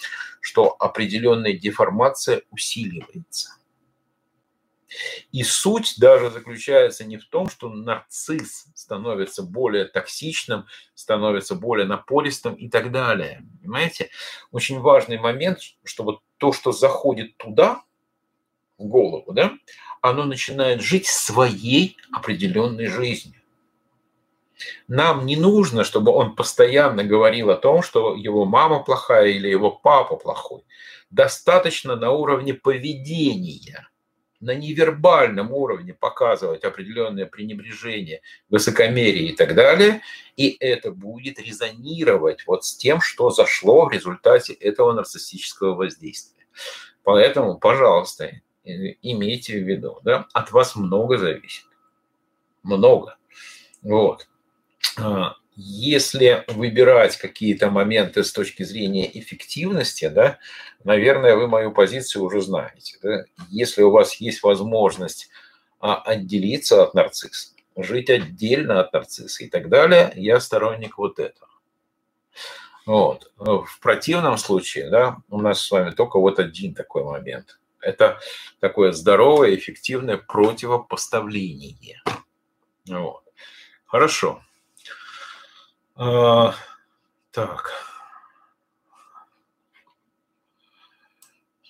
что 0.41 0.75
определенная 0.79 1.53
деформация 1.53 2.43
усиливается– 2.51 3.57
и 5.33 5.43
суть 5.43 5.95
даже 5.99 6.31
заключается 6.31 7.05
не 7.05 7.17
в 7.17 7.27
том, 7.27 7.49
что 7.49 7.69
нарцисс 7.69 8.67
становится 8.75 9.43
более 9.43 9.85
токсичным, 9.87 10.67
становится 10.95 11.55
более 11.55 11.87
напористым 11.87 12.55
и 12.55 12.69
так 12.69 12.93
далее. 12.93 13.45
Понимаете? 13.61 14.11
Очень 14.53 14.81
важный 14.81 15.19
момент, 15.19 15.61
что 15.85 16.05
вот 16.05 16.21
то, 16.39 16.53
что 16.53 16.73
заходит 16.73 17.37
туда, 17.37 17.83
в 18.77 18.87
голову, 18.87 19.33
да, 19.33 19.53
оно 20.01 20.25
начинает 20.25 20.83
жить 20.83 21.07
своей 21.07 21.97
определенной 22.13 22.87
жизнью. 22.87 23.41
Нам 24.89 25.27
не 25.27 25.37
нужно, 25.37 25.85
чтобы 25.85 26.13
он 26.13 26.35
постоянно 26.35 27.05
говорил 27.05 27.51
о 27.51 27.57
том, 27.57 27.83
что 27.83 28.15
его 28.15 28.45
мама 28.45 28.83
плохая 28.83 29.29
или 29.29 29.49
его 29.49 29.71
папа 29.71 30.17
плохой. 30.17 30.65
Достаточно 31.11 31.97
на 31.97 32.11
уровне 32.11 32.55
поведения– 32.55 33.89
на 34.45 34.55
невербальном 34.55 35.53
уровне 35.53 35.95
показывать 35.95 36.65
определенное 36.65 37.25
пренебрежение, 37.25 38.21
высокомерие 38.51 39.31
и 39.31 39.37
так 39.37 39.55
далее, 39.55 40.03
и 40.37 40.55
это 40.61 40.93
будет 40.93 41.39
резонировать 41.39 42.47
вот 42.47 42.65
с 42.65 42.77
тем, 42.77 43.01
что 43.01 43.31
зашло 43.31 43.87
в 43.87 43.93
результате 43.93 44.53
этого 44.53 44.93
нарциссического 44.93 45.75
воздействия. 45.75 46.47
Поэтому, 47.05 47.59
пожалуйста, 47.59 48.33
имейте 48.65 49.59
в 49.59 49.67
виду, 49.67 50.01
да, 50.05 50.27
от 50.35 50.53
вас 50.53 50.77
много 50.77 51.17
зависит. 51.17 51.65
Много. 52.63 53.17
Вот. 53.83 54.29
Если 55.57 56.45
выбирать 56.49 57.17
какие-то 57.17 57.71
моменты 57.71 58.25
с 58.25 58.33
точки 58.33 58.65
зрения 58.65 59.09
эффективности, 59.19 60.09
да, 60.09 60.39
наверное, 60.83 61.37
вы 61.37 61.47
мою 61.47 61.71
позицию 61.71 62.25
уже 62.25 62.41
знаете. 62.41 62.99
Да? 63.03 63.25
Если 63.51 63.83
у 63.83 63.91
вас 63.91 64.17
есть 64.17 64.43
возможность 64.43 65.31
а, 65.79 65.97
отделиться 65.97 66.83
от 66.83 66.95
нарцисса, 66.95 67.53
жить 67.77 68.11
отдельно 68.11 68.81
от 68.81 68.93
нарцисса 68.93 69.45
и 69.45 69.49
так 69.49 69.69
далее, 69.69 70.13
я 70.17 70.41
сторонник 70.41 70.99
вот 70.99 71.21
этого. 71.21 71.49
Вот. 72.87 73.33
В 73.37 73.81
противном 73.81 74.37
случае, 74.37 74.91
да, 74.91 75.19
у 75.31 75.41
нас 75.41 75.61
с 75.61 75.71
вами 75.71 75.91
только 75.91 76.19
вот 76.19 76.39
один 76.39 76.75
такой 76.75 77.05
момент. 77.05 77.59
Это 77.81 78.19
такое 78.61 78.93
здоровое, 78.93 79.55
эффективное 79.55 80.17
противопоставление. 80.17 82.03
Вот. 82.87 83.23
Хорошо. 83.85 84.43
А, 85.97 86.55
так. 87.31 87.73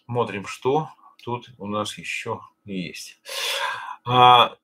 Смотрим, 0.07 0.47
что 0.47 0.89
тут 1.23 1.51
у 1.59 1.67
нас 1.67 1.99
еще 1.99 2.41
есть. 2.65 3.21
А, 4.07 4.57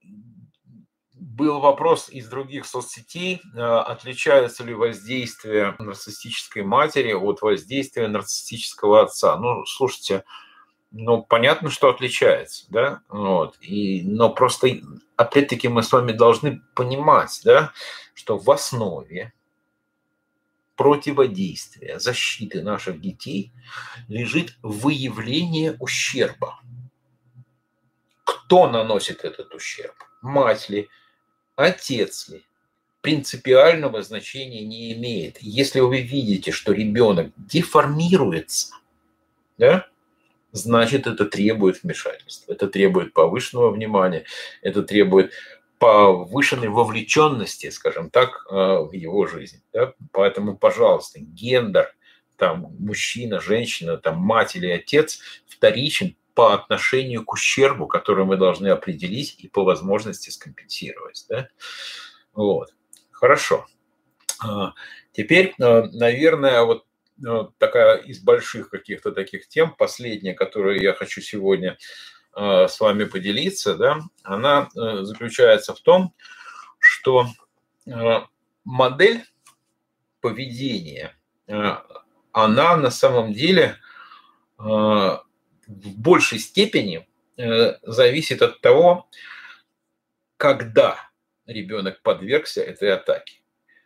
был 1.15 1.61
вопрос 1.61 2.09
из 2.09 2.29
других 2.29 2.65
соцсетей, 2.65 3.43
а, 3.55 3.83
отличается 3.83 4.65
ли 4.65 4.73
воздействие 4.73 5.77
нарциссической 5.79 6.63
матери 6.63 7.13
от 7.13 7.43
воздействия 7.43 8.09
нарциссического 8.09 9.03
отца. 9.03 9.37
Ну, 9.37 9.67
слушайте, 9.67 10.25
ну, 10.91 11.23
понятно, 11.23 11.69
что 11.69 11.91
отличается, 11.91 12.65
да, 12.71 13.03
вот, 13.09 13.57
и, 13.61 14.03
но 14.03 14.31
просто, 14.31 14.69
опять-таки, 15.17 15.69
мы 15.69 15.83
с 15.83 15.93
вами 15.93 16.13
должны 16.13 16.63
понимать, 16.75 17.41
да, 17.45 17.73
что 18.15 18.39
в 18.39 18.51
основе 18.51 19.35
противодействия, 20.81 21.99
защиты 21.99 22.63
наших 22.63 23.03
детей 23.03 23.53
лежит 24.09 24.57
выявление 24.63 25.77
ущерба. 25.79 26.59
Кто 28.25 28.67
наносит 28.67 29.27
этот 29.27 29.55
ущерб? 29.55 29.93
Мать 30.23 30.71
ли? 30.71 30.89
Отец 31.55 32.31
ли? 32.31 32.47
Принципиального 33.03 34.03
значения 34.03 34.65
не 34.65 34.95
имеет. 34.95 35.37
Если 35.43 35.81
вы 35.81 36.01
видите, 36.01 36.51
что 36.51 36.73
ребенок 36.73 37.31
деформируется, 37.37 38.73
да, 39.59 39.87
значит, 40.53 41.07
это 41.07 41.27
требует 41.27 41.83
вмешательства, 41.83 42.55
это 42.55 42.69
требует 42.69 43.13
повышенного 43.13 43.71
внимания, 43.71 44.25
это 44.63 44.83
требует 44.83 45.35
повышенной 45.81 46.69
вовлеченности, 46.69 47.71
скажем 47.71 48.11
так, 48.11 48.47
э, 48.51 48.55
в 48.55 48.93
его 48.93 49.27
жизнь. 49.27 49.63
Да? 49.73 49.95
Поэтому, 50.13 50.57
пожалуйста, 50.57 51.21
гендер, 51.21 51.97
там, 52.37 52.77
мужчина, 52.79 53.41
женщина, 53.41 53.97
там, 53.97 54.19
мать 54.19 54.57
или 54.57 54.69
отец 54.69 55.21
вторичен 55.49 56.17
по 56.35 56.53
отношению 56.53 57.25
к 57.25 57.33
ущербу, 57.33 57.87
который 57.87 58.27
мы 58.27 58.37
должны 58.37 58.69
определить 58.69 59.37
и 59.39 59.49
по 59.49 59.65
возможности 59.65 60.29
скомпенсировать. 60.29 61.25
Да? 61.31 61.49
Вот. 62.35 62.75
Хорошо. 63.11 63.67
А, 64.45 64.75
теперь, 65.13 65.55
э, 65.59 65.83
наверное, 65.93 66.63
вот 66.63 66.85
э, 67.27 67.45
такая 67.57 67.97
из 67.97 68.21
больших 68.21 68.69
каких-то 68.69 69.13
таких 69.13 69.49
тем, 69.49 69.75
последняя, 69.75 70.35
которую 70.35 70.79
я 70.79 70.93
хочу 70.93 71.23
сегодня 71.23 71.79
с 72.35 72.81
вами 72.81 73.05
поделиться, 73.05 73.75
да, 73.75 74.01
она 74.23 74.69
э, 74.77 75.03
заключается 75.03 75.75
в 75.75 75.81
том, 75.81 76.15
что 76.79 77.27
э, 77.87 78.21
модель 78.65 79.25
поведения, 80.21 81.17
она 82.33 82.77
на 82.77 82.91
самом 82.91 83.33
деле 83.33 83.79
в 84.59 85.25
большей 85.67 86.39
степени 86.39 87.09
зависит 87.83 88.43
от 88.43 88.61
того, 88.61 89.09
когда 90.37 91.11
ребенок 91.47 92.03
подвергся 92.03 92.63
этой 92.63 92.93
атаке. 92.93 93.41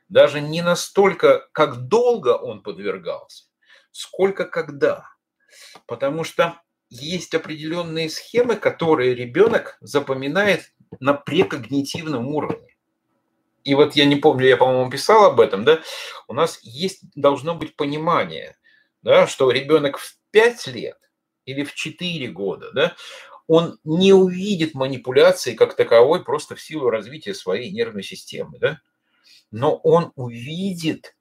Даже 0.09 0.41
не 0.41 0.63
настолько, 0.63 1.49
как 1.53 1.89
долго 1.89 2.31
он 2.37 2.63
подвергался, 2.63 3.45
сколько 3.91 4.45
когда. 4.45 5.09
Потому 5.87 6.25
что 6.25 6.61
есть 6.95 7.35
определенные 7.35 8.09
схемы, 8.09 8.57
которые 8.57 9.15
ребенок 9.15 9.77
запоминает 9.81 10.73
на 11.01 11.15
прекогнитивном 11.15 12.29
уровне. 12.29 12.77
И 13.65 13.75
вот 13.75 13.97
я 13.97 14.05
не 14.05 14.17
помню, 14.17 14.47
я, 14.47 14.57
по-моему, 14.57 14.91
писал 14.91 15.25
об 15.25 15.41
этом, 15.41 15.65
да, 15.65 15.81
у 16.29 16.35
нас 16.35 16.61
есть, 16.63 17.01
должно 17.15 17.55
быть 17.55 17.77
понимание, 17.77 18.57
да, 19.03 19.27
что 19.27 19.51
ребенок 19.51 19.99
в 19.99 20.19
5 20.31 20.67
лет 20.69 20.99
или 21.47 21.65
в 21.65 21.75
4 21.75 22.29
года, 22.29 22.71
да, 22.73 22.95
он 23.47 23.79
не 23.85 24.13
увидит 24.13 24.75
манипуляции 24.75 25.55
как 25.55 25.77
таковой 25.77 26.25
просто 26.25 26.55
в 26.55 26.61
силу 26.63 26.91
развития 26.91 27.35
своей 27.35 27.71
нервной 27.73 28.03
системы, 28.03 28.59
да, 28.59 28.81
но 29.51 29.77
он 29.77 30.13
увидит, 30.15 31.17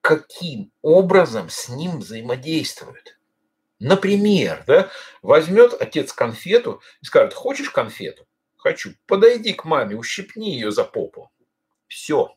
каким 0.00 0.70
образом 0.82 1.48
с 1.50 1.68
ним 1.68 2.00
взаимодействуют. 2.00 3.13
Например, 3.84 4.64
да, 4.66 4.90
возьмет 5.20 5.74
отец 5.78 6.14
конфету 6.14 6.80
и 7.02 7.04
скажет, 7.04 7.34
хочешь 7.34 7.68
конфету? 7.68 8.26
Хочу. 8.56 8.94
Подойди 9.06 9.52
к 9.52 9.66
маме, 9.66 9.94
ущипни 9.94 10.52
ее 10.52 10.72
за 10.72 10.84
попу. 10.84 11.30
Все. 11.86 12.34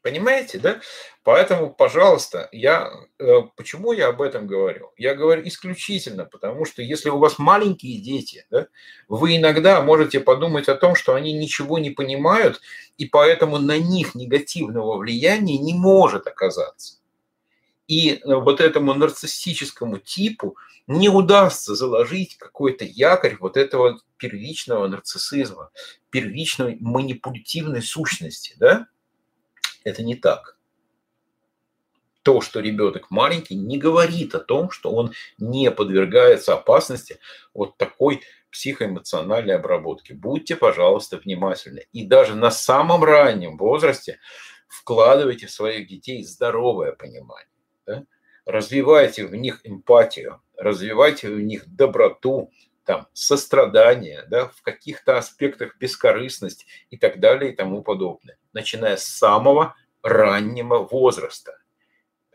Понимаете, 0.00 0.58
да? 0.58 0.80
Поэтому, 1.22 1.68
пожалуйста, 1.70 2.48
я 2.50 2.90
э, 3.18 3.40
почему 3.58 3.92
я 3.92 4.08
об 4.08 4.22
этом 4.22 4.46
говорю? 4.46 4.92
Я 4.96 5.14
говорю 5.14 5.46
исключительно 5.46 6.24
потому, 6.24 6.64
что 6.64 6.80
если 6.80 7.10
у 7.10 7.18
вас 7.18 7.38
маленькие 7.38 8.00
дети, 8.00 8.46
да, 8.48 8.68
вы 9.06 9.36
иногда 9.36 9.82
можете 9.82 10.20
подумать 10.20 10.70
о 10.70 10.76
том, 10.76 10.94
что 10.94 11.14
они 11.14 11.34
ничего 11.34 11.78
не 11.78 11.90
понимают, 11.90 12.62
и 12.96 13.04
поэтому 13.04 13.58
на 13.58 13.76
них 13.76 14.14
негативного 14.14 14.96
влияния 14.96 15.58
не 15.58 15.74
может 15.74 16.26
оказаться. 16.26 17.00
И 17.86 18.14
э, 18.14 18.20
вот 18.24 18.60
этому 18.60 18.94
нарциссическому 18.94 19.98
типу 19.98 20.56
не 20.86 21.08
удастся 21.08 21.74
заложить 21.74 22.36
какой-то 22.36 22.84
якорь 22.84 23.36
вот 23.38 23.56
этого 23.56 24.00
первичного 24.16 24.88
нарциссизма, 24.88 25.70
первичной 26.10 26.76
манипулятивной 26.80 27.82
сущности, 27.82 28.54
да? 28.58 28.88
Это 29.84 30.02
не 30.02 30.16
так. 30.16 30.56
то, 32.26 32.40
что 32.40 32.58
ребенок 32.58 33.08
маленький, 33.12 33.54
не 33.54 33.78
говорит 33.78 34.34
о 34.34 34.40
том, 34.40 34.72
что 34.72 34.90
он 34.90 35.12
не 35.38 35.70
подвергается 35.70 36.54
опасности 36.54 37.20
вот 37.54 37.76
такой 37.76 38.20
психоэмоциональной 38.50 39.54
обработки. 39.54 40.12
Будьте, 40.12 40.56
пожалуйста, 40.56 41.18
внимательны. 41.18 41.86
И 41.92 42.04
даже 42.04 42.34
на 42.34 42.50
самом 42.50 43.04
раннем 43.04 43.56
возрасте 43.56 44.18
вкладывайте 44.66 45.46
в 45.46 45.52
своих 45.52 45.86
детей 45.86 46.24
здоровое 46.24 46.90
понимание. 46.90 47.46
Да? 47.86 48.04
Развивайте 48.44 49.26
в 49.26 49.34
них 49.34 49.60
эмпатию, 49.64 50.42
развивайте 50.56 51.28
в 51.28 51.40
них 51.40 51.66
доброту, 51.66 52.50
там, 52.84 53.08
сострадание, 53.12 54.24
да, 54.28 54.48
в 54.48 54.62
каких-то 54.62 55.18
аспектах 55.18 55.76
бескорыстность 55.78 56.66
и 56.90 56.96
так 56.96 57.18
далее 57.18 57.52
и 57.52 57.56
тому 57.56 57.82
подобное, 57.82 58.38
начиная 58.52 58.96
с 58.96 59.04
самого 59.04 59.74
раннего 60.02 60.78
возраста. 60.78 61.58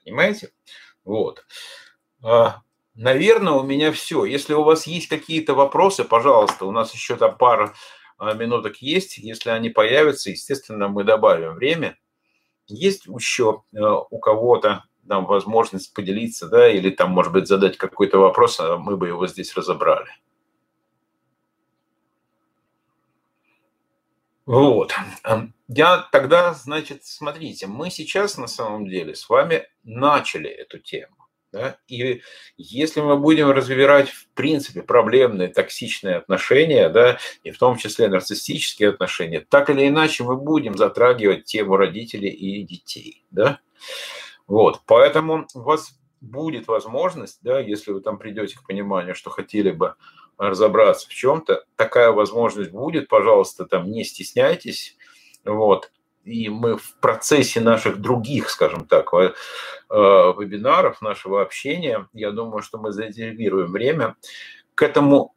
Понимаете? 0.04 0.52
Вот. 1.06 1.46
А, 2.22 2.62
наверное, 2.96 3.54
у 3.54 3.64
меня 3.64 3.92
все. 3.94 4.26
Если 4.26 4.54
у 4.54 4.64
вас 4.64 4.88
есть 4.88 5.08
какие-то 5.08 5.54
вопросы, 5.54 6.04
пожалуйста, 6.04 6.66
у 6.66 6.72
нас 6.72 6.94
еще 6.94 7.16
там 7.16 7.38
пара 7.38 7.74
а, 8.18 8.34
минуток 8.34 8.78
есть. 8.78 9.18
Если 9.18 9.50
они 9.50 9.70
появятся, 9.70 10.32
естественно, 10.32 10.90
мы 10.90 11.04
добавим 11.04 11.56
время. 11.56 11.98
Есть 12.68 13.06
еще 13.06 13.64
а, 13.76 14.00
у 14.10 14.20
кого-то 14.20 14.84
там 15.12 15.26
возможность 15.26 15.94
поделиться, 15.94 16.48
да, 16.48 16.72
или 16.72 16.90
там, 16.90 17.12
может 17.12 17.34
быть, 17.34 17.46
задать 17.46 17.76
какой-то 17.76 18.18
вопрос, 18.18 18.62
а 18.62 18.78
мы 18.78 18.96
бы 18.96 19.10
его 19.10 19.28
здесь 19.28 19.54
разобрали. 19.58 20.10
Вот. 24.46 24.94
Я 25.68 26.08
тогда, 26.14 26.54
значит, 26.54 27.04
смотрите, 27.04 27.68
мы 27.68 27.92
сейчас 27.92 28.38
на 28.38 28.48
самом 28.48 28.88
деле 28.88 29.14
с 29.14 29.28
вами 29.28 29.68
начали 29.84 30.50
эту 30.50 30.80
тему. 30.80 31.18
Да? 31.52 31.76
И 31.90 32.22
если 32.56 33.02
мы 33.02 33.18
будем 33.18 33.52
разбирать, 33.52 34.08
в 34.08 34.30
принципе, 34.30 34.82
проблемные 34.82 35.50
токсичные 35.50 36.16
отношения, 36.16 36.88
да, 36.88 37.18
и 37.44 37.52
в 37.52 37.58
том 37.58 37.76
числе 37.76 38.08
нарциссические 38.08 38.92
отношения, 38.92 39.42
так 39.42 39.70
или 39.70 39.90
иначе 39.90 40.24
мы 40.24 40.38
будем 40.38 40.78
затрагивать 40.78 41.44
тему 41.44 41.76
родителей 41.76 42.30
и 42.30 42.64
детей. 42.64 43.26
Да? 43.30 43.60
Вот. 44.52 44.82
Поэтому 44.86 45.48
у 45.54 45.62
вас 45.62 45.98
будет 46.20 46.68
возможность, 46.68 47.40
да, 47.42 47.62
если 47.62 47.94
вы 47.94 48.02
там 48.02 48.18
придете 48.18 48.58
к 48.58 48.68
пониманию, 48.68 49.16
что 49.16 49.30
хотели 49.30 49.72
бы 49.72 49.96
разобраться 50.38 51.08
в 51.08 51.14
чем-то, 51.14 51.64
такая 51.78 52.12
возможность 52.12 52.72
будет, 52.72 53.08
пожалуйста, 53.08 53.66
там 53.66 53.90
не 53.90 54.04
стесняйтесь, 54.04 54.98
вот, 55.46 55.94
и 56.26 56.50
мы 56.50 56.76
в 56.76 56.98
процессе 57.00 57.62
наших 57.62 58.02
других, 58.02 58.50
скажем 58.50 58.86
так, 58.86 59.14
э, 59.14 59.32
вебинаров, 59.90 61.02
нашего 61.02 61.42
общения, 61.42 62.10
я 62.12 62.32
думаю, 62.32 62.62
что 62.62 62.78
мы 62.78 62.92
зарезервируем 62.92 63.72
время, 63.72 64.18
к 64.76 64.84
этому 64.84 65.34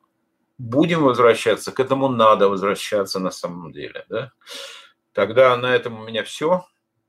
будем 0.58 1.04
возвращаться, 1.04 1.70
к 1.70 1.78
этому 1.78 2.08
надо 2.08 2.48
возвращаться 2.48 3.20
на 3.20 3.30
самом 3.30 3.70
деле, 3.70 4.06
да. 4.08 4.32
Тогда 5.12 5.56
на 5.56 5.72
этом 5.72 6.00
у 6.00 6.04
меня 6.04 6.24
все. 6.24 6.66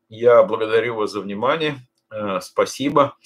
Я 0.08 0.44
благодарю 0.44 0.98
вас 0.98 1.12
за 1.12 1.22
внимание. 1.22 1.80
Э, 2.12 2.40
спасибо. 2.42 3.18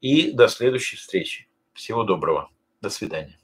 И 0.00 0.32
до 0.32 0.48
следующей 0.48 0.96
встречи. 0.96 1.48
Всего 1.72 2.04
доброго. 2.04 2.50
До 2.80 2.90
свидания. 2.90 3.38